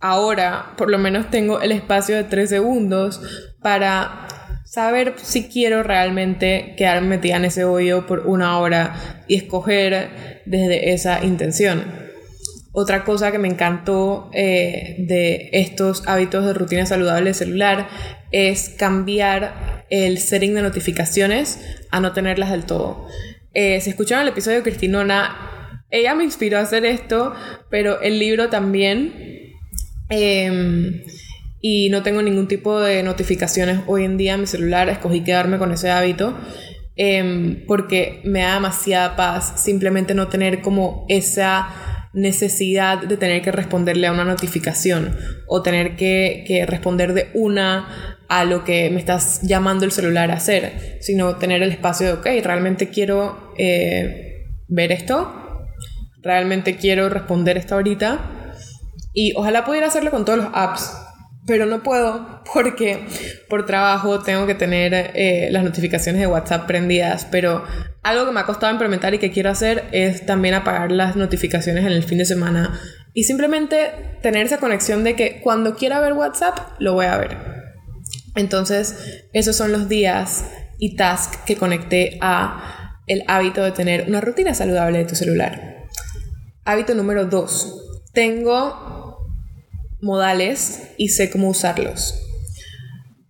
ahora, 0.01 0.75
por 0.77 0.91
lo 0.91 0.99
menos 0.99 1.31
tengo 1.31 1.63
el 1.63 1.73
espacio 1.73 2.17
de 2.17 2.25
tres 2.25 2.51
segundos 2.51 3.23
para 3.63 4.29
saber 4.71 5.15
si 5.21 5.49
quiero 5.49 5.83
realmente 5.83 6.75
quedarme 6.77 7.09
metida 7.09 7.37
en 7.37 7.45
ese 7.45 7.65
hoyo 7.65 8.07
por 8.07 8.21
una 8.29 8.57
hora 8.61 9.25
y 9.27 9.35
escoger 9.35 10.43
desde 10.47 10.93
esa 10.93 11.25
intención. 11.25 11.83
Otra 12.71 13.03
cosa 13.03 13.33
que 13.33 13.41
me 13.41 13.49
encantó 13.49 14.31
eh, 14.33 14.95
de 14.99 15.51
estos 15.55 16.07
hábitos 16.07 16.47
de 16.47 16.55
rutina 16.55 16.87
saludable 16.87 17.35
celular 17.35 17.89
es 18.31 18.69
cambiar 18.69 19.87
el 19.91 20.19
setting 20.19 20.55
de 20.55 20.63
notificaciones 20.63 21.59
a 21.91 21.99
no 21.99 22.13
tenerlas 22.13 22.53
del 22.53 22.65
todo. 22.65 23.09
Eh, 23.55 23.81
si 23.81 23.91
escucharon 23.91 24.23
el 24.23 24.29
episodio 24.29 24.59
de 24.59 24.63
Cristinona, 24.63 25.83
ella 25.91 26.15
me 26.15 26.23
inspiró 26.23 26.59
a 26.59 26.61
hacer 26.61 26.85
esto, 26.85 27.35
pero 27.71 28.01
el 28.03 28.21
libro 28.21 28.51
también. 28.51 29.57
Em, 30.09 31.03
y 31.61 31.91
no 31.91 32.03
tengo 32.03 32.23
ningún 32.23 32.49
tipo 32.49 32.81
de 32.81 33.03
notificaciones 33.03 33.81
hoy 33.87 34.05
en 34.05 34.17
día 34.17 34.35
en 34.35 34.41
mi 34.41 34.47
celular. 34.47 34.89
Escogí 34.89 35.23
quedarme 35.23 35.59
con 35.59 35.73
ese 35.73 35.91
hábito 35.91 36.39
em, 36.97 37.67
porque 37.67 38.21
me 38.25 38.41
da 38.41 38.55
demasiada 38.55 39.17
paz 39.17 39.61
simplemente 39.63 40.15
no 40.15 40.29
tener 40.29 40.63
como 40.63 41.05
esa 41.09 41.69
necesidad 42.13 42.99
de 43.03 43.17
tener 43.17 43.43
que 43.43 43.53
responderle 43.53 44.07
a 44.07 44.13
una 44.13 44.25
notificación 44.25 45.17
o 45.47 45.63
tener 45.63 45.97
que, 45.97 46.45
que 46.47 46.67
responder 46.67 47.13
de 47.15 47.29
una 47.35 48.17
a 48.29 48.45
lo 48.45 48.65
que 48.65 48.91
me 48.91 48.99
estás 48.99 49.43
llamando 49.43 49.85
el 49.85 49.93
celular 49.93 50.31
a 50.31 50.35
hacer, 50.35 50.99
sino 51.01 51.37
tener 51.37 51.63
el 51.63 51.71
espacio 51.71 52.07
de, 52.07 52.13
ok, 52.15 52.27
realmente 52.45 52.89
quiero 52.89 53.53
eh, 53.59 54.47
ver 54.69 54.93
esto, 54.93 55.67
realmente 56.23 56.77
quiero 56.77 57.09
responder 57.09 57.57
esto 57.59 57.75
ahorita 57.75 58.21
y 59.13 59.33
ojalá 59.37 59.65
pudiera 59.65 59.89
hacerlo 59.89 60.11
con 60.11 60.25
todos 60.25 60.39
los 60.39 60.49
apps 60.53 60.93
pero 61.51 61.67
no 61.67 61.83
puedo 61.83 62.45
porque 62.55 63.09
por 63.49 63.67
trabajo 63.67 64.21
tengo 64.21 64.47
que 64.47 64.55
tener 64.55 65.11
eh, 65.15 65.49
las 65.51 65.65
notificaciones 65.65 66.21
de 66.21 66.29
WhatsApp 66.29 66.65
prendidas, 66.69 67.27
pero 67.29 67.65
algo 68.05 68.25
que 68.25 68.31
me 68.31 68.39
ha 68.39 68.47
costado 68.47 68.73
implementar 68.73 69.15
y 69.15 69.19
que 69.19 69.33
quiero 69.33 69.51
hacer 69.51 69.83
es 69.91 70.25
también 70.25 70.55
apagar 70.55 70.93
las 70.93 71.17
notificaciones 71.17 71.85
en 71.85 71.91
el 71.91 72.05
fin 72.05 72.19
de 72.19 72.25
semana 72.25 72.81
y 73.15 73.25
simplemente 73.25 73.91
tener 74.23 74.47
esa 74.47 74.59
conexión 74.59 75.03
de 75.03 75.17
que 75.17 75.41
cuando 75.41 75.75
quiera 75.75 75.99
ver 75.99 76.13
WhatsApp, 76.13 76.57
lo 76.79 76.95
voy 76.95 77.07
a 77.07 77.19
ver. 77.19 77.37
Entonces, 78.37 79.25
esos 79.33 79.57
son 79.57 79.73
los 79.73 79.89
días 79.89 80.45
y 80.79 80.95
tasks 80.95 81.39
que 81.39 81.57
conecté 81.57 82.17
a 82.21 83.01
el 83.09 83.25
hábito 83.27 83.65
de 83.65 83.73
tener 83.73 84.05
una 84.07 84.21
rutina 84.21 84.55
saludable 84.55 84.99
de 84.99 85.05
tu 85.05 85.17
celular. 85.17 85.89
Hábito 86.65 86.95
número 86.95 87.25
dos. 87.25 88.05
Tengo 88.13 89.00
modales 90.03 90.93
y 90.97 91.09
sé 91.09 91.31
cómo 91.31 91.49
usarlos. 91.49 92.15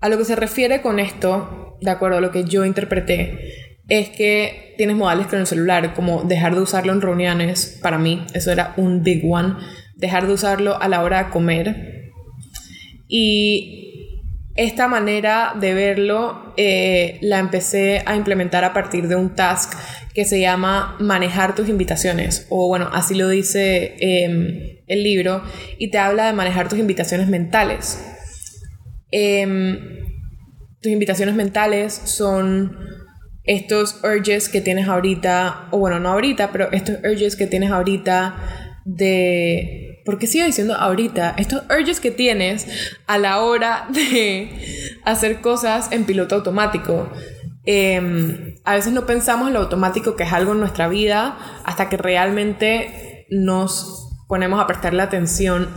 A 0.01 0.09
lo 0.09 0.19
que 0.19 0.25
se 0.25 0.37
refiere 0.37 0.81
con 0.81 0.99
esto, 0.99 1.77
de 1.81 1.91
acuerdo 1.91 2.19
a 2.19 2.21
lo 2.21 2.31
que 2.31 2.45
yo 2.45 2.65
interpreté, 2.65 3.75
es 3.89 4.09
que 4.11 4.75
tienes 4.79 4.97
modales 4.97 5.27
con 5.27 5.41
el 5.41 5.47
celular, 5.47 5.95
como 5.95 6.23
dejar 6.23 6.55
de 6.55 6.61
usarlo 6.61 6.93
en 6.93 7.01
reuniones, 7.01 7.79
para 7.83 7.99
mí 7.99 8.25
eso 8.35 8.53
era 8.53 8.73
un 8.77 9.03
big 9.03 9.23
one, 9.31 9.57
dejar 9.97 10.27
de 10.27 10.33
usarlo 10.33 10.81
a 10.81 10.89
la 10.89 11.03
hora 11.03 11.25
de 11.25 11.31
comer. 11.31 12.11
Y 13.09 13.81
esta 14.55 14.89
manera 14.89 15.55
de 15.59 15.75
verlo 15.75 16.55
eh, 16.57 17.19
la 17.21 17.39
empecé 17.39 18.03
a 18.07 18.17
implementar 18.17 18.65
a 18.65 18.73
partir 18.73 19.09
de 19.09 19.17
un 19.17 19.35
task 19.35 19.75
que 20.15 20.25
se 20.25 20.41
llama 20.41 20.97
manejar 21.01 21.55
tus 21.55 21.69
invitaciones, 21.69 22.47
o 22.49 22.69
bueno, 22.69 22.89
así 22.93 23.15
lo 23.15 23.29
dice 23.29 23.97
em, 24.01 24.80
el 24.91 25.03
libro, 25.03 25.43
y 25.79 25.91
te 25.91 25.99
habla 25.99 26.27
de 26.27 26.33
manejar 26.35 26.69
tus 26.69 26.79
invitaciones 26.79 27.29
mentales. 27.29 28.05
Em, 29.11 29.79
tus 30.83 30.93
invitaciones 30.93 31.35
mentales 31.35 31.95
son 32.05 32.77
estos 33.45 34.01
urges 34.05 34.49
que 34.49 34.61
tienes 34.61 34.89
ahorita, 34.89 35.69
o 35.71 35.79
bueno, 35.79 35.99
no 35.99 36.11
ahorita, 36.11 36.53
pero 36.53 36.71
estos 36.73 36.99
urges 37.05 37.37
que 37.37 37.47
tienes 37.47 37.71
ahorita 37.71 38.37
de... 38.85 40.03
¿Por 40.05 40.19
qué 40.19 40.27
sigo 40.27 40.47
diciendo 40.47 40.75
ahorita? 40.75 41.35
Estos 41.37 41.63
urges 41.71 42.01
que 42.01 42.11
tienes 42.11 42.67
a 43.07 43.19
la 43.19 43.41
hora 43.41 43.87
de 43.93 44.51
hacer 45.05 45.41
cosas 45.41 45.93
en 45.93 46.05
piloto 46.05 46.37
automático. 46.37 47.11
Em, 47.65 48.55
a 48.65 48.75
veces 48.75 48.93
no 48.93 49.07
pensamos 49.07 49.49
en 49.49 49.55
lo 49.55 49.61
automático 49.61 50.17
que 50.17 50.25
es 50.25 50.33
algo 50.33 50.53
en 50.53 50.61
nuestra 50.61 50.89
vida 50.89 51.37
hasta 51.65 51.89
que 51.89 51.97
realmente 51.97 53.27
nos 53.31 54.10
ponemos 54.31 54.61
a 54.61 54.69
prestarle 54.69 55.03
atención 55.03 55.69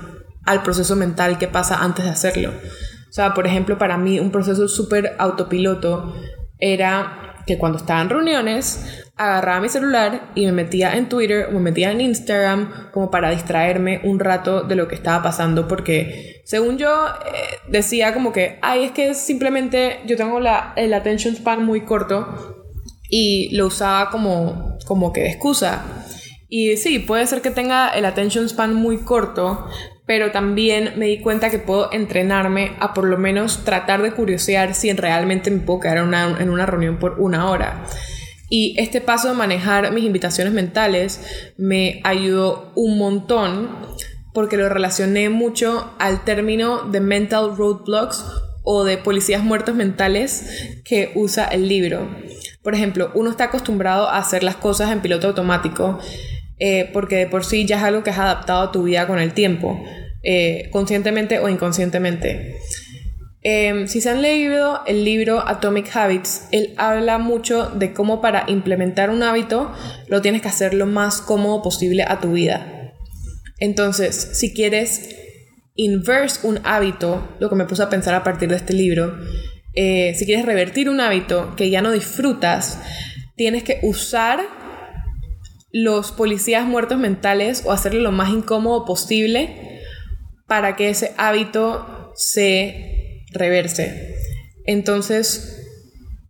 al 0.45 0.61
proceso 0.61 0.95
mental 0.95 1.39
que 1.39 1.47
pasa 1.47 1.83
antes 1.83 2.05
de 2.05 2.11
hacerlo. 2.11 2.51
O 2.51 3.11
sea, 3.11 3.33
por 3.33 3.47
ejemplo, 3.47 3.79
para 3.79 3.97
mí 3.97 4.19
un 4.19 4.29
proceso 4.29 4.67
súper 4.67 5.15
autopiloto 5.17 6.13
era 6.59 7.33
que 7.47 7.57
cuando 7.57 7.79
estaba 7.79 8.01
en 8.01 8.11
reuniones 8.11 9.03
agarraba 9.17 9.59
mi 9.59 9.69
celular 9.69 10.29
y 10.35 10.45
me 10.45 10.51
metía 10.51 10.95
en 10.95 11.09
Twitter 11.09 11.47
o 11.49 11.53
me 11.53 11.61
metía 11.61 11.91
en 11.91 12.01
Instagram 12.01 12.91
como 12.91 13.09
para 13.09 13.31
distraerme 13.31 14.01
un 14.03 14.19
rato 14.19 14.61
de 14.61 14.75
lo 14.75 14.87
que 14.87 14.95
estaba 14.95 15.23
pasando 15.23 15.67
porque 15.67 16.43
según 16.45 16.77
yo 16.77 17.07
eh, 17.25 17.57
decía 17.69 18.13
como 18.13 18.31
que, 18.31 18.59
ay, 18.61 18.83
es 18.83 18.91
que 18.91 19.15
simplemente 19.15 19.99
yo 20.05 20.15
tengo 20.15 20.39
la, 20.39 20.73
el 20.75 20.93
attention 20.93 21.35
span 21.35 21.65
muy 21.65 21.81
corto 21.81 22.63
y 23.09 23.55
lo 23.55 23.65
usaba 23.65 24.11
como, 24.11 24.77
como 24.85 25.11
que 25.11 25.21
de 25.21 25.29
excusa. 25.29 25.83
Y 26.55 26.77
sí, 26.77 26.99
puede 26.99 27.25
ser 27.25 27.41
que 27.41 27.49
tenga 27.49 27.89
el 27.89 28.05
attention 28.05 28.47
span 28.47 28.75
muy 28.75 28.97
corto, 28.99 29.67
pero 30.05 30.29
también 30.29 30.93
me 30.97 31.07
di 31.07 31.19
cuenta 31.19 31.49
que 31.49 31.57
puedo 31.57 31.91
entrenarme 31.91 32.73
a 32.79 32.93
por 32.93 33.05
lo 33.05 33.17
menos 33.17 33.65
tratar 33.65 34.03
de 34.03 34.11
curiosear 34.11 34.75
si 34.75 34.93
realmente 34.93 35.49
me 35.49 35.61
puedo 35.61 35.79
quedar 35.79 35.97
en 35.97 36.49
una, 36.49 36.65
reunión 36.67 36.99
por 36.99 37.19
una 37.19 37.49
hora. 37.49 37.83
Y 38.51 38.75
este 38.77 39.01
paso 39.01 39.29
de 39.29 39.33
manejar 39.33 39.91
mis 39.93 40.03
invitaciones 40.03 40.53
mentales 40.53 41.21
me 41.57 42.01
ayudó 42.03 42.71
un 42.75 42.99
montón 42.99 43.75
porque 44.31 44.55
lo 44.55 44.69
relacioné 44.69 45.29
mucho 45.29 45.95
al 45.97 46.23
término 46.23 46.83
de 46.83 46.99
mental 46.99 47.57
roadblocks 47.57 48.25
o 48.61 48.83
de 48.83 48.99
policías 48.99 49.43
muertos 49.43 49.73
mentales 49.73 50.45
que 50.85 51.13
usa 51.15 51.45
el 51.45 51.67
libro. 51.67 52.07
Por 52.61 52.75
ejemplo, 52.75 53.11
uno 53.15 53.31
está 53.31 53.45
acostumbrado 53.45 54.07
a 54.07 54.19
hacer 54.19 54.43
las 54.43 54.55
cosas 54.55 54.91
en 54.91 55.01
piloto 55.01 55.29
automático 55.29 55.99
eh, 56.59 56.89
porque 56.93 57.17
de 57.17 57.27
por 57.27 57.45
sí 57.45 57.65
ya 57.65 57.77
es 57.77 57.83
algo 57.83 58.03
que 58.03 58.11
has 58.11 58.19
adaptado 58.19 58.61
a 58.61 58.71
tu 58.71 58.83
vida 58.83 59.07
con 59.07 59.19
el 59.19 59.33
tiempo, 59.33 59.83
eh, 60.23 60.69
conscientemente 60.71 61.39
o 61.39 61.49
inconscientemente. 61.49 62.55
Em, 63.45 63.87
si 63.87 63.99
se 63.99 64.09
han 64.09 64.21
leído 64.21 64.81
el 64.87 65.03
libro 65.03 65.45
Atomic 65.45 65.93
Habits, 65.93 66.47
él 66.51 66.73
habla 66.77 67.17
mucho 67.17 67.65
de 67.71 67.93
cómo 67.93 68.21
para 68.21 68.45
implementar 68.47 69.09
un 69.09 69.21
hábito 69.21 69.73
lo 70.07 70.21
tienes 70.21 70.41
que 70.41 70.47
hacer 70.47 70.73
lo 70.73 70.85
más 70.85 71.19
cómodo 71.19 71.61
posible 71.61 72.05
a 72.07 72.21
tu 72.21 72.31
vida. 72.31 72.93
Entonces, 73.59 74.15
si 74.33 74.53
quieres 74.53 75.17
inverse 75.75 76.47
un 76.47 76.59
hábito, 76.63 77.35
lo 77.39 77.49
que 77.49 77.55
me 77.55 77.65
puse 77.65 77.83
a 77.83 77.89
pensar 77.89 78.13
a 78.13 78.23
partir 78.23 78.47
de 78.47 78.55
este 78.55 78.73
libro, 78.73 79.17
eh, 79.75 80.13
si 80.15 80.25
quieres 80.25 80.45
revertir 80.45 80.89
un 80.89 81.01
hábito 81.01 81.53
que 81.57 81.69
ya 81.69 81.81
no 81.81 81.91
disfrutas, 81.91 82.79
tienes 83.35 83.63
que 83.63 83.79
usar 83.81 84.39
los 85.73 86.11
policías 86.11 86.65
muertos 86.65 86.99
mentales 86.99 87.63
o 87.65 87.71
hacerlo 87.71 87.99
lo 87.99 88.11
más 88.11 88.29
incómodo 88.29 88.85
posible 88.85 89.81
para 90.47 90.75
que 90.75 90.89
ese 90.89 91.13
hábito 91.17 92.13
se 92.15 93.25
reverse. 93.31 94.15
Entonces, 94.65 95.59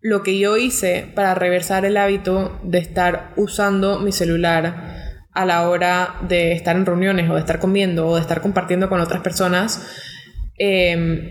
lo 0.02 0.24
que 0.24 0.39
yo 0.39 0.56
hice 0.56 1.12
para 1.14 1.36
reversar 1.36 1.84
el 1.84 1.98
hábito 1.98 2.58
de 2.64 2.78
estar 2.78 3.34
usando 3.36 4.00
mi 4.00 4.14
celular 4.14 4.96
a 5.34 5.46
la 5.46 5.68
hora 5.68 6.16
de 6.28 6.54
estar 6.54 6.78
en 6.78 6.86
reuniones 6.86 7.30
o 7.30 7.34
de 7.34 7.41
estar 7.41 7.60
comiendo 7.60 8.08
o 8.08 8.16
de 8.16 8.22
estar 8.22 8.41
compartiendo 8.41 8.88
con 8.88 9.02
otras 9.02 9.22
personas 9.22 9.86
em, 10.58 11.22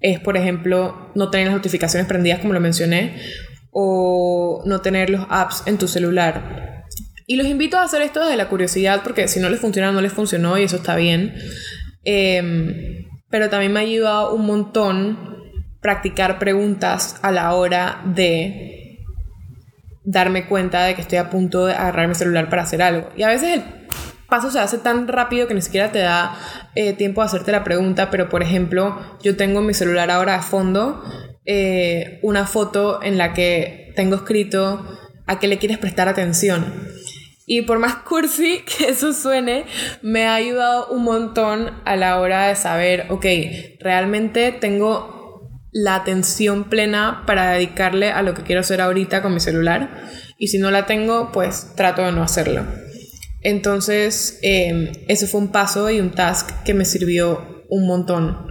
es, 0.00 0.18
por 0.20 0.36
ejemplo, 0.36 1.12
no 1.14 1.30
tener 1.30 1.46
las 1.46 1.56
notificaciones 1.56 2.08
prendidas 2.08 2.40
como 2.40 2.54
lo 2.54 2.60
mencioné 2.60 3.20
o 3.70 4.62
no 4.66 4.80
tener 4.80 5.10
los 5.10 5.26
apps 5.28 5.62
en 5.66 5.78
tu 5.78 5.86
celular 5.86 6.73
y 7.26 7.36
los 7.36 7.46
invito 7.46 7.78
a 7.78 7.84
hacer 7.84 8.02
esto 8.02 8.20
desde 8.20 8.36
la 8.36 8.48
curiosidad, 8.48 9.02
porque 9.02 9.28
si 9.28 9.40
no 9.40 9.48
les 9.48 9.60
funciona, 9.60 9.92
no 9.92 10.00
les 10.00 10.12
funcionó 10.12 10.58
y 10.58 10.64
eso 10.64 10.76
está 10.76 10.96
bien. 10.96 11.34
Em, 12.04 13.06
pero 13.30 13.48
también 13.48 13.72
me 13.72 13.80
ha 13.80 13.82
ayudado 13.82 14.34
un 14.34 14.46
montón 14.46 15.34
practicar 15.80 16.38
preguntas 16.38 17.16
a 17.22 17.30
la 17.30 17.54
hora 17.54 18.02
de 18.04 19.00
darme 20.04 20.46
cuenta 20.46 20.84
de 20.84 20.94
que 20.94 21.00
estoy 21.00 21.18
a 21.18 21.30
punto 21.30 21.66
de 21.66 21.74
agarrar 21.74 22.08
mi 22.08 22.14
celular 22.14 22.48
para 22.48 22.62
hacer 22.62 22.82
algo. 22.82 23.08
Y 23.16 23.22
a 23.22 23.28
veces 23.28 23.54
el 23.54 23.64
paso 24.28 24.50
se 24.50 24.60
hace 24.60 24.78
tan 24.78 25.08
rápido 25.08 25.46
que 25.46 25.54
ni 25.54 25.62
siquiera 25.62 25.90
te 25.90 26.00
da 26.00 26.36
eh, 26.74 26.92
tiempo 26.92 27.22
de 27.22 27.26
hacerte 27.26 27.52
la 27.52 27.64
pregunta, 27.64 28.10
pero 28.10 28.28
por 28.28 28.42
ejemplo, 28.42 28.98
yo 29.22 29.36
tengo 29.36 29.60
en 29.60 29.66
mi 29.66 29.74
celular 29.74 30.10
ahora 30.10 30.36
a 30.36 30.42
fondo 30.42 31.02
eh, 31.46 32.18
una 32.22 32.46
foto 32.46 33.02
en 33.02 33.18
la 33.18 33.32
que 33.32 33.92
tengo 33.96 34.16
escrito 34.16 34.86
a 35.26 35.38
qué 35.38 35.48
le 35.48 35.58
quieres 35.58 35.78
prestar 35.78 36.08
atención. 36.08 36.64
Y 37.46 37.62
por 37.62 37.78
más 37.78 37.96
cursi 37.96 38.64
que 38.78 38.90
eso 38.90 39.12
suene, 39.12 39.66
me 40.02 40.26
ha 40.26 40.34
ayudado 40.34 40.88
un 40.88 41.04
montón 41.04 41.70
a 41.84 41.96
la 41.96 42.20
hora 42.20 42.48
de 42.48 42.56
saber, 42.56 43.06
ok, 43.10 43.26
realmente 43.80 44.52
tengo 44.52 45.50
la 45.72 45.96
atención 45.96 46.64
plena 46.70 47.24
para 47.26 47.50
dedicarle 47.50 48.10
a 48.10 48.22
lo 48.22 48.32
que 48.34 48.42
quiero 48.42 48.60
hacer 48.60 48.80
ahorita 48.80 49.22
con 49.22 49.34
mi 49.34 49.40
celular. 49.40 50.08
Y 50.38 50.48
si 50.48 50.58
no 50.58 50.70
la 50.70 50.86
tengo, 50.86 51.32
pues 51.32 51.74
trato 51.74 52.02
de 52.02 52.12
no 52.12 52.22
hacerlo. 52.22 52.64
Entonces, 53.42 54.38
eh, 54.42 55.04
ese 55.08 55.26
fue 55.26 55.40
un 55.40 55.52
paso 55.52 55.90
y 55.90 56.00
un 56.00 56.12
task 56.12 56.62
que 56.64 56.74
me 56.74 56.84
sirvió 56.84 57.64
un 57.68 57.86
montón. 57.86 58.46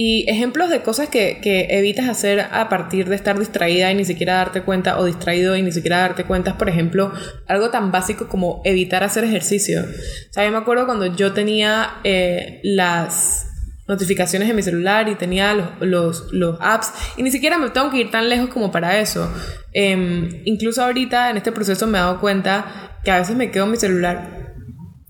Y 0.00 0.30
ejemplos 0.30 0.70
de 0.70 0.80
cosas 0.80 1.08
que, 1.08 1.40
que, 1.42 1.66
evitas 1.70 2.08
hacer 2.08 2.38
a 2.38 2.68
partir 2.68 3.08
de 3.08 3.16
estar 3.16 3.36
distraída 3.36 3.90
y 3.90 3.96
ni 3.96 4.04
siquiera 4.04 4.34
darte 4.34 4.62
cuenta, 4.62 4.96
o 5.00 5.04
distraído 5.04 5.56
y 5.56 5.62
ni 5.62 5.72
siquiera 5.72 5.98
darte 5.98 6.22
cuenta, 6.22 6.56
por 6.56 6.68
ejemplo, 6.68 7.12
algo 7.48 7.70
tan 7.70 7.90
básico 7.90 8.28
como 8.28 8.62
evitar 8.64 9.02
hacer 9.02 9.24
ejercicio. 9.24 9.80
O 9.82 10.32
sea, 10.32 10.44
yo 10.44 10.52
me 10.52 10.58
acuerdo 10.58 10.86
cuando 10.86 11.06
yo 11.06 11.32
tenía 11.32 11.94
eh, 12.04 12.60
las 12.62 13.48
notificaciones 13.88 14.48
en 14.48 14.54
mi 14.54 14.62
celular 14.62 15.08
y 15.08 15.16
tenía 15.16 15.52
los, 15.80 16.32
los, 16.32 16.58
apps, 16.60 16.92
y 17.16 17.24
ni 17.24 17.32
siquiera 17.32 17.58
me 17.58 17.68
tengo 17.70 17.90
que 17.90 17.98
ir 17.98 18.12
tan 18.12 18.28
lejos 18.28 18.50
como 18.50 18.70
para 18.70 19.00
eso. 19.00 19.28
Eh, 19.72 20.42
incluso 20.44 20.80
ahorita 20.80 21.30
en 21.30 21.38
este 21.38 21.50
proceso 21.50 21.88
me 21.88 21.98
he 21.98 22.00
dado 22.00 22.20
cuenta 22.20 22.98
que 23.02 23.10
a 23.10 23.18
veces 23.18 23.34
me 23.34 23.50
quedo 23.50 23.64
en 23.64 23.72
mi 23.72 23.76
celular 23.76 24.37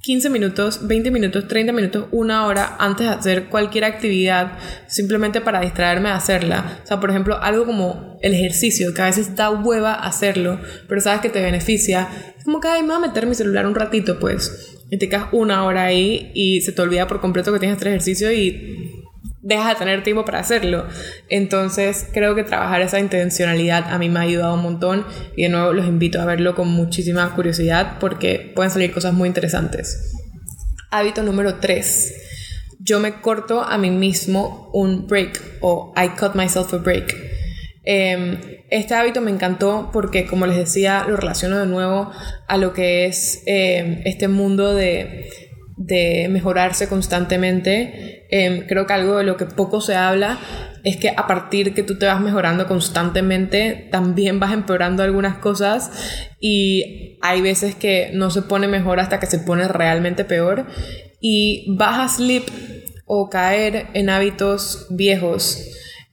15 0.00 0.30
minutos, 0.30 0.86
20 0.86 1.10
minutos, 1.10 1.48
30 1.48 1.72
minutos, 1.72 2.06
una 2.12 2.46
hora 2.46 2.76
antes 2.78 3.06
de 3.06 3.12
hacer 3.12 3.48
cualquier 3.48 3.84
actividad, 3.84 4.56
simplemente 4.86 5.40
para 5.40 5.60
distraerme 5.60 6.08
de 6.08 6.14
hacerla. 6.14 6.80
O 6.84 6.86
sea, 6.86 7.00
por 7.00 7.10
ejemplo, 7.10 7.36
algo 7.42 7.66
como 7.66 8.16
el 8.22 8.32
ejercicio, 8.32 8.94
que 8.94 9.02
a 9.02 9.06
veces 9.06 9.34
da 9.34 9.50
hueva 9.50 9.94
hacerlo, 9.94 10.60
pero 10.88 11.00
sabes 11.00 11.20
que 11.20 11.30
te 11.30 11.42
beneficia. 11.42 12.08
Es 12.38 12.44
como 12.44 12.60
que, 12.60 12.68
ay, 12.68 12.82
me 12.82 12.88
voy 12.88 13.04
a 13.04 13.08
meter 13.08 13.26
mi 13.26 13.34
celular 13.34 13.66
un 13.66 13.74
ratito, 13.74 14.20
pues. 14.20 14.76
Y 14.88 14.98
te 14.98 15.08
quedas 15.08 15.26
una 15.32 15.64
hora 15.64 15.84
ahí 15.84 16.30
y 16.32 16.60
se 16.60 16.72
te 16.72 16.80
olvida 16.80 17.06
por 17.08 17.20
completo 17.20 17.52
que 17.52 17.58
tienes 17.58 17.76
hacer 17.76 17.88
ejercicio 17.88 18.32
y 18.32 18.87
dejas 19.48 19.70
de 19.70 19.74
tener 19.76 20.02
tiempo 20.02 20.24
para 20.24 20.40
hacerlo. 20.40 20.86
Entonces 21.28 22.06
creo 22.12 22.34
que 22.34 22.44
trabajar 22.44 22.82
esa 22.82 23.00
intencionalidad 23.00 23.92
a 23.92 23.98
mí 23.98 24.08
me 24.08 24.20
ha 24.20 24.22
ayudado 24.22 24.54
un 24.54 24.62
montón 24.62 25.06
y 25.36 25.44
de 25.44 25.48
nuevo 25.48 25.72
los 25.72 25.86
invito 25.86 26.20
a 26.20 26.26
verlo 26.26 26.54
con 26.54 26.68
muchísima 26.68 27.34
curiosidad 27.34 27.96
porque 27.98 28.52
pueden 28.54 28.70
salir 28.70 28.92
cosas 28.92 29.14
muy 29.14 29.26
interesantes. 29.26 30.14
Hábito 30.90 31.22
número 31.22 31.56
3. 31.56 32.14
Yo 32.80 33.00
me 33.00 33.20
corto 33.20 33.62
a 33.62 33.78
mí 33.78 33.90
mismo 33.90 34.70
un 34.72 35.06
break 35.06 35.40
o 35.60 35.92
I 35.96 36.10
cut 36.10 36.34
myself 36.34 36.72
a 36.74 36.78
break. 36.78 37.14
Em, 37.84 38.38
este 38.70 38.94
hábito 38.94 39.22
me 39.22 39.30
encantó 39.30 39.90
porque, 39.92 40.26
como 40.26 40.46
les 40.46 40.58
decía, 40.58 41.06
lo 41.08 41.16
relaciono 41.16 41.58
de 41.58 41.66
nuevo 41.66 42.12
a 42.46 42.56
lo 42.58 42.74
que 42.74 43.06
es 43.06 43.42
em, 43.46 44.02
este 44.04 44.28
mundo 44.28 44.74
de, 44.74 45.47
de 45.78 46.26
mejorarse 46.28 46.88
constantemente. 46.88 48.26
Em, 48.30 48.66
creo 48.66 48.86
que 48.86 48.92
algo 48.92 49.16
de 49.16 49.24
lo 49.24 49.36
que 49.36 49.46
poco 49.46 49.80
se 49.80 49.94
habla 49.94 50.38
es 50.84 50.96
que 50.96 51.10
a 51.10 51.26
partir 51.26 51.72
que 51.74 51.82
tú 51.82 51.98
te 51.98 52.06
vas 52.06 52.20
mejorando 52.20 52.66
constantemente, 52.66 53.88
también 53.90 54.40
vas 54.40 54.52
empeorando 54.52 55.02
algunas 55.02 55.38
cosas 55.38 55.90
y 56.40 57.18
hay 57.22 57.40
veces 57.40 57.74
que 57.74 58.10
no 58.12 58.30
se 58.30 58.42
pone 58.42 58.68
mejor 58.68 59.00
hasta 59.00 59.20
que 59.20 59.26
se 59.26 59.38
pone 59.38 59.68
realmente 59.68 60.24
peor 60.24 60.66
y 61.20 61.74
vas 61.76 61.98
a 61.98 62.16
slip 62.16 62.48
o 63.06 63.30
caer 63.30 63.86
en 63.94 64.10
hábitos 64.10 64.86
viejos 64.90 65.64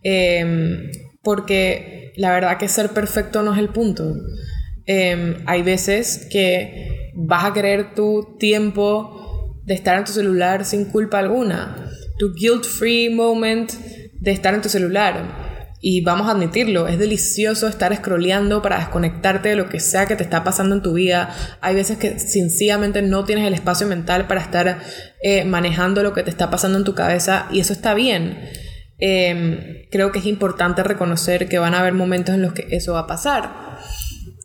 em, 0.04 0.92
porque 1.22 2.14
la 2.16 2.32
verdad 2.32 2.58
que 2.58 2.68
ser 2.68 2.90
perfecto 2.90 3.42
no 3.42 3.54
es 3.54 3.60
el 3.60 3.70
punto. 3.70 4.16
Em, 4.86 5.38
hay 5.48 5.64
veces 5.64 6.28
que 6.32 7.12
vas 7.16 7.46
a 7.46 7.54
querer 7.54 7.96
tu 7.96 8.38
tiempo 8.40 9.25
de 9.66 9.74
estar 9.74 9.98
en 9.98 10.06
tu 10.06 10.12
celular 10.12 10.64
sin 10.64 10.86
culpa 10.86 11.20
alguna, 11.20 11.90
tu 12.18 12.34
guilt-free 12.34 13.10
moment 13.10 13.72
de 14.20 14.32
estar 14.32 14.54
en 14.54 14.62
tu 14.62 14.70
celular. 14.70 15.44
Y 15.82 16.02
vamos 16.02 16.28
a 16.28 16.32
admitirlo, 16.32 16.88
es 16.88 16.98
delicioso 16.98 17.68
estar 17.68 17.96
scrolleando 17.96 18.62
para 18.64 18.80
desconectarte 18.80 19.50
de 19.50 19.56
lo 19.56 19.70
que 19.70 19.80
sea 19.80 20.08
que 20.08 20.16
te 20.16 20.24
está 20.24 20.44
pasando 20.44 20.74
en 20.74 20.82
tu 20.82 20.94
vida. 20.94 21.36
Hay 21.62 21.76
veces 21.76 21.98
que 21.98 22.18
sencillamente 22.18 23.04
no 23.04 23.24
tienes 23.24 23.46
el 23.46 23.54
espacio 23.54 23.86
mental 23.86 24.26
para 24.26 24.42
estar 24.42 24.80
eh, 25.22 25.46
manejando 25.46 26.02
lo 26.02 26.14
que 26.14 26.24
te 26.24 26.32
está 26.32 26.50
pasando 26.50 26.80
en 26.80 26.86
tu 26.86 26.96
cabeza 26.96 27.48
y 27.52 27.60
eso 27.60 27.74
está 27.74 27.94
bien. 27.94 28.50
Em, 28.98 29.86
creo 29.92 30.12
que 30.12 30.20
es 30.20 30.26
importante 30.26 30.82
reconocer 30.82 31.48
que 31.50 31.60
van 31.60 31.76
a 31.76 31.82
haber 31.82 31.94
momentos 31.94 32.34
en 32.34 32.42
los 32.42 32.54
que 32.54 32.66
eso 32.72 32.94
va 32.94 33.02
a 33.02 33.08
pasar. 33.08 33.78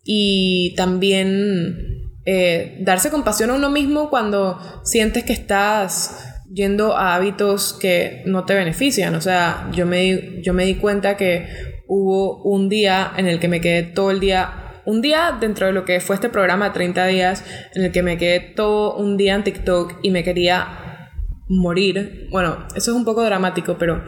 Y 0.05 0.75
también 0.77 2.10
eh, 2.27 2.79
darse 2.81 3.11
compasión 3.11 3.51
a 3.51 3.55
uno 3.55 3.71
mismo 3.71 4.11
cuando 4.11 4.59
sientes 4.85 5.25
que 5.25 5.33
estás 5.33 6.27
yendo 6.53 6.97
a 6.97 7.15
hábitos 7.15 7.73
que 7.81 8.23
no 8.27 8.45
te 8.45 8.55
benefician. 8.55 9.15
O 9.15 9.21
sea, 9.21 9.69
yo 9.73 9.87
me, 9.87 10.43
yo 10.43 10.53
me 10.53 10.65
di 10.65 10.75
cuenta 10.77 11.17
que 11.17 11.49
hubo 11.87 12.43
un 12.43 12.69
día 12.69 13.13
en 13.17 13.27
el 13.27 13.41
que 13.41 13.49
me 13.49 13.61
quedé 13.61 13.83
todo 13.83 14.11
el 14.11 14.21
día, 14.21 14.83
un 14.85 15.01
día 15.01 15.37
dentro 15.41 15.67
de 15.67 15.73
lo 15.73 15.85
que 15.85 16.01
fue 16.01 16.15
este 16.17 16.29
programa 16.29 16.67
de 16.67 16.75
30 16.75 17.07
días, 17.07 17.45
en 17.75 17.85
el 17.85 17.93
que 17.93 18.03
me 18.03 18.19
quedé 18.19 18.41
todo 18.41 18.97
un 18.97 19.17
día 19.17 19.35
en 19.35 19.45
TikTok 19.45 19.99
y 20.03 20.11
me 20.11 20.25
quería 20.25 21.11
morir. 21.49 22.29
Bueno, 22.31 22.67
eso 22.77 22.91
es 22.91 22.97
un 22.97 23.05
poco 23.05 23.25
dramático, 23.25 23.77
pero 23.79 24.05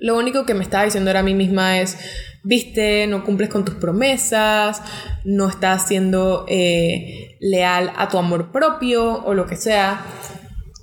lo 0.00 0.16
único 0.16 0.46
que 0.46 0.54
me 0.54 0.64
estaba 0.64 0.84
diciendo 0.84 1.10
era 1.10 1.20
a 1.20 1.22
mí 1.22 1.34
misma 1.34 1.78
es, 1.78 1.98
viste, 2.42 3.06
no 3.06 3.22
cumples 3.22 3.50
con 3.50 3.64
tus 3.64 3.74
promesas, 3.74 4.82
no 5.24 5.48
estás 5.48 5.86
siendo 5.86 6.46
eh, 6.48 7.36
leal 7.40 7.92
a 7.96 8.08
tu 8.08 8.18
amor 8.18 8.50
propio 8.50 9.22
o 9.24 9.34
lo 9.34 9.46
que 9.46 9.56
sea. 9.56 10.00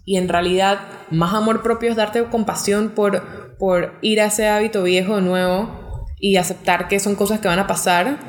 Y 0.05 0.17
en 0.17 0.29
realidad, 0.29 0.79
más 1.09 1.33
amor 1.33 1.63
propio 1.63 1.89
es 1.89 1.95
darte 1.95 2.23
compasión 2.25 2.89
por, 2.89 3.57
por 3.57 3.97
ir 4.01 4.21
a 4.21 4.27
ese 4.27 4.47
hábito 4.47 4.83
viejo 4.83 5.19
nuevo 5.19 6.05
y 6.19 6.37
aceptar 6.37 6.87
que 6.87 6.99
son 6.99 7.15
cosas 7.15 7.39
que 7.39 7.47
van 7.47 7.59
a 7.59 7.67
pasar 7.67 8.19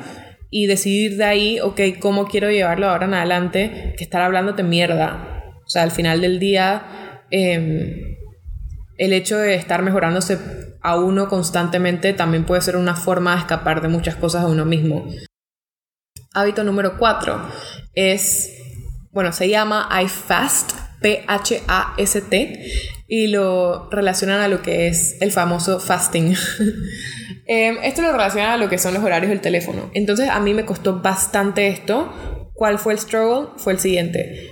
y 0.49 0.65
decidir 0.65 1.17
de 1.17 1.25
ahí, 1.25 1.59
ok, 1.59 1.79
¿cómo 1.99 2.25
quiero 2.25 2.49
llevarlo 2.49 2.89
ahora 2.89 3.05
en 3.05 3.13
adelante? 3.13 3.93
Que 3.97 4.03
estar 4.03 4.21
hablándote 4.21 4.63
mierda. 4.63 5.53
O 5.65 5.69
sea, 5.69 5.83
al 5.83 5.91
final 5.91 6.21
del 6.21 6.39
día, 6.39 7.21
em, 7.29 8.17
el 8.97 9.13
hecho 9.13 9.37
de 9.37 9.53
estar 9.53 9.83
mejorándose 9.83 10.37
a 10.81 10.97
uno 10.97 11.27
constantemente 11.27 12.13
también 12.13 12.45
puede 12.45 12.61
ser 12.61 12.75
una 12.75 12.95
forma 12.95 13.33
de 13.33 13.41
escapar 13.41 13.81
de 13.81 13.87
muchas 13.87 14.15
cosas 14.15 14.45
de 14.45 14.51
uno 14.51 14.65
mismo. 14.65 15.07
Hábito 16.33 16.63
número 16.63 16.97
4 16.97 17.41
es, 17.93 18.51
bueno, 19.11 19.31
se 19.33 19.49
llama 19.49 19.89
I 20.01 20.07
Fast 20.07 20.73
P-H-A-S-T, 21.01 22.71
y 23.07 23.27
lo 23.27 23.89
relacionan 23.89 24.41
a 24.41 24.47
lo 24.47 24.61
que 24.61 24.87
es 24.87 25.17
el 25.19 25.31
famoso 25.31 25.79
fasting. 25.79 26.35
Em, 27.51 27.77
esto 27.81 28.03
lo 28.03 28.11
relacionan 28.11 28.51
a 28.51 28.57
lo 28.57 28.69
que 28.69 28.77
son 28.77 28.93
los 28.93 29.03
horarios 29.03 29.31
del 29.31 29.41
teléfono. 29.41 29.89
Entonces 29.95 30.29
a 30.29 30.39
mí 30.39 30.53
me 30.53 30.65
costó 30.65 31.01
bastante 31.01 31.67
esto. 31.67 32.47
¿Cuál 32.53 32.77
fue 32.77 32.93
el 32.93 32.99
struggle? 32.99 33.47
Fue 33.57 33.73
el 33.73 33.79
siguiente. 33.79 34.47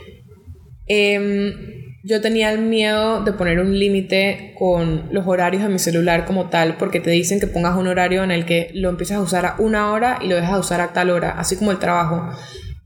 Em, 0.88 1.77
yo 2.04 2.22
tenía 2.22 2.52
el 2.52 2.60
miedo 2.60 3.24
de 3.24 3.34
poner 3.34 3.60
un 3.60 3.78
límite 3.78 4.54
con 4.58 5.10
los 5.12 5.28
horarios 5.28 5.64
de 5.64 5.70
mi 5.70 5.80
celular 5.80 6.26
como 6.26 6.50
tal, 6.50 6.78
porque 6.78 7.00
te 7.00 7.10
dicen 7.10 7.40
que 7.40 7.48
pongas 7.48 7.76
un 7.76 7.88
horario 7.88 8.24
en 8.24 8.32
el 8.32 8.46
que 8.46 8.72
lo 8.74 8.90
empiezas 8.90 9.18
a 9.18 9.22
usar 9.22 9.46
a 9.46 9.56
una 9.58 9.92
hora 9.92 10.20
y 10.22 10.28
lo 10.28 10.36
dejas 10.36 10.54
a 10.54 10.60
usar 10.60 10.82
a 10.82 10.94
tal 10.94 11.10
hora, 11.10 11.32
así 11.32 11.58
como 11.58 11.72
el 11.72 11.80
trabajo. 11.80 12.30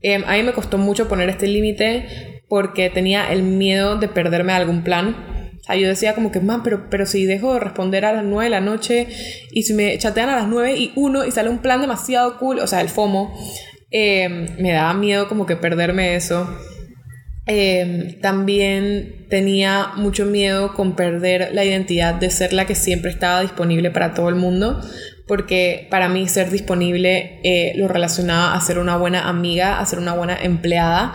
Em, 0.00 0.24
a 0.26 0.32
mí 0.32 0.42
me 0.42 0.52
costó 0.52 0.78
mucho 0.78 1.08
poner 1.08 1.28
este 1.28 1.46
límite 1.46 2.42
porque 2.48 2.90
tenía 2.90 3.32
el 3.32 3.42
miedo 3.42 3.96
de 3.96 4.08
perderme 4.08 4.52
algún 4.52 4.82
plan. 4.82 5.16
O 5.60 5.64
sea, 5.64 5.76
yo 5.76 5.86
decía 5.86 6.14
como 6.14 6.32
que, 6.32 6.40
man, 6.40 6.62
pero, 6.64 6.90
pero 6.90 7.06
si 7.06 7.24
dejo 7.24 7.54
de 7.54 7.60
responder 7.60 8.04
a 8.04 8.12
las 8.12 8.24
9 8.24 8.44
de 8.44 8.50
la 8.50 8.60
noche 8.60 9.06
y 9.52 9.62
si 9.62 9.74
me 9.74 9.96
chatean 9.96 10.28
a 10.28 10.36
las 10.36 10.48
9 10.48 10.74
y 10.76 10.92
1 10.96 11.24
y 11.24 11.30
sale 11.30 11.48
un 11.48 11.58
plan 11.58 11.80
demasiado 11.80 12.38
cool, 12.38 12.58
o 12.58 12.66
sea, 12.66 12.80
el 12.80 12.88
FOMO, 12.88 13.32
em, 13.90 14.48
me 14.58 14.72
daba 14.72 14.94
miedo 14.94 15.28
como 15.28 15.46
que 15.46 15.54
perderme 15.54 16.16
eso. 16.16 16.48
Em, 17.44 18.20
también 18.20 19.26
tenía 19.28 19.88
mucho 19.96 20.26
miedo 20.26 20.74
con 20.74 20.94
perder 20.94 21.50
la 21.52 21.64
identidad 21.64 22.14
de 22.14 22.30
ser 22.30 22.52
la 22.52 22.66
que 22.66 22.76
siempre 22.76 23.10
estaba 23.10 23.40
disponible 23.40 23.90
para 23.90 24.14
todo 24.14 24.28
el 24.28 24.36
mundo, 24.36 24.80
porque 25.26 25.88
para 25.90 26.08
mí 26.08 26.28
ser 26.28 26.50
disponible 26.50 27.40
eh, 27.42 27.72
lo 27.76 27.88
relacionaba 27.88 28.54
a 28.54 28.60
ser 28.60 28.78
una 28.78 28.96
buena 28.96 29.28
amiga, 29.28 29.80
a 29.80 29.86
ser 29.86 29.98
una 29.98 30.14
buena 30.14 30.36
empleada, 30.40 31.14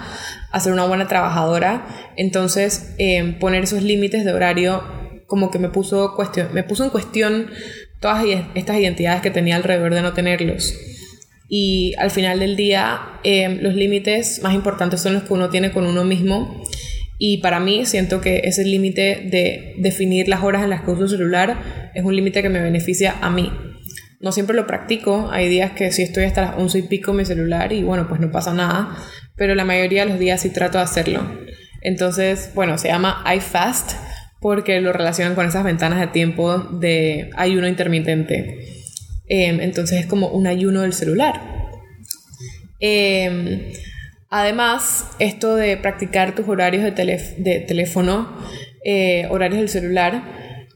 a 0.51 0.59
ser 0.59 0.73
una 0.73 0.85
buena 0.85 1.07
trabajadora. 1.07 1.87
Entonces, 2.17 2.93
eh, 2.97 3.37
poner 3.39 3.63
esos 3.63 3.83
límites 3.83 4.25
de 4.25 4.33
horario 4.33 4.83
como 5.27 5.49
que 5.49 5.59
me 5.59 5.69
puso, 5.69 6.13
cuestión, 6.15 6.49
me 6.53 6.63
puso 6.63 6.83
en 6.83 6.89
cuestión 6.89 7.51
todas 8.01 8.25
estas 8.53 8.77
identidades 8.77 9.21
que 9.21 9.31
tenía 9.31 9.55
alrededor 9.55 9.93
de 9.93 10.01
no 10.01 10.13
tenerlos. 10.13 10.73
Y 11.49 11.93
al 11.97 12.11
final 12.11 12.39
del 12.39 12.55
día, 12.55 13.19
eh, 13.23 13.57
los 13.61 13.73
límites 13.73 14.41
más 14.43 14.53
importantes 14.53 15.01
son 15.01 15.13
los 15.13 15.23
que 15.23 15.33
uno 15.33 15.49
tiene 15.49 15.71
con 15.71 15.85
uno 15.85 16.03
mismo. 16.03 16.63
Y 17.19 17.37
para 17.37 17.59
mí 17.59 17.85
siento 17.85 18.21
que 18.21 18.41
ese 18.43 18.63
límite 18.63 19.27
de 19.31 19.75
definir 19.77 20.27
las 20.27 20.43
horas 20.43 20.63
en 20.63 20.69
las 20.69 20.81
que 20.81 20.91
uso 20.91 21.03
el 21.03 21.09
celular 21.09 21.91
es 21.95 22.03
un 22.03 22.15
límite 22.15 22.41
que 22.41 22.49
me 22.49 22.59
beneficia 22.59 23.15
a 23.21 23.29
mí. 23.29 23.51
No 24.19 24.31
siempre 24.31 24.55
lo 24.55 24.67
practico, 24.67 25.29
hay 25.31 25.47
días 25.47 25.71
que 25.71 25.91
sí 25.91 26.01
estoy 26.01 26.25
hasta 26.25 26.41
las 26.41 26.57
11 26.57 26.79
y 26.79 26.81
pico 26.83 27.11
en 27.11 27.17
mi 27.17 27.25
celular 27.25 27.71
y 27.71 27.83
bueno, 27.83 28.07
pues 28.07 28.19
no 28.19 28.31
pasa 28.31 28.53
nada, 28.53 28.97
pero 29.35 29.53
la 29.53 29.63
mayoría 29.63 30.03
de 30.05 30.09
los 30.09 30.19
días 30.19 30.41
sí 30.41 30.49
trato 30.49 30.79
de 30.79 30.83
hacerlo. 30.83 31.21
Entonces, 31.81 32.51
bueno, 32.55 32.77
se 32.77 32.87
llama 32.87 33.23
iFast 33.35 33.93
porque 34.41 34.81
lo 34.81 34.91
relacionan 34.91 35.35
con 35.35 35.45
esas 35.45 35.63
ventanas 35.63 35.99
de 35.99 36.07
tiempo 36.07 36.57
de 36.57 37.29
ayuno 37.35 37.67
intermitente. 37.67 38.76
Em, 39.29 39.59
entonces 39.59 39.99
es 39.99 40.05
como 40.05 40.29
un 40.29 40.47
ayuno 40.47 40.81
del 40.81 40.93
celular. 40.93 41.41
Em, 42.79 43.71
además, 44.29 45.07
esto 45.19 45.55
de 45.55 45.77
practicar 45.77 46.35
tus 46.35 46.47
horarios 46.47 46.83
de, 46.83 47.35
de 47.37 47.59
teléfono, 47.61 48.29
eh, 48.83 49.27
horarios 49.29 49.59
del 49.59 49.69
celular, 49.69 50.23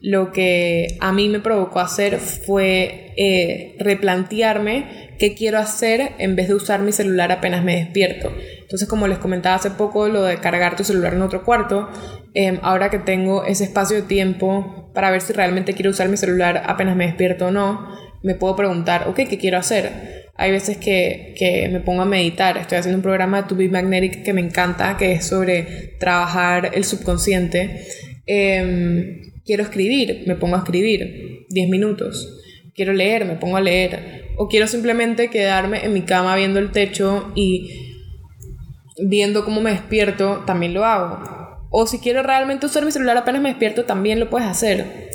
lo 0.02 0.32
que 0.32 0.98
a 1.00 1.12
mí 1.12 1.28
me 1.28 1.38
provocó 1.38 1.78
hacer 1.78 2.18
fue 2.18 3.12
eh, 3.16 3.76
replantearme 3.78 5.14
qué 5.18 5.34
quiero 5.34 5.58
hacer 5.58 6.12
en 6.18 6.34
vez 6.34 6.48
de 6.48 6.54
usar 6.54 6.80
mi 6.80 6.90
celular 6.90 7.30
apenas 7.30 7.62
me 7.62 7.76
despierto. 7.76 8.32
Entonces, 8.62 8.88
como 8.88 9.06
les 9.06 9.18
comentaba 9.18 9.54
hace 9.54 9.70
poco, 9.70 10.08
lo 10.08 10.24
de 10.24 10.38
cargar 10.38 10.74
tu 10.74 10.82
celular 10.82 11.14
en 11.14 11.22
otro 11.22 11.44
cuarto, 11.44 11.88
em, 12.34 12.58
ahora 12.62 12.90
que 12.90 12.98
tengo 12.98 13.44
ese 13.44 13.64
espacio 13.64 13.96
de 13.96 14.02
tiempo 14.02 14.90
para 14.92 15.12
ver 15.12 15.20
si 15.20 15.32
realmente 15.32 15.74
quiero 15.74 15.90
usar 15.90 16.08
mi 16.08 16.16
celular 16.16 16.64
apenas 16.66 16.96
me 16.96 17.06
despierto 17.06 17.46
o 17.46 17.50
no, 17.52 17.88
me 18.22 18.34
puedo 18.34 18.56
preguntar, 18.56 19.08
ok, 19.08 19.16
¿qué 19.28 19.38
quiero 19.38 19.58
hacer? 19.58 20.30
Hay 20.36 20.50
veces 20.50 20.78
que, 20.78 21.68
me 21.70 21.80
pongo 21.80 22.02
a 22.02 22.06
meditar. 22.06 22.56
Estoy 22.56 22.78
haciendo 22.78 22.96
un 22.96 23.02
programa 23.02 23.42
de 23.42 23.48
To 23.48 23.56
Be 23.56 23.68
Magnetic 23.68 24.22
que 24.22 24.32
me 24.32 24.40
encanta, 24.40 24.96
que 24.96 25.12
es 25.12 25.26
sobre 25.26 25.96
trabajar 25.98 26.70
el 26.74 26.84
subconsciente. 26.84 27.86
Eh, 28.26 29.32
Quiero 29.44 29.64
escribir, 29.64 30.22
me 30.26 30.36
pongo 30.36 30.54
a 30.54 30.60
escribir 30.60 31.46
10 31.48 31.68
minutos. 31.68 32.38
Quiero 32.76 32.92
leer, 32.92 33.24
me 33.24 33.34
pongo 33.34 33.56
a 33.56 33.60
leer. 33.60 34.30
O 34.36 34.48
quiero 34.48 34.68
simplemente 34.68 35.28
quedarme 35.30 35.84
en 35.84 35.92
mi 35.92 36.02
cama 36.02 36.36
viendo 36.36 36.60
el 36.60 36.70
techo 36.70 37.32
y 37.34 37.98
viendo 38.98 39.44
cómo 39.44 39.60
me 39.60 39.72
despierto, 39.72 40.44
también 40.46 40.74
lo 40.74 40.84
hago. 40.84 41.66
O 41.70 41.86
si 41.86 41.98
quiero 41.98 42.22
realmente 42.22 42.66
usar 42.66 42.84
mi 42.84 42.92
celular 42.92 43.16
apenas 43.16 43.42
me 43.42 43.48
despierto, 43.48 43.84
también 43.84 44.20
lo 44.20 44.30
puedes 44.30 44.46
hacer. 44.46 45.10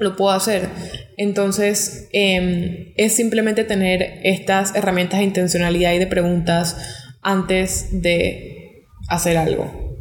Lo 0.00 0.16
puedo 0.16 0.32
hacer. 0.32 0.68
Entonces, 1.16 2.08
em, 2.12 2.92
es 2.96 3.14
simplemente 3.14 3.64
tener 3.64 4.20
estas 4.24 4.74
herramientas 4.74 5.20
de 5.20 5.26
intencionalidad 5.26 5.92
y 5.92 5.98
de 5.98 6.06
preguntas 6.06 6.76
antes 7.22 8.02
de 8.02 8.86
hacer 9.08 9.36
algo. 9.36 9.96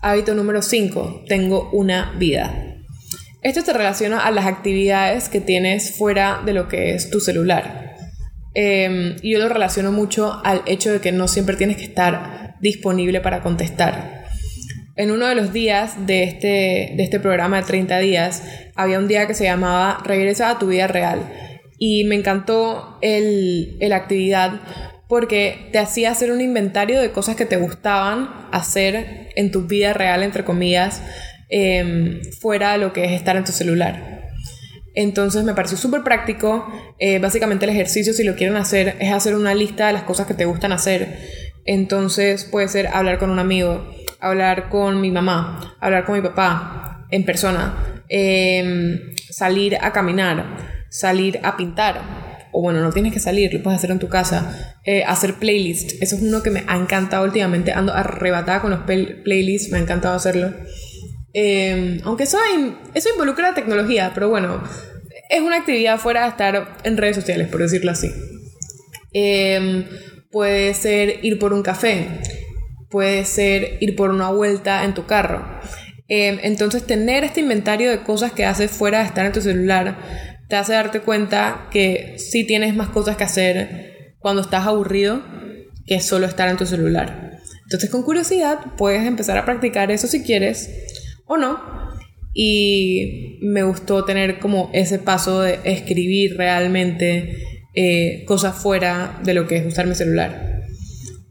Hábito 0.00 0.34
número 0.34 0.62
5. 0.62 1.24
Tengo 1.28 1.70
una 1.72 2.14
vida. 2.18 2.76
Esto 3.42 3.62
te 3.62 3.72
relaciona 3.72 4.20
a 4.20 4.30
las 4.30 4.46
actividades 4.46 5.28
que 5.28 5.40
tienes 5.40 5.96
fuera 5.96 6.42
de 6.44 6.52
lo 6.52 6.68
que 6.68 6.94
es 6.94 7.10
tu 7.10 7.20
celular. 7.20 7.96
Eh, 8.54 9.16
yo 9.22 9.38
lo 9.38 9.48
relaciono 9.48 9.92
mucho 9.92 10.40
al 10.44 10.62
hecho 10.66 10.92
de 10.92 11.00
que 11.00 11.12
no 11.12 11.28
siempre 11.28 11.56
tienes 11.56 11.76
que 11.76 11.84
estar 11.84 12.56
disponible 12.60 13.20
para 13.20 13.40
contestar. 13.40 14.24
En 14.96 15.12
uno 15.12 15.28
de 15.28 15.36
los 15.36 15.52
días 15.52 16.06
de 16.06 16.24
este, 16.24 16.94
de 16.96 17.02
este 17.04 17.20
programa 17.20 17.58
de 17.60 17.66
30 17.66 17.98
días, 18.00 18.42
había 18.78 18.98
un 18.98 19.08
día 19.08 19.26
que 19.26 19.34
se 19.34 19.44
llamaba 19.44 20.00
Regresa 20.04 20.48
a 20.48 20.58
tu 20.58 20.68
vida 20.68 20.86
real. 20.86 21.20
Y 21.78 22.04
me 22.04 22.14
encantó 22.14 22.98
el, 23.02 23.76
la 23.80 23.96
actividad 23.96 24.60
porque 25.06 25.68
te 25.72 25.78
hacía 25.78 26.10
hacer 26.10 26.32
un 26.32 26.40
inventario 26.40 27.00
de 27.00 27.12
cosas 27.12 27.36
que 27.36 27.44
te 27.44 27.56
gustaban 27.56 28.48
hacer 28.52 29.28
en 29.36 29.50
tu 29.50 29.62
vida 29.62 29.92
real, 29.92 30.22
entre 30.22 30.44
comillas, 30.44 31.02
Em, 31.50 32.20
fuera 32.40 32.72
de 32.72 32.78
lo 32.78 32.92
que 32.92 33.04
es 33.06 33.12
estar 33.12 33.36
en 33.36 33.44
tu 33.44 33.52
celular. 33.52 34.26
Entonces 34.94 35.44
me 35.44 35.54
pareció 35.54 35.78
súper 35.78 36.02
práctico. 36.02 36.70
Eh, 36.98 37.18
básicamente 37.18 37.64
el 37.64 37.70
ejercicio, 37.70 38.12
si 38.12 38.22
lo 38.24 38.34
quieren 38.36 38.56
hacer, 38.56 38.96
es 38.98 39.12
hacer 39.12 39.34
una 39.34 39.54
lista 39.54 39.86
de 39.86 39.94
las 39.94 40.02
cosas 40.02 40.26
que 40.26 40.34
te 40.34 40.44
gustan 40.44 40.72
hacer. 40.72 41.18
Entonces 41.64 42.44
puede 42.44 42.68
ser 42.68 42.88
hablar 42.88 43.18
con 43.18 43.30
un 43.30 43.38
amigo, 43.38 43.88
hablar 44.20 44.68
con 44.68 45.00
mi 45.00 45.10
mamá, 45.10 45.76
hablar 45.80 46.04
con 46.04 46.16
mi 46.16 46.20
papá 46.20 46.97
en 47.10 47.24
persona, 47.24 48.02
em, 48.08 49.14
salir 49.30 49.76
a 49.80 49.92
caminar, 49.92 50.86
salir 50.90 51.40
a 51.42 51.56
pintar. 51.56 52.48
O 52.52 52.62
bueno, 52.62 52.80
no 52.80 52.92
tienes 52.92 53.12
que 53.12 53.20
salir, 53.20 53.52
lo 53.52 53.62
puedes 53.62 53.78
hacer 53.78 53.90
en 53.90 53.98
tu 53.98 54.08
casa. 54.08 54.74
Eh, 54.84 55.04
hacer 55.04 55.34
playlist. 55.34 56.02
Eso 56.02 56.16
es 56.16 56.22
uno 56.22 56.42
que 56.42 56.50
me 56.50 56.64
ha 56.66 56.76
encantado 56.76 57.24
últimamente. 57.24 57.72
Ando 57.72 57.92
arrebatada 57.92 58.62
con 58.62 58.70
los 58.70 58.80
playlists, 58.80 59.70
me 59.70 59.78
ha 59.78 59.82
encantado 59.82 60.14
hacerlo. 60.14 60.54
Em, 61.34 62.00
aunque 62.04 62.24
eso, 62.24 62.38
eso 62.94 63.08
involucra 63.10 63.50
la 63.50 63.54
tecnología, 63.54 64.12
pero 64.14 64.28
bueno, 64.28 64.62
es 65.28 65.40
una 65.40 65.56
actividad 65.56 65.98
fuera 65.98 66.22
de 66.22 66.28
estar 66.30 66.76
en 66.84 66.96
redes 66.96 67.16
sociales, 67.16 67.48
por 67.48 67.60
decirlo 67.60 67.90
así. 67.90 68.10
Em, 69.12 69.84
puede 70.30 70.74
ser 70.74 71.24
ir 71.24 71.38
por 71.38 71.52
un 71.52 71.62
café, 71.62 72.08
puede 72.90 73.24
ser 73.24 73.76
ir 73.80 73.94
por 73.94 74.10
una 74.10 74.30
vuelta 74.30 74.84
en 74.84 74.94
tu 74.94 75.06
carro. 75.06 75.44
Em, 76.08 76.38
entonces, 76.42 76.86
tener 76.86 77.22
este 77.24 77.40
inventario 77.40 77.90
de 77.90 78.02
cosas 78.02 78.32
que 78.32 78.46
haces 78.46 78.70
fuera 78.70 79.00
de 79.00 79.06
estar 79.06 79.26
en 79.26 79.32
tu 79.32 79.42
celular 79.42 79.98
te 80.48 80.56
hace 80.56 80.72
darte 80.72 81.00
cuenta 81.00 81.68
que 81.70 82.14
sí 82.18 82.44
tienes 82.44 82.74
más 82.74 82.88
cosas 82.88 83.16
que 83.16 83.24
hacer 83.24 84.14
cuando 84.18 84.40
estás 84.40 84.66
aburrido 84.66 85.22
que 85.86 86.00
solo 86.00 86.26
estar 86.26 86.48
en 86.48 86.56
tu 86.56 86.66
celular. 86.66 87.38
Entonces, 87.64 87.90
con 87.90 88.02
curiosidad, 88.02 88.58
puedes 88.78 89.06
empezar 89.06 89.36
a 89.36 89.44
practicar 89.44 89.90
eso 89.90 90.06
si 90.06 90.22
quieres 90.22 90.70
o 91.26 91.36
no. 91.36 91.60
Y 92.32 93.38
me 93.42 93.62
gustó 93.62 94.04
tener 94.04 94.38
como 94.38 94.70
ese 94.72 94.98
paso 94.98 95.42
de 95.42 95.58
escribir 95.64 96.36
realmente 96.36 97.36
eh, 97.74 98.24
cosas 98.26 98.54
fuera 98.56 99.20
de 99.22 99.34
lo 99.34 99.46
que 99.46 99.56
es 99.56 99.66
usar 99.66 99.86
mi 99.86 99.94
celular. 99.94 100.62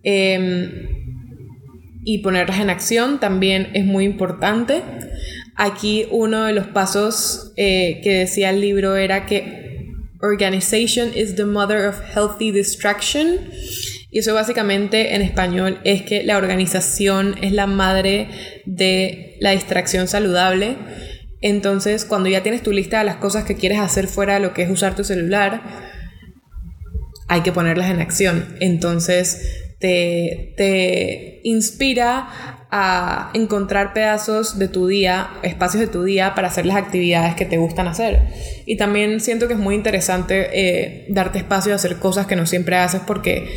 Em, 0.03 0.96
y 2.09 2.19
ponerlas 2.19 2.61
en 2.61 2.69
acción 2.69 3.19
también 3.19 3.69
es 3.73 3.83
muy 3.83 4.05
importante. 4.05 4.81
Aquí 5.57 6.07
uno 6.09 6.45
de 6.45 6.53
los 6.53 6.65
pasos 6.67 7.51
eh, 7.57 7.99
que 8.01 8.19
decía 8.19 8.49
el 8.49 8.61
libro 8.61 8.95
era 8.95 9.25
que 9.25 9.91
organization 10.21 11.11
is 11.13 11.35
the 11.35 11.43
mother 11.43 11.85
of 11.85 11.99
healthy 12.15 12.51
distraction. 12.51 13.49
Y 14.09 14.19
eso 14.19 14.33
básicamente 14.33 15.15
en 15.15 15.21
español 15.21 15.81
es 15.83 16.03
que 16.03 16.23
la 16.23 16.37
organización 16.37 17.35
es 17.41 17.51
la 17.51 17.67
madre 17.67 18.29
de 18.65 19.35
la 19.41 19.51
distracción 19.51 20.07
saludable. 20.07 20.77
Entonces, 21.41 22.05
cuando 22.05 22.29
ya 22.29 22.41
tienes 22.41 22.63
tu 22.63 22.71
lista 22.71 22.99
de 22.99 23.03
las 23.03 23.17
cosas 23.17 23.43
que 23.43 23.57
quieres 23.57 23.79
hacer 23.79 24.07
fuera 24.07 24.35
de 24.35 24.39
lo 24.39 24.53
que 24.53 24.63
es 24.63 24.69
usar 24.69 24.95
tu 24.95 25.03
celular, 25.03 25.61
hay 27.27 27.41
que 27.41 27.51
ponerlas 27.51 27.91
en 27.91 27.99
acción. 27.99 28.55
Entonces, 28.61 29.66
te, 29.79 30.53
te 30.57 31.41
inspira 31.43 32.27
a 32.69 33.31
encontrar 33.33 33.93
pedazos 33.93 34.59
de 34.59 34.67
tu 34.67 34.87
día, 34.87 35.29
espacios 35.41 35.79
de 35.81 35.87
tu 35.87 36.03
día 36.03 36.35
para 36.35 36.49
hacer 36.49 36.65
las 36.65 36.75
actividades 36.75 37.35
que 37.35 37.45
te 37.45 37.57
gustan 37.57 37.87
hacer. 37.87 38.19
Y 38.65 38.75
también 38.75 39.21
siento 39.21 39.47
que 39.47 39.53
es 39.53 39.59
muy 39.59 39.75
interesante 39.75 40.49
eh, 40.51 41.05
darte 41.09 41.37
espacio 41.37 41.71
a 41.73 41.75
hacer 41.77 41.97
cosas 41.97 42.27
que 42.27 42.35
no 42.35 42.45
siempre 42.45 42.75
haces 42.75 43.01
porque 43.07 43.47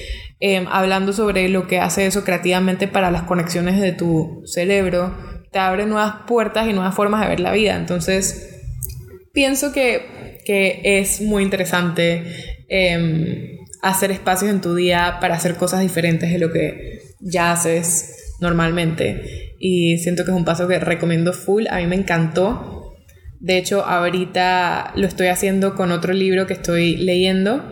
Em, 0.42 0.66
hablando 0.68 1.12
sobre 1.12 1.50
lo 1.50 1.66
que 1.66 1.78
hace 1.78 2.06
eso 2.06 2.24
creativamente 2.24 2.88
para 2.88 3.10
las 3.10 3.24
conexiones 3.24 3.78
de 3.78 3.92
tu 3.92 4.42
cerebro, 4.46 5.14
te 5.52 5.58
abre 5.58 5.84
nuevas 5.84 6.22
puertas 6.26 6.66
y 6.66 6.72
nuevas 6.72 6.94
formas 6.94 7.20
de 7.20 7.28
ver 7.28 7.40
la 7.40 7.52
vida. 7.52 7.76
Entonces, 7.76 8.58
pienso 9.34 9.70
que, 9.72 10.40
que 10.46 10.80
es 10.82 11.20
muy 11.20 11.42
interesante 11.42 12.24
em, 12.68 13.58
hacer 13.82 14.10
espacios 14.10 14.50
en 14.50 14.60
tu 14.60 14.74
día 14.74 15.18
para 15.20 15.34
hacer 15.34 15.56
cosas 15.56 15.80
diferentes 15.80 16.30
de 16.30 16.38
lo 16.38 16.52
que 16.52 17.00
ya 17.20 17.52
haces 17.52 18.36
normalmente. 18.40 19.54
Y 19.58 19.98
siento 19.98 20.24
que 20.24 20.30
es 20.30 20.36
un 20.36 20.44
paso 20.44 20.66
que 20.68 20.78
recomiendo 20.78 21.32
full. 21.32 21.66
A 21.70 21.78
mí 21.78 21.86
me 21.86 21.96
encantó. 21.96 22.96
De 23.38 23.58
hecho, 23.58 23.84
ahorita 23.84 24.92
lo 24.96 25.06
estoy 25.06 25.28
haciendo 25.28 25.74
con 25.74 25.92
otro 25.92 26.12
libro 26.12 26.46
que 26.46 26.54
estoy 26.54 26.96
leyendo. 26.96 27.62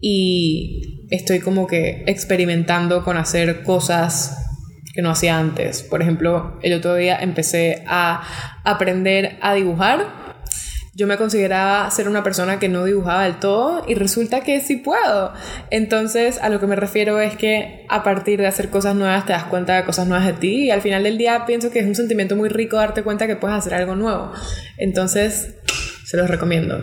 Y 0.00 1.06
estoy 1.10 1.40
como 1.40 1.66
que 1.66 2.04
experimentando 2.06 3.04
con 3.04 3.16
hacer 3.16 3.62
cosas 3.62 4.36
que 4.94 5.02
no 5.02 5.10
hacía 5.10 5.38
antes. 5.38 5.82
Por 5.82 6.02
ejemplo, 6.02 6.58
el 6.62 6.74
otro 6.74 6.94
día 6.94 7.18
empecé 7.20 7.82
a 7.86 8.22
aprender 8.64 9.38
a 9.40 9.54
dibujar. 9.54 10.21
Yo 10.94 11.06
me 11.06 11.16
consideraba 11.16 11.90
ser 11.90 12.06
una 12.06 12.22
persona 12.22 12.58
que 12.58 12.68
no 12.68 12.84
dibujaba 12.84 13.24
del 13.24 13.38
todo 13.38 13.82
y 13.88 13.94
resulta 13.94 14.42
que 14.42 14.60
sí 14.60 14.76
puedo. 14.76 15.32
Entonces, 15.70 16.38
a 16.42 16.50
lo 16.50 16.60
que 16.60 16.66
me 16.66 16.76
refiero 16.76 17.18
es 17.18 17.34
que 17.34 17.86
a 17.88 18.02
partir 18.02 18.40
de 18.40 18.46
hacer 18.46 18.68
cosas 18.68 18.94
nuevas 18.94 19.24
te 19.24 19.32
das 19.32 19.44
cuenta 19.44 19.74
de 19.74 19.84
cosas 19.84 20.06
nuevas 20.06 20.26
de 20.26 20.34
ti 20.34 20.64
y 20.64 20.70
al 20.70 20.82
final 20.82 21.02
del 21.04 21.16
día 21.16 21.46
pienso 21.46 21.70
que 21.70 21.78
es 21.78 21.86
un 21.86 21.94
sentimiento 21.94 22.36
muy 22.36 22.50
rico 22.50 22.76
darte 22.76 23.02
cuenta 23.02 23.26
que 23.26 23.36
puedes 23.36 23.56
hacer 23.56 23.72
algo 23.72 23.96
nuevo. 23.96 24.32
Entonces, 24.76 25.54
se 26.04 26.18
los 26.18 26.28
recomiendo. 26.28 26.78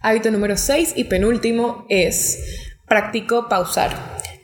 Hábito 0.00 0.30
número 0.30 0.56
6 0.56 0.92
y 0.94 1.04
penúltimo 1.04 1.86
es 1.88 2.70
practico 2.86 3.48
pausar. 3.48 3.90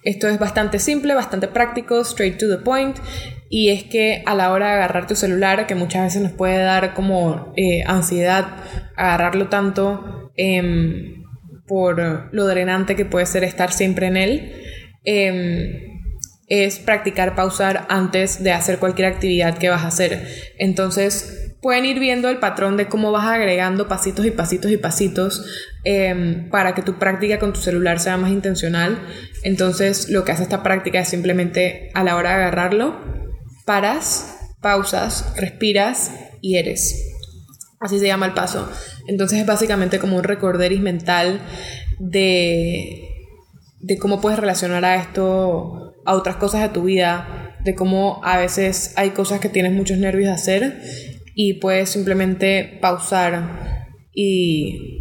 Esto 0.03 0.29
es 0.29 0.39
bastante 0.41 0.81
simple, 0.81 1.15
bastante 1.15 1.47
práctico, 1.47 2.01
straight 2.01 2.39
to 2.39 2.49
the 2.49 2.59
point. 2.63 2.97
Y 3.49 3.71
es 3.71 3.85
que 3.85 4.23
a 4.27 4.35
la 4.35 4.53
hora 4.53 4.69
de 4.69 4.73
agarrar 4.75 5.07
tu 5.07 5.15
celular, 5.15 5.67
que 5.67 5.75
muchas 5.75 6.05
veces 6.05 6.23
nos 6.23 6.33
puede 6.33 6.59
dar 6.59 6.95
como 6.95 7.53
eh, 7.57 7.83
ansiedad 7.87 8.47
agarrarlo 8.97 9.49
tanto 9.49 10.33
em, 10.37 11.25
por 11.67 12.29
lo 12.33 12.47
drenante 12.47 12.97
que 12.97 13.05
puede 13.05 13.27
ser 13.27 13.45
estar 13.45 13.73
siempre 13.73 14.07
en 14.07 14.17
él, 14.17 14.53
em, 15.05 15.97
es 16.49 16.79
practicar 16.79 17.35
pausar 17.35 17.87
antes 17.89 18.43
de 18.43 18.53
hacer 18.53 18.79
cualquier 18.79 19.09
actividad 19.09 19.59
que 19.59 19.69
vas 19.69 19.83
a 19.83 19.89
hacer. 19.89 20.27
Entonces, 20.59 21.47
pueden 21.67 21.85
ir 21.85 21.99
viendo 21.99 22.29
el 22.29 22.39
patrón 22.39 22.77
de 22.77 22.87
cómo 22.87 23.11
vas 23.11 23.27
agregando 23.27 23.89
pasitos 23.89 24.25
y 24.25 24.31
pasitos 24.31 24.71
y 24.71 24.77
pasitos 24.77 25.45
em, 25.83 26.49
para 26.49 26.75
que 26.77 26.83
tu 26.83 26.95
práctica 26.99 27.41
con 27.41 27.53
tu 27.53 27.59
celular 27.59 27.99
sea 27.99 28.17
más 28.17 28.31
intencional. 28.31 28.99
Entonces 29.43 30.09
lo 30.09 30.25
que 30.25 30.31
hace 30.31 30.45
esta 30.45 30.63
práctica 30.63 31.01
es 31.01 31.09
simplemente 31.09 31.91
a 31.95 32.05
la 32.05 32.15
hora 32.15 32.31
de 32.31 32.37
agarrarlo, 32.37 33.16
paras, 33.67 34.39
pausas, 34.63 35.35
respiras 35.37 36.13
y 36.41 36.57
eres. 36.57 37.13
Así 37.79 37.99
se 37.99 38.07
llama 38.07 38.27
el 38.27 38.33
paso. 38.33 38.71
Entonces 39.07 39.41
es 39.41 39.47
básicamente 39.47 39.99
como 39.99 40.17
un 40.17 40.25
recorderis 40.25 40.81
mental 40.81 41.43
de, 41.99 43.11
de 43.81 43.99
cómo 43.99 44.21
puedes 44.23 44.39
relacionar 44.39 44.85
a 44.87 44.97
esto 44.97 45.95
a 46.07 46.15
otras 46.15 46.37
cosas 46.37 46.63
de 46.63 46.69
tu 46.69 46.85
vida, 46.85 47.57
de 47.65 47.75
cómo 47.75 48.21
a 48.25 48.39
veces 48.39 48.95
hay 48.97 49.11
cosas 49.11 49.41
que 49.41 49.49
tienes 49.49 49.73
muchos 49.73 49.99
nervios 49.99 50.29
de 50.29 50.35
hacer 50.35 50.83
y 51.35 51.55
puedes 51.55 51.91
simplemente 51.91 52.79
pausar 52.81 53.87
y 54.15 54.97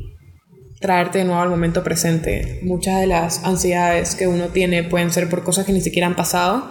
traerte 0.82 1.20
de 1.20 1.26
nuevo 1.26 1.42
al 1.42 1.50
momento 1.50 1.84
presente. 1.84 2.60
Muchas 2.64 3.00
de 3.00 3.08
las 3.08 3.44
ansiedades 3.46 4.16
que 4.16 4.28
uno 4.28 4.48
tiene 4.48 4.84
pueden 4.84 5.12
ser 5.12 5.30
por 5.30 5.44
cosas 5.44 5.66
que 5.66 5.74
ni 5.74 5.82
siquiera 5.82 6.08
han 6.08 6.16
pasado. 6.16 6.70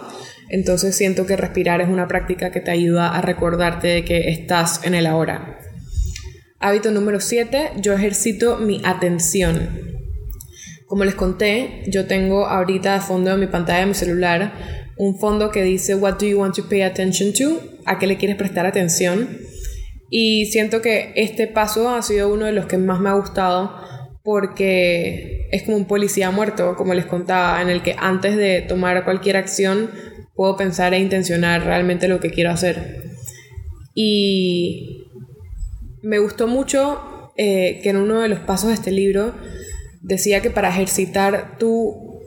Entonces 0.49 0.95
siento 0.95 1.25
que 1.25 1.35
respirar 1.35 1.81
es 1.81 1.89
una 1.89 2.07
práctica 2.07 2.51
que 2.51 2.59
te 2.59 2.71
ayuda 2.71 3.15
a 3.15 3.21
recordarte 3.21 3.87
de 3.87 4.05
que 4.05 4.29
estás 4.29 4.83
en 4.83 4.95
el 4.95 5.07
ahora. 5.07 5.59
Hábito 6.59 6.91
número 6.91 7.19
7, 7.19 7.71
yo 7.77 7.93
ejercito 7.93 8.57
mi 8.57 8.81
atención. 8.83 9.69
Como 10.87 11.03
les 11.03 11.15
conté, 11.15 11.83
yo 11.87 12.05
tengo 12.05 12.45
ahorita 12.45 12.93
de 12.93 13.01
fondo 13.01 13.31
de 13.31 13.37
mi 13.37 13.47
pantalla 13.47 13.79
de 13.79 13.85
mi 13.87 13.93
celular 13.93 14.53
un 14.97 15.17
fondo 15.19 15.51
que 15.51 15.63
dice 15.63 15.95
What 15.95 16.19
do 16.19 16.25
you 16.25 16.39
want 16.39 16.55
to 16.55 16.69
pay 16.69 16.81
attention 16.81 17.33
to? 17.33 17.61
¿A 17.85 17.99
qué 17.99 18.07
le 18.07 18.17
quieres 18.17 18.37
prestar 18.37 18.65
atención? 18.65 19.39
Y 20.09 20.45
siento 20.45 20.81
que 20.81 21.11
este 21.15 21.47
paso 21.47 21.89
ha 21.89 22.01
sido 22.01 22.31
uno 22.31 22.45
de 22.45 22.51
los 22.51 22.67
que 22.67 22.77
más 22.77 22.99
me 22.99 23.09
ha 23.09 23.13
gustado 23.13 23.75
porque 24.23 25.47
es 25.51 25.63
como 25.63 25.77
un 25.77 25.85
policía 25.85 26.31
muerto, 26.31 26.75
como 26.75 26.93
les 26.93 27.05
contaba, 27.05 27.61
en 27.61 27.69
el 27.69 27.83
que 27.83 27.95
antes 27.97 28.37
de 28.37 28.61
tomar 28.61 29.03
cualquier 29.03 29.37
acción 29.37 29.91
puedo 30.35 30.57
pensar 30.57 30.93
e 30.93 30.99
intencionar 30.99 31.63
realmente 31.63 32.07
lo 32.07 32.19
que 32.19 32.29
quiero 32.29 32.51
hacer. 32.51 33.03
Y 33.93 35.07
me 36.01 36.19
gustó 36.19 36.47
mucho 36.47 37.31
eh, 37.37 37.79
que 37.81 37.89
en 37.89 37.97
uno 37.97 38.21
de 38.21 38.29
los 38.29 38.39
pasos 38.39 38.69
de 38.69 38.75
este 38.75 38.91
libro 38.91 39.33
decía 40.01 40.41
que 40.41 40.51
para 40.51 40.69
ejercitar 40.69 41.57
tu 41.57 42.21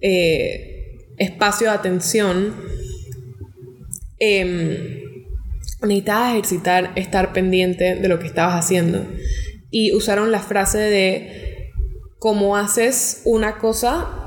eh, 0.00 1.12
espacio 1.16 1.68
de 1.68 1.74
atención, 1.74 2.54
eh, 4.18 5.02
necesitabas 5.82 6.32
ejercitar 6.32 6.92
estar 6.96 7.32
pendiente 7.32 7.96
de 7.96 8.08
lo 8.08 8.18
que 8.18 8.26
estabas 8.26 8.54
haciendo. 8.54 9.06
Y 9.70 9.94
usaron 9.94 10.32
la 10.32 10.40
frase 10.40 10.78
de 10.78 11.72
cómo 12.18 12.56
haces 12.56 13.22
una 13.24 13.58
cosa, 13.58 14.25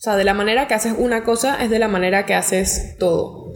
o 0.00 0.02
sea, 0.02 0.16
de 0.16 0.24
la 0.24 0.32
manera 0.32 0.66
que 0.66 0.72
haces 0.72 0.94
una 0.96 1.24
cosa 1.24 1.62
es 1.62 1.68
de 1.68 1.78
la 1.78 1.86
manera 1.86 2.24
que 2.24 2.32
haces 2.32 2.96
todo. 2.98 3.52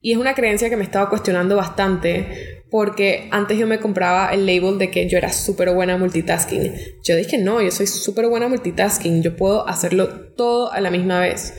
Y 0.00 0.10
es 0.10 0.18
una 0.18 0.34
creencia 0.34 0.68
que 0.68 0.76
me 0.76 0.82
estaba 0.82 1.08
cuestionando 1.08 1.54
bastante 1.54 2.64
porque 2.68 3.28
antes 3.30 3.56
yo 3.58 3.68
me 3.68 3.78
compraba 3.78 4.30
el 4.32 4.44
label 4.44 4.76
de 4.78 4.90
que 4.90 5.08
yo 5.08 5.16
era 5.18 5.32
súper 5.32 5.72
buena 5.72 5.96
multitasking. 5.96 6.74
Yo 7.04 7.14
dije, 7.14 7.38
no, 7.38 7.62
yo 7.62 7.70
soy 7.70 7.86
súper 7.86 8.26
buena 8.26 8.48
multitasking, 8.48 9.22
yo 9.22 9.36
puedo 9.36 9.68
hacerlo 9.68 10.32
todo 10.34 10.72
a 10.72 10.80
la 10.80 10.90
misma 10.90 11.20
vez. 11.20 11.54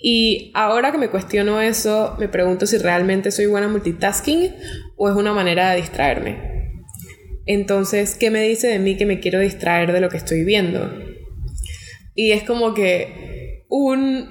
Y 0.00 0.50
ahora 0.54 0.90
que 0.90 0.96
me 0.96 1.10
cuestiono 1.10 1.60
eso, 1.60 2.16
me 2.18 2.28
pregunto 2.28 2.64
si 2.64 2.78
realmente 2.78 3.30
soy 3.30 3.44
buena 3.44 3.68
multitasking 3.68 4.54
o 4.96 5.10
es 5.10 5.14
una 5.14 5.34
manera 5.34 5.72
de 5.72 5.76
distraerme. 5.76 6.70
Entonces, 7.44 8.14
¿qué 8.14 8.30
me 8.30 8.40
dice 8.40 8.68
de 8.68 8.78
mí 8.78 8.96
que 8.96 9.04
me 9.04 9.20
quiero 9.20 9.40
distraer 9.40 9.92
de 9.92 10.00
lo 10.00 10.08
que 10.08 10.16
estoy 10.16 10.42
viendo? 10.42 10.90
Y 12.14 12.32
es 12.32 12.44
como 12.44 12.72
que 12.72 13.31
un 13.72 14.28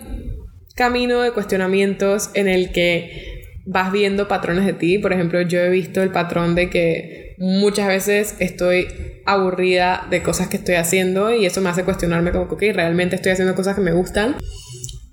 camino 0.76 1.22
de 1.22 1.32
cuestionamientos 1.32 2.30
en 2.36 2.48
el 2.48 2.72
que 2.72 3.58
vas 3.66 3.92
viendo 3.92 4.28
patrones 4.28 4.68
de 4.68 4.74
ti. 4.74 5.00
Por 5.00 5.14
ejemplo, 5.14 5.42
yo 5.42 5.60
he 5.60 5.70
visto 5.72 6.04
el 6.04 6.12
patrón 6.12 6.54
de 6.54 6.70
que 6.70 7.36
muchas 7.39 7.88
veces 7.88 8.36
estoy 8.38 8.88
aburrida 9.26 10.06
de 10.12 10.22
cosas 10.22 10.48
que 10.48 10.58
estoy 10.58 10.76
haciendo 10.76 11.34
y 11.34 11.48
eso 11.48 11.60
me 11.60 11.70
hace 11.70 11.84
cuestionarme 11.84 12.32
como 12.32 12.56
que 12.56 12.72
realmente 12.72 13.16
estoy 13.16 13.32
haciendo 13.32 13.56
cosas 13.56 13.76
que 13.76 13.82
me 13.82 13.94
gustan. 13.94 14.36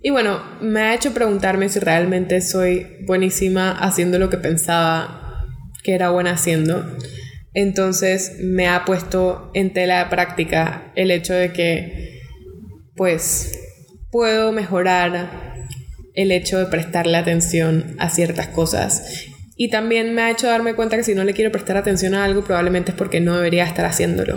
Y 0.03 0.11
bueno, 0.11 0.43
me 0.61 0.81
ha 0.81 0.95
hecho 0.95 1.15
preguntarme 1.15 1.71
si 1.71 1.79
realmente 1.79 2.43
soy 2.43 2.87
buenísima 3.07 3.71
haciendo 3.71 4.19
lo 4.19 4.29
que 4.29 4.37
pensaba 4.37 5.47
que 5.83 5.95
era 5.95 6.11
buena 6.11 6.33
haciendo. 6.33 6.85
Entonces 7.55 8.37
me 8.41 8.69
ha 8.69 8.85
puesto 8.85 9.51
en 9.55 9.73
tela 9.73 10.05
de 10.05 10.11
práctica 10.11 10.93
el 10.97 11.11
hecho 11.11 11.33
de 11.33 11.51
que 11.51 12.21
pues 12.95 13.59
puedo 14.11 14.53
mejorar 14.53 15.57
el 16.15 16.33
hecho 16.33 16.59
de 16.59 16.67
prestarle 16.67 17.17
atención 17.17 17.97
a 17.99 18.09
ciertas 18.09 18.49
cosas. 18.49 19.27
Y 19.57 19.71
también 19.71 20.15
me 20.15 20.23
ha 20.23 20.31
hecho 20.31 20.47
darme 20.47 20.75
cuenta 20.75 20.97
que 20.97 21.05
si 21.05 21.15
no 21.15 21.25
le 21.25 21.35
quiero 21.35 21.51
prestar 21.51 21.77
atención 21.77 22.15
a 22.15 22.25
algo, 22.25 22.45
probablemente 22.45 22.93
es 22.93 22.97
porque 22.97 23.21
no 23.21 23.37
debería 23.37 23.65
estar 23.65 23.85
haciéndolo. 23.85 24.35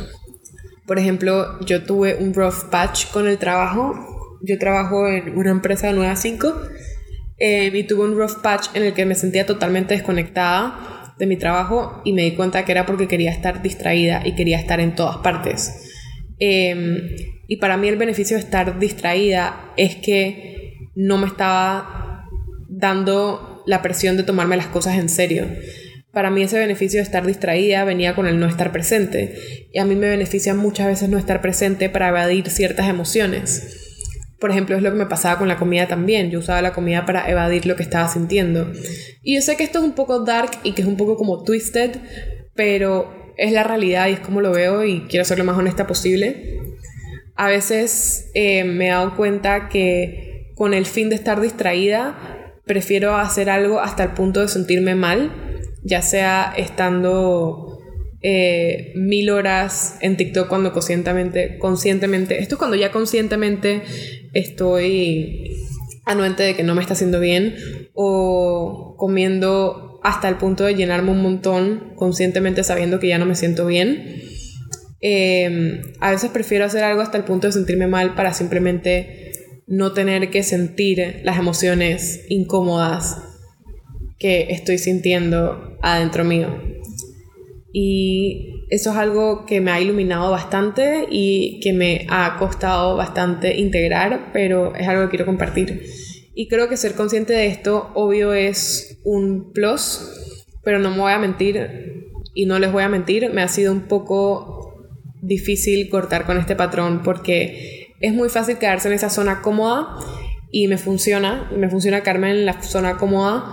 Por 0.87 0.99
ejemplo, 0.99 1.59
yo 1.65 1.83
tuve 1.83 2.15
un 2.15 2.33
rough 2.33 2.69
patch 2.69 3.07
con 3.11 3.27
el 3.27 3.37
trabajo. 3.37 4.39
Yo 4.41 4.57
trabajo 4.57 5.07
en 5.07 5.37
una 5.37 5.51
empresa 5.51 5.91
9 5.93 6.11
a 6.11 6.15
5 6.15 6.61
eh, 7.37 7.71
y 7.73 7.83
tuve 7.83 8.03
un 8.03 8.17
rough 8.17 8.41
patch 8.41 8.69
en 8.73 8.83
el 8.83 8.93
que 8.93 9.05
me 9.05 9.15
sentía 9.15 9.45
totalmente 9.45 9.93
desconectada 9.93 11.13
de 11.17 11.27
mi 11.27 11.37
trabajo 11.37 12.01
y 12.03 12.13
me 12.13 12.23
di 12.23 12.31
cuenta 12.31 12.65
que 12.65 12.71
era 12.71 12.85
porque 12.85 13.07
quería 13.07 13.31
estar 13.31 13.61
distraída 13.61 14.21
y 14.25 14.33
quería 14.33 14.59
estar 14.59 14.79
en 14.79 14.95
todas 14.95 15.17
partes. 15.17 15.71
Em, 16.39 17.09
y 17.51 17.57
para 17.57 17.75
mí 17.75 17.89
el 17.89 17.97
beneficio 17.97 18.37
de 18.37 18.43
estar 18.43 18.79
distraída 18.79 19.73
es 19.75 19.97
que 19.97 20.87
no 20.95 21.17
me 21.17 21.27
estaba 21.27 22.29
dando 22.69 23.61
la 23.65 23.81
presión 23.81 24.15
de 24.15 24.23
tomarme 24.23 24.55
las 24.55 24.67
cosas 24.67 24.97
en 24.97 25.09
serio. 25.09 25.47
Para 26.13 26.31
mí 26.31 26.43
ese 26.43 26.57
beneficio 26.57 26.99
de 26.99 27.03
estar 27.03 27.25
distraída 27.25 27.83
venía 27.83 28.15
con 28.15 28.25
el 28.25 28.39
no 28.39 28.47
estar 28.47 28.71
presente. 28.71 29.67
Y 29.73 29.79
a 29.79 29.85
mí 29.85 29.95
me 29.95 30.07
beneficia 30.07 30.53
muchas 30.53 30.87
veces 30.87 31.09
no 31.09 31.17
estar 31.17 31.41
presente 31.41 31.89
para 31.89 32.07
evadir 32.07 32.49
ciertas 32.49 32.87
emociones. 32.87 33.97
Por 34.39 34.51
ejemplo, 34.51 34.77
es 34.77 34.81
lo 34.81 34.91
que 34.91 34.99
me 34.99 35.05
pasaba 35.07 35.37
con 35.37 35.49
la 35.49 35.57
comida 35.57 35.89
también. 35.89 36.31
Yo 36.31 36.39
usaba 36.39 36.61
la 36.61 36.71
comida 36.71 37.05
para 37.05 37.29
evadir 37.29 37.65
lo 37.65 37.75
que 37.75 37.83
estaba 37.83 38.07
sintiendo. 38.07 38.71
Y 39.23 39.35
yo 39.35 39.41
sé 39.41 39.57
que 39.57 39.65
esto 39.65 39.79
es 39.79 39.83
un 39.83 39.93
poco 39.93 40.23
dark 40.23 40.51
y 40.63 40.71
que 40.71 40.83
es 40.83 40.87
un 40.87 40.95
poco 40.95 41.17
como 41.17 41.43
twisted, 41.43 41.97
pero 42.55 43.33
es 43.35 43.51
la 43.51 43.63
realidad 43.63 44.07
y 44.07 44.13
es 44.13 44.19
como 44.21 44.39
lo 44.39 44.53
veo 44.53 44.85
y 44.85 45.01
quiero 45.09 45.25
ser 45.25 45.37
lo 45.37 45.43
más 45.43 45.57
honesta 45.57 45.85
posible. 45.85 46.70
A 47.41 47.47
veces 47.47 48.29
eh, 48.35 48.63
me 48.65 48.85
he 48.85 48.89
dado 48.89 49.15
cuenta 49.15 49.67
que 49.67 50.51
con 50.53 50.75
el 50.75 50.85
fin 50.85 51.09
de 51.09 51.15
estar 51.15 51.41
distraída, 51.41 52.53
prefiero 52.67 53.15
hacer 53.15 53.49
algo 53.49 53.79
hasta 53.79 54.03
el 54.03 54.11
punto 54.11 54.41
de 54.41 54.47
sentirme 54.47 54.93
mal, 54.93 55.31
ya 55.81 56.03
sea 56.03 56.53
estando 56.55 57.79
eh, 58.21 58.91
mil 58.93 59.31
horas 59.31 59.97
en 60.01 60.17
TikTok 60.17 60.49
cuando 60.49 60.71
conscientemente, 60.71 61.57
conscientemente, 61.57 62.39
esto 62.43 62.53
es 62.53 62.59
cuando 62.59 62.77
ya 62.77 62.91
conscientemente 62.91 63.81
estoy 64.33 65.49
anuente 66.05 66.43
de 66.43 66.55
que 66.55 66.61
no 66.61 66.75
me 66.75 66.81
está 66.81 66.93
haciendo 66.93 67.19
bien, 67.19 67.55
o 67.95 68.93
comiendo 68.99 69.99
hasta 70.03 70.29
el 70.29 70.35
punto 70.35 70.65
de 70.65 70.75
llenarme 70.75 71.09
un 71.09 71.23
montón 71.23 71.93
conscientemente 71.95 72.63
sabiendo 72.63 72.99
que 72.99 73.07
ya 73.07 73.17
no 73.17 73.25
me 73.25 73.33
siento 73.33 73.65
bien. 73.65 74.29
Eh, 75.01 75.81
a 75.99 76.11
veces 76.11 76.29
prefiero 76.29 76.65
hacer 76.65 76.83
algo 76.83 77.01
hasta 77.01 77.17
el 77.17 77.23
punto 77.23 77.47
de 77.47 77.53
sentirme 77.53 77.87
mal 77.87 78.13
para 78.15 78.33
simplemente 78.33 79.31
no 79.67 79.93
tener 79.93 80.29
que 80.29 80.43
sentir 80.43 81.21
las 81.23 81.39
emociones 81.39 82.25
incómodas 82.29 83.17
que 84.19 84.47
estoy 84.49 84.77
sintiendo 84.77 85.77
adentro 85.81 86.23
mío. 86.23 86.61
Y 87.73 88.65
eso 88.69 88.91
es 88.91 88.97
algo 88.97 89.45
que 89.45 89.61
me 89.61 89.71
ha 89.71 89.81
iluminado 89.81 90.29
bastante 90.29 91.05
y 91.09 91.59
que 91.61 91.73
me 91.73 92.05
ha 92.09 92.37
costado 92.37 92.95
bastante 92.97 93.57
integrar, 93.57 94.31
pero 94.33 94.75
es 94.75 94.87
algo 94.87 95.03
que 95.03 95.11
quiero 95.11 95.25
compartir. 95.25 95.83
Y 96.35 96.47
creo 96.47 96.69
que 96.69 96.77
ser 96.77 96.93
consciente 96.93 97.33
de 97.33 97.47
esto, 97.47 97.91
obvio, 97.93 98.33
es 98.33 98.99
un 99.03 99.51
plus, 99.53 100.01
pero 100.63 100.79
no 100.79 100.91
me 100.91 100.99
voy 100.99 101.11
a 101.11 101.17
mentir 101.17 102.11
y 102.33 102.45
no 102.45 102.59
les 102.59 102.71
voy 102.71 102.83
a 102.83 102.89
mentir, 102.89 103.31
me 103.33 103.41
ha 103.41 103.47
sido 103.47 103.73
un 103.73 103.87
poco 103.87 104.70
difícil 105.21 105.89
cortar 105.89 106.25
con 106.25 106.37
este 106.37 106.55
patrón 106.55 107.01
porque 107.03 107.95
es 107.99 108.13
muy 108.13 108.29
fácil 108.29 108.57
quedarse 108.57 108.87
en 108.87 108.95
esa 108.95 109.09
zona 109.09 109.41
cómoda 109.41 109.95
y 110.51 110.67
me 110.67 110.77
funciona, 110.77 111.49
me 111.55 111.69
funciona 111.69 112.01
quedarme 112.01 112.31
en 112.31 112.45
la 112.45 112.61
zona 112.61 112.97
cómoda 112.97 113.45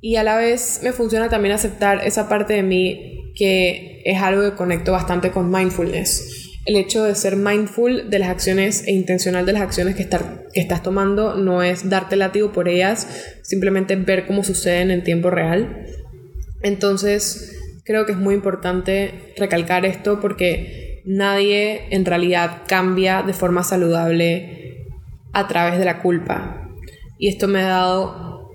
y 0.00 0.16
a 0.16 0.22
la 0.22 0.36
vez 0.36 0.80
me 0.82 0.92
funciona 0.92 1.28
también 1.28 1.54
aceptar 1.54 2.06
esa 2.06 2.28
parte 2.28 2.54
de 2.54 2.62
mí 2.62 3.32
que 3.34 4.02
es 4.04 4.20
algo 4.20 4.42
que 4.42 4.56
conecto 4.56 4.92
bastante 4.92 5.30
con 5.30 5.50
mindfulness. 5.50 6.46
El 6.66 6.76
hecho 6.76 7.04
de 7.04 7.14
ser 7.14 7.36
mindful 7.36 8.10
de 8.10 8.18
las 8.18 8.28
acciones 8.28 8.86
e 8.86 8.92
intencional 8.92 9.46
de 9.46 9.54
las 9.54 9.62
acciones 9.62 9.96
que, 9.96 10.06
que 10.06 10.60
estás 10.60 10.82
tomando 10.82 11.34
no 11.34 11.62
es 11.62 11.88
darte 11.88 12.16
látigo 12.16 12.52
por 12.52 12.68
ellas, 12.68 13.06
simplemente 13.42 13.96
ver 13.96 14.26
cómo 14.26 14.44
suceden 14.44 14.90
en 14.90 15.02
tiempo 15.02 15.30
real. 15.30 15.86
Entonces, 16.62 17.57
creo 17.88 18.04
que 18.04 18.12
es 18.12 18.18
muy 18.18 18.34
importante 18.34 19.32
recalcar 19.38 19.86
esto 19.86 20.20
porque 20.20 21.00
nadie 21.06 21.86
en 21.88 22.04
realidad 22.04 22.64
cambia 22.68 23.22
de 23.22 23.32
forma 23.32 23.62
saludable 23.62 24.84
a 25.32 25.48
través 25.48 25.78
de 25.78 25.86
la 25.86 26.02
culpa. 26.02 26.68
Y 27.16 27.28
esto 27.28 27.48
me 27.48 27.60
ha 27.62 27.68
dado, 27.68 28.52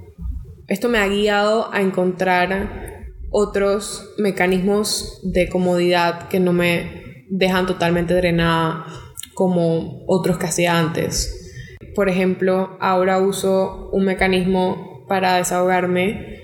esto 0.68 0.88
me 0.88 1.00
ha 1.00 1.08
guiado 1.08 1.74
a 1.74 1.82
encontrar 1.82 3.08
otros 3.32 4.14
mecanismos 4.20 5.20
de 5.24 5.50
comodidad 5.50 6.28
que 6.28 6.40
no 6.40 6.54
me 6.54 7.26
dejan 7.28 7.66
totalmente 7.66 8.14
drenada 8.14 8.86
como 9.34 10.04
otros 10.06 10.38
que 10.38 10.46
hacía 10.46 10.78
antes. 10.78 11.52
Por 11.96 12.08
ejemplo, 12.08 12.78
ahora 12.80 13.18
uso 13.18 13.90
un 13.94 14.06
mecanismo 14.06 15.06
para 15.08 15.38
desahogarme 15.38 16.43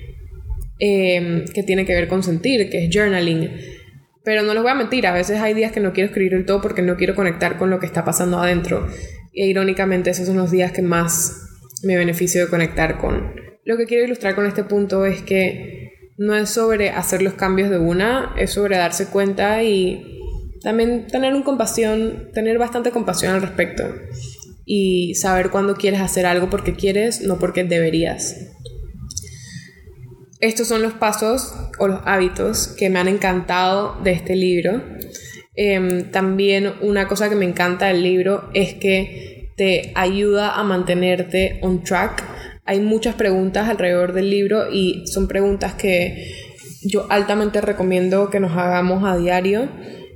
eh, 0.80 1.44
que 1.54 1.62
tiene 1.62 1.84
que 1.84 1.94
ver 1.94 2.08
con 2.08 2.22
sentir, 2.22 2.68
que 2.70 2.86
es 2.86 2.90
journaling 2.94 3.50
pero 4.24 4.42
no 4.42 4.52
les 4.52 4.62
voy 4.62 4.70
a 4.70 4.74
mentir, 4.74 5.06
a 5.06 5.12
veces 5.12 5.40
hay 5.40 5.54
días 5.54 5.72
que 5.72 5.80
no 5.80 5.92
quiero 5.92 6.08
escribir 6.08 6.34
el 6.34 6.44
todo 6.44 6.60
porque 6.60 6.82
no 6.82 6.96
quiero 6.96 7.14
conectar 7.14 7.56
con 7.56 7.70
lo 7.70 7.80
que 7.80 7.86
está 7.86 8.04
pasando 8.04 8.38
adentro. 8.38 8.86
E 9.32 9.46
irónicamente 9.46 10.10
esos 10.10 10.26
son 10.26 10.36
los 10.36 10.50
días 10.50 10.72
que 10.72 10.82
más 10.82 11.48
me 11.82 11.96
beneficio 11.96 12.44
de 12.44 12.50
conectar 12.50 12.98
con. 12.98 13.32
Lo 13.64 13.76
que 13.76 13.86
quiero 13.86 14.04
ilustrar 14.04 14.34
con 14.34 14.46
este 14.46 14.64
punto 14.64 15.06
es 15.06 15.22
que 15.22 16.12
no 16.18 16.36
es 16.36 16.50
sobre 16.50 16.90
hacer 16.90 17.22
los 17.22 17.34
cambios 17.34 17.70
de 17.70 17.78
una, 17.78 18.34
es 18.36 18.50
sobre 18.50 18.76
darse 18.76 19.06
cuenta 19.06 19.62
y 19.62 20.20
también 20.62 21.06
tener 21.06 21.32
un 21.34 21.42
compasión, 21.42 22.30
tener 22.34 22.58
bastante 22.58 22.90
compasión 22.90 23.32
al 23.34 23.40
respecto 23.40 23.84
y 24.66 25.14
saber 25.14 25.48
cuándo 25.50 25.74
quieres 25.74 26.00
hacer 26.00 26.26
algo 26.26 26.50
porque 26.50 26.74
quieres, 26.74 27.22
no 27.22 27.38
porque 27.38 27.64
deberías. 27.64 28.36
Estos 30.40 30.68
son 30.68 30.82
los 30.82 30.94
pasos 30.94 31.54
o 31.78 31.86
los 31.86 32.00
hábitos 32.04 32.68
que 32.68 32.88
me 32.88 32.98
han 32.98 33.08
encantado 33.08 34.00
de 34.02 34.12
este 34.12 34.36
libro. 34.36 34.82
Em, 35.54 36.10
también 36.10 36.72
una 36.80 37.06
cosa 37.08 37.28
que 37.28 37.36
me 37.36 37.44
encanta 37.44 37.88
del 37.88 38.02
libro 38.02 38.48
es 38.54 38.74
que 38.74 39.52
te 39.56 39.92
ayuda 39.94 40.54
a 40.54 40.62
mantenerte 40.62 41.58
on 41.62 41.84
track. 41.84 42.24
Hay 42.64 42.80
muchas 42.80 43.14
preguntas 43.16 43.68
alrededor 43.68 44.14
del 44.14 44.30
libro 44.30 44.72
y 44.72 45.06
son 45.06 45.28
preguntas 45.28 45.74
que 45.74 46.32
yo 46.82 47.06
altamente 47.10 47.60
recomiendo 47.60 48.30
que 48.30 48.40
nos 48.40 48.56
hagamos 48.56 49.04
a 49.04 49.18
diario 49.18 49.68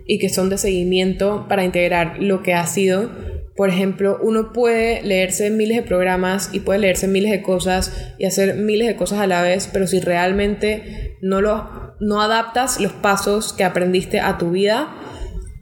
y 0.06 0.18
que 0.18 0.30
son 0.30 0.48
de 0.48 0.56
seguimiento 0.56 1.46
para 1.48 1.64
integrar 1.64 2.16
lo 2.20 2.42
que 2.42 2.54
ha 2.54 2.66
sido. 2.66 3.10
Por 3.56 3.68
ejemplo, 3.68 4.18
uno 4.20 4.52
puede 4.52 5.02
leerse 5.02 5.50
miles 5.50 5.76
de 5.76 5.82
programas 5.84 6.50
y 6.52 6.60
puede 6.60 6.80
leerse 6.80 7.06
miles 7.06 7.30
de 7.30 7.42
cosas 7.42 8.12
y 8.18 8.24
hacer 8.24 8.56
miles 8.56 8.88
de 8.88 8.96
cosas 8.96 9.20
a 9.20 9.26
la 9.26 9.42
vez, 9.42 9.68
pero 9.72 9.86
si 9.86 10.00
realmente 10.00 11.16
no, 11.22 11.40
lo, 11.40 11.94
no 12.00 12.20
adaptas 12.20 12.80
los 12.80 12.92
pasos 12.92 13.52
que 13.52 13.62
aprendiste 13.62 14.18
a 14.18 14.38
tu 14.38 14.50
vida, 14.50 14.92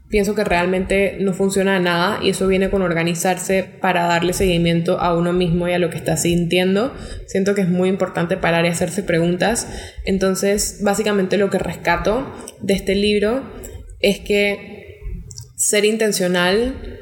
pienso 0.09 0.35
que 0.35 0.43
realmente 0.43 1.17
no 1.21 1.33
funciona 1.33 1.79
nada 1.79 2.19
y 2.21 2.29
eso 2.29 2.47
viene 2.47 2.69
con 2.69 2.81
organizarse 2.81 3.63
para 3.63 4.05
darle 4.05 4.33
seguimiento 4.33 4.99
a 4.99 5.15
uno 5.15 5.33
mismo 5.33 5.67
y 5.67 5.73
a 5.73 5.79
lo 5.79 5.89
que 5.89 5.97
está 5.97 6.17
sintiendo. 6.17 6.93
Siento 7.27 7.55
que 7.55 7.61
es 7.61 7.69
muy 7.69 7.89
importante 7.89 8.37
parar 8.37 8.65
y 8.65 8.69
hacerse 8.69 9.03
preguntas. 9.03 9.67
Entonces, 10.05 10.81
básicamente 10.83 11.37
lo 11.37 11.49
que 11.49 11.57
rescato 11.57 12.31
de 12.61 12.73
este 12.73 12.93
libro 12.95 13.43
es 14.01 14.19
que 14.19 14.99
ser 15.55 15.85
intencional 15.85 17.01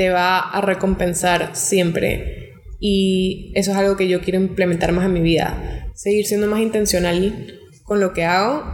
te 0.00 0.08
va 0.08 0.38
a 0.38 0.62
recompensar 0.62 1.54
siempre. 1.54 2.54
Y 2.80 3.52
eso 3.54 3.72
es 3.72 3.76
algo 3.76 3.98
que 3.98 4.08
yo 4.08 4.22
quiero 4.22 4.40
implementar 4.40 4.92
más 4.92 5.04
en 5.04 5.12
mi 5.12 5.20
vida. 5.20 5.90
Seguir 5.94 6.24
siendo 6.24 6.46
más 6.46 6.60
intencional 6.60 7.58
con 7.82 8.00
lo 8.00 8.14
que 8.14 8.24
hago 8.24 8.64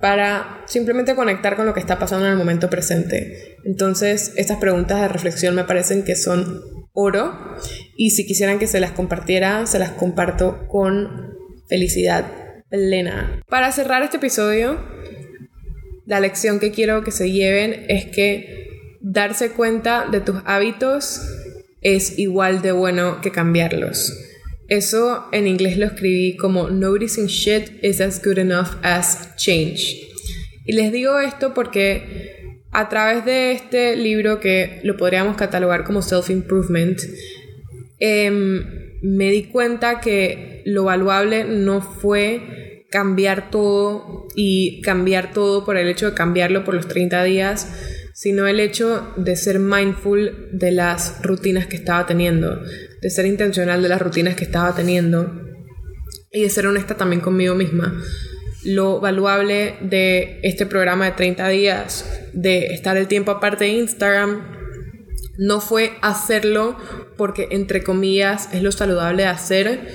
para 0.00 0.64
simplemente 0.66 1.14
conectar 1.14 1.54
con 1.54 1.66
lo 1.66 1.74
que 1.74 1.78
está 1.78 2.00
pasando 2.00 2.26
en 2.26 2.32
el 2.32 2.38
momento 2.38 2.70
presente. 2.70 3.54
Entonces, 3.64 4.32
estas 4.34 4.58
preguntas 4.58 5.00
de 5.00 5.06
reflexión 5.06 5.54
me 5.54 5.62
parecen 5.62 6.02
que 6.02 6.16
son 6.16 6.60
oro 6.92 7.38
y 7.96 8.10
si 8.10 8.26
quisieran 8.26 8.58
que 8.58 8.66
se 8.66 8.80
las 8.80 8.90
compartiera, 8.90 9.66
se 9.66 9.78
las 9.78 9.90
comparto 9.90 10.66
con 10.66 11.36
felicidad 11.68 12.26
plena. 12.68 13.44
Para 13.48 13.70
cerrar 13.70 14.02
este 14.02 14.16
episodio, 14.16 14.84
la 16.04 16.18
lección 16.18 16.58
que 16.58 16.72
quiero 16.72 17.04
que 17.04 17.12
se 17.12 17.30
lleven 17.30 17.86
es 17.88 18.06
que 18.06 18.64
darse 19.04 19.50
cuenta 19.50 20.06
de 20.10 20.20
tus 20.20 20.36
hábitos 20.46 21.20
es 21.82 22.18
igual 22.18 22.62
de 22.62 22.72
bueno 22.72 23.20
que 23.20 23.30
cambiarlos. 23.30 24.18
Eso 24.68 25.26
en 25.30 25.46
inglés 25.46 25.76
lo 25.76 25.84
escribí 25.84 26.36
como 26.38 26.70
noticing 26.70 27.26
shit 27.26 27.84
is 27.84 28.00
as 28.00 28.24
good 28.24 28.38
enough 28.38 28.78
as 28.82 29.36
change. 29.36 30.00
Y 30.64 30.72
les 30.72 30.90
digo 30.90 31.20
esto 31.20 31.52
porque 31.52 32.62
a 32.72 32.88
través 32.88 33.26
de 33.26 33.52
este 33.52 33.94
libro 33.94 34.40
que 34.40 34.80
lo 34.84 34.96
podríamos 34.96 35.36
catalogar 35.36 35.84
como 35.84 36.00
self-improvement, 36.00 36.98
em, 37.98 38.64
me 39.02 39.30
di 39.30 39.44
cuenta 39.44 40.00
que 40.00 40.62
lo 40.64 40.84
valuable 40.84 41.44
no 41.44 41.82
fue 41.82 42.86
cambiar 42.90 43.50
todo 43.50 44.28
y 44.34 44.80
cambiar 44.80 45.34
todo 45.34 45.66
por 45.66 45.76
el 45.76 45.88
hecho 45.88 46.10
de 46.10 46.16
cambiarlo 46.16 46.64
por 46.64 46.72
los 46.72 46.88
30 46.88 47.22
días, 47.22 47.68
sino 48.14 48.46
el 48.46 48.60
hecho 48.60 49.12
de 49.16 49.34
ser 49.34 49.58
mindful 49.58 50.48
de 50.52 50.70
las 50.70 51.20
rutinas 51.20 51.66
que 51.66 51.74
estaba 51.74 52.06
teniendo, 52.06 52.62
de 53.02 53.10
ser 53.10 53.26
intencional 53.26 53.82
de 53.82 53.88
las 53.88 54.00
rutinas 54.00 54.36
que 54.36 54.44
estaba 54.44 54.72
teniendo 54.72 55.42
y 56.30 56.42
de 56.42 56.48
ser 56.50 56.68
honesta 56.68 56.96
también 56.96 57.20
conmigo 57.20 57.56
misma. 57.56 58.00
Lo 58.62 59.00
valuable 59.00 59.74
de 59.80 60.38
este 60.44 60.64
programa 60.64 61.06
de 61.06 61.12
30 61.12 61.48
días, 61.48 62.08
de 62.32 62.66
estar 62.66 62.96
el 62.96 63.08
tiempo 63.08 63.32
aparte 63.32 63.64
de 63.64 63.70
Instagram, 63.72 64.42
no 65.36 65.60
fue 65.60 65.92
hacerlo 66.00 66.76
porque, 67.16 67.48
entre 67.50 67.82
comillas, 67.82 68.48
es 68.52 68.62
lo 68.62 68.70
saludable 68.70 69.24
de 69.24 69.28
hacer, 69.28 69.88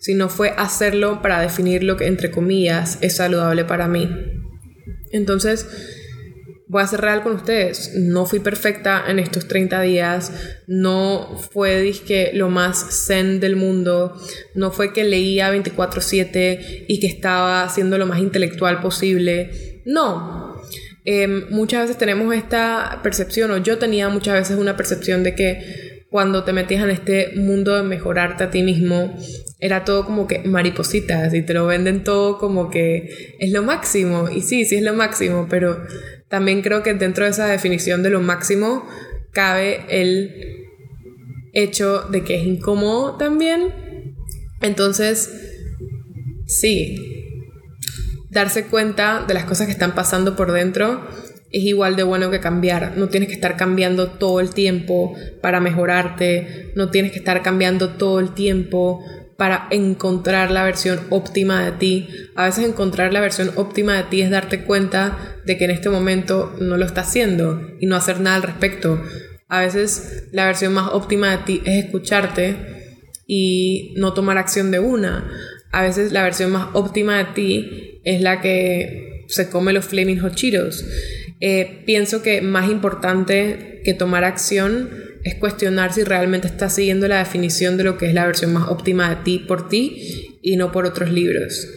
sino 0.00 0.28
fue 0.28 0.54
hacerlo 0.56 1.22
para 1.22 1.40
definir 1.40 1.84
lo 1.84 1.96
que, 1.96 2.08
entre 2.08 2.32
comillas, 2.32 2.98
es 3.00 3.16
saludable 3.16 3.64
para 3.64 3.86
mí. 3.86 4.10
Entonces, 5.12 5.99
voy 6.70 6.84
a 6.84 6.86
ser 6.86 7.00
real 7.00 7.24
con 7.24 7.32
ustedes. 7.32 7.94
No 7.96 8.26
fui 8.26 8.38
perfecta 8.38 9.04
en 9.08 9.18
estos 9.18 9.48
30 9.48 9.80
días. 9.80 10.32
No 10.68 11.36
fue 11.50 11.80
disque 11.80 12.30
lo 12.32 12.48
más 12.48 13.06
zen 13.06 13.40
del 13.40 13.56
mundo. 13.56 14.14
No 14.54 14.70
fue 14.70 14.92
que 14.92 15.02
leía 15.02 15.50
24/7 15.50 16.86
y 16.86 17.00
que 17.00 17.08
estaba 17.08 17.64
haciendo 17.64 17.98
lo 17.98 18.06
más 18.06 18.20
intelectual 18.20 18.80
posible. 18.80 19.82
No. 19.84 20.62
Em, 21.04 21.46
muchas 21.50 21.82
veces 21.82 21.98
tenemos 21.98 22.32
esta 22.34 23.00
percepción, 23.02 23.50
o 23.50 23.56
yo 23.56 23.78
tenía 23.78 24.08
muchas 24.08 24.34
veces 24.34 24.56
una 24.56 24.76
percepción 24.76 25.24
de 25.24 25.34
que 25.34 26.04
cuando 26.08 26.44
te 26.44 26.52
metías 26.52 26.84
en 26.84 26.90
este 26.90 27.32
mundo 27.34 27.74
de 27.74 27.82
mejorarte 27.82 28.44
a 28.44 28.50
ti 28.50 28.62
mismo, 28.62 29.16
era 29.58 29.84
todo 29.84 30.04
como 30.04 30.26
que 30.28 30.40
maripositas 30.40 31.34
y 31.34 31.42
te 31.42 31.54
lo 31.54 31.66
venden 31.66 32.04
todo 32.04 32.38
como 32.38 32.70
que 32.70 33.36
es 33.40 33.50
lo 33.50 33.64
máximo. 33.64 34.28
Y 34.28 34.42
sí, 34.42 34.64
sí 34.64 34.76
es 34.76 34.82
lo 34.82 34.94
máximo, 34.94 35.46
pero 35.48 35.80
también 36.30 36.62
creo 36.62 36.82
que 36.82 36.94
dentro 36.94 37.24
de 37.24 37.32
esa 37.32 37.46
definición 37.48 38.04
de 38.04 38.10
lo 38.10 38.20
máximo 38.20 38.86
cabe 39.32 39.84
el 39.88 40.68
hecho 41.52 42.02
de 42.02 42.22
que 42.22 42.36
es 42.36 42.46
incómodo 42.46 43.16
también. 43.16 44.14
Entonces, 44.62 45.28
sí, 46.46 46.96
darse 48.30 48.66
cuenta 48.66 49.24
de 49.26 49.34
las 49.34 49.44
cosas 49.44 49.66
que 49.66 49.72
están 49.72 49.94
pasando 49.96 50.36
por 50.36 50.52
dentro 50.52 51.04
es 51.50 51.64
igual 51.64 51.96
de 51.96 52.04
bueno 52.04 52.30
que 52.30 52.38
cambiar. 52.38 52.96
No 52.96 53.08
tienes 53.08 53.28
que 53.28 53.34
estar 53.34 53.56
cambiando 53.56 54.12
todo 54.12 54.38
el 54.38 54.50
tiempo 54.50 55.16
para 55.42 55.58
mejorarte. 55.58 56.70
No 56.76 56.90
tienes 56.90 57.10
que 57.10 57.18
estar 57.18 57.42
cambiando 57.42 57.94
todo 57.94 58.20
el 58.20 58.34
tiempo 58.34 59.04
para 59.40 59.68
encontrar 59.70 60.50
la 60.50 60.64
versión 60.64 61.00
óptima 61.08 61.64
de 61.64 61.72
ti. 61.72 62.08
A 62.36 62.44
veces 62.44 62.68
encontrar 62.68 63.14
la 63.14 63.22
versión 63.22 63.50
óptima 63.56 63.96
de 63.96 64.02
ti 64.02 64.20
es 64.20 64.28
darte 64.28 64.64
cuenta 64.64 65.16
de 65.46 65.56
que 65.56 65.64
en 65.64 65.70
este 65.70 65.88
momento 65.88 66.54
no 66.60 66.76
lo 66.76 66.84
estás 66.84 67.08
haciendo 67.08 67.58
y 67.80 67.86
no 67.86 67.96
hacer 67.96 68.20
nada 68.20 68.36
al 68.36 68.42
respecto. 68.42 69.02
A 69.48 69.60
veces 69.60 70.28
la 70.32 70.44
versión 70.44 70.74
más 70.74 70.90
óptima 70.92 71.30
de 71.30 71.38
ti 71.44 71.62
es 71.64 71.86
escucharte 71.86 73.00
y 73.26 73.94
no 73.96 74.12
tomar 74.12 74.36
acción 74.36 74.70
de 74.70 74.78
una. 74.78 75.32
A 75.72 75.80
veces 75.84 76.12
la 76.12 76.22
versión 76.22 76.52
más 76.52 76.68
óptima 76.74 77.16
de 77.16 77.24
ti 77.32 78.00
es 78.04 78.20
la 78.20 78.42
que 78.42 79.24
se 79.28 79.48
come 79.48 79.72
los 79.72 79.86
flaming 79.86 80.20
hot 80.20 80.34
Cheetos. 80.34 80.84
Eh, 81.40 81.82
pienso 81.86 82.20
que 82.20 82.42
más 82.42 82.70
importante 82.70 83.80
que 83.86 83.94
tomar 83.94 84.22
acción 84.24 84.90
es 85.24 85.34
cuestionar 85.34 85.92
si 85.92 86.04
realmente 86.04 86.48
estás 86.48 86.74
siguiendo 86.74 87.08
la 87.08 87.18
definición 87.18 87.76
de 87.76 87.84
lo 87.84 87.98
que 87.98 88.06
es 88.06 88.14
la 88.14 88.26
versión 88.26 88.52
más 88.52 88.68
óptima 88.68 89.10
de 89.10 89.22
ti 89.22 89.38
por 89.38 89.68
ti 89.68 90.38
y 90.42 90.56
no 90.56 90.72
por 90.72 90.86
otros 90.86 91.12
libros. 91.12 91.68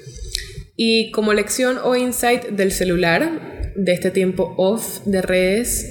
Y 0.75 1.11
como 1.11 1.33
lección 1.33 1.77
o 1.83 1.95
insight 1.95 2.45
del 2.49 2.71
celular, 2.71 3.73
de 3.75 3.93
este 3.93 4.11
tiempo 4.11 4.53
off 4.57 5.01
de 5.05 5.21
redes, 5.21 5.87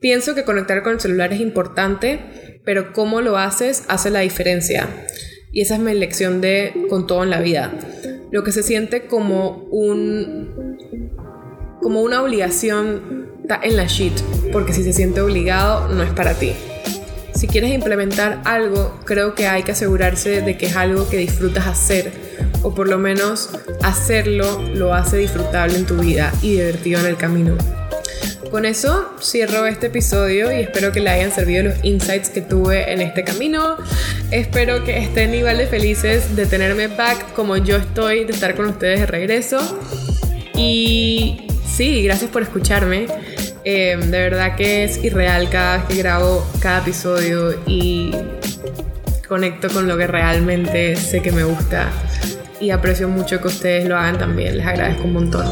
pienso 0.00 0.34
que 0.34 0.44
conectar 0.44 0.82
con 0.82 0.94
el 0.94 1.00
celular 1.00 1.32
es 1.32 1.40
importante, 1.40 2.60
pero 2.64 2.92
cómo 2.92 3.20
lo 3.20 3.36
haces 3.36 3.84
hace 3.88 4.10
la 4.10 4.20
diferencia. 4.20 4.88
Y 5.52 5.62
esa 5.62 5.74
es 5.74 5.80
mi 5.80 5.92
lección 5.94 6.40
de 6.40 6.72
con 6.88 7.06
todo 7.06 7.24
en 7.24 7.30
la 7.30 7.40
vida. 7.40 7.72
Lo 8.30 8.44
que 8.44 8.52
se 8.52 8.62
siente 8.62 9.06
como 9.06 9.64
un 9.70 10.78
como 11.82 12.02
una 12.02 12.22
obligación 12.22 13.30
está 13.42 13.58
en 13.62 13.76
la 13.76 13.86
shit, 13.86 14.12
porque 14.52 14.72
si 14.72 14.84
se 14.84 14.92
siente 14.92 15.20
obligado 15.20 15.88
no 15.88 16.02
es 16.02 16.10
para 16.10 16.34
ti. 16.34 16.52
Si 17.40 17.48
quieres 17.48 17.72
implementar 17.72 18.42
algo, 18.44 19.00
creo 19.06 19.34
que 19.34 19.46
hay 19.46 19.62
que 19.62 19.72
asegurarse 19.72 20.42
de 20.42 20.58
que 20.58 20.66
es 20.66 20.76
algo 20.76 21.08
que 21.08 21.16
disfrutas 21.16 21.66
hacer, 21.66 22.12
o 22.60 22.74
por 22.74 22.86
lo 22.86 22.98
menos 22.98 23.48
hacerlo 23.82 24.60
lo 24.74 24.92
hace 24.92 25.16
disfrutable 25.16 25.78
en 25.78 25.86
tu 25.86 25.96
vida 25.96 26.34
y 26.42 26.56
divertido 26.56 27.00
en 27.00 27.06
el 27.06 27.16
camino. 27.16 27.56
Con 28.50 28.66
eso 28.66 29.14
cierro 29.22 29.64
este 29.64 29.86
episodio 29.86 30.52
y 30.52 30.60
espero 30.60 30.92
que 30.92 31.00
le 31.00 31.08
hayan 31.08 31.32
servido 31.32 31.62
los 31.62 31.82
insights 31.82 32.28
que 32.28 32.42
tuve 32.42 32.92
en 32.92 33.00
este 33.00 33.24
camino. 33.24 33.78
Espero 34.30 34.84
que 34.84 34.98
estén 34.98 35.34
igual 35.34 35.56
de 35.56 35.66
felices 35.66 36.36
de 36.36 36.44
tenerme 36.44 36.88
back 36.88 37.32
como 37.32 37.56
yo 37.56 37.78
estoy, 37.78 38.24
de 38.24 38.34
estar 38.34 38.54
con 38.54 38.66
ustedes 38.66 39.00
de 39.00 39.06
regreso. 39.06 39.58
Y 40.54 41.46
Sí, 41.80 42.02
gracias 42.02 42.30
por 42.30 42.42
escucharme. 42.42 43.06
Eh, 43.72 43.96
de 43.96 44.20
verdad 44.20 44.56
que 44.56 44.82
es 44.82 45.04
irreal 45.04 45.48
cada 45.48 45.76
vez 45.76 45.86
que 45.86 45.94
grabo 45.94 46.44
cada 46.60 46.80
episodio 46.80 47.54
y 47.68 48.10
conecto 49.28 49.68
con 49.68 49.86
lo 49.86 49.96
que 49.96 50.08
realmente 50.08 50.96
sé 50.96 51.22
que 51.22 51.30
me 51.30 51.44
gusta 51.44 51.88
y 52.58 52.70
aprecio 52.70 53.08
mucho 53.08 53.40
que 53.40 53.46
ustedes 53.46 53.88
lo 53.88 53.96
hagan 53.96 54.18
también. 54.18 54.56
Les 54.56 54.66
agradezco 54.66 55.04
un 55.04 55.12
montón. 55.12 55.46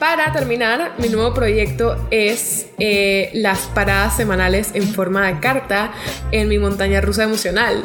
para 0.00 0.32
terminar, 0.32 0.94
mi 0.98 1.08
nuevo 1.08 1.32
proyecto 1.32 2.08
es 2.10 2.66
eh, 2.80 3.30
las 3.34 3.68
paradas 3.68 4.16
semanales 4.16 4.70
en 4.74 4.88
forma 4.88 5.24
de 5.28 5.38
carta 5.38 5.92
en 6.32 6.48
mi 6.48 6.58
montaña 6.58 7.00
rusa 7.00 7.22
emocional. 7.22 7.84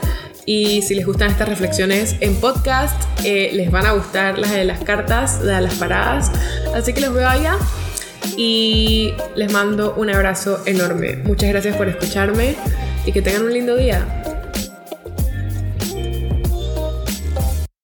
Y 0.47 0.83
si 0.83 0.95
les 0.95 1.07
gustan 1.07 1.31
estas 1.31 1.49
reflexiones 1.49 2.17
en 2.21 2.35
podcast, 2.37 3.03
les 3.23 3.71
van 3.71 3.87
a 3.87 3.93
gustar 3.93 4.39
las 4.39 4.53
de 4.53 4.65
las 4.65 4.85
cartas, 4.85 5.43
de 5.43 5.61
las 5.61 5.75
paradas. 5.75 6.31
Así 6.75 6.93
que 6.93 7.01
los 7.01 7.15
veo 7.15 7.29
allá 7.29 7.57
y 8.37 9.15
les 9.37 9.53
mando 9.53 9.95
un 9.95 10.11
abrazo 10.11 10.61
enorme. 10.67 11.17
Muchas 11.25 11.49
gracias 11.49 11.77
por 11.77 11.89
escucharme 11.89 12.57
y 13.07 13.13
que 13.13 13.23
tengan 13.23 13.45
un 13.45 13.53
lindo 13.53 13.77
día. 13.77 14.34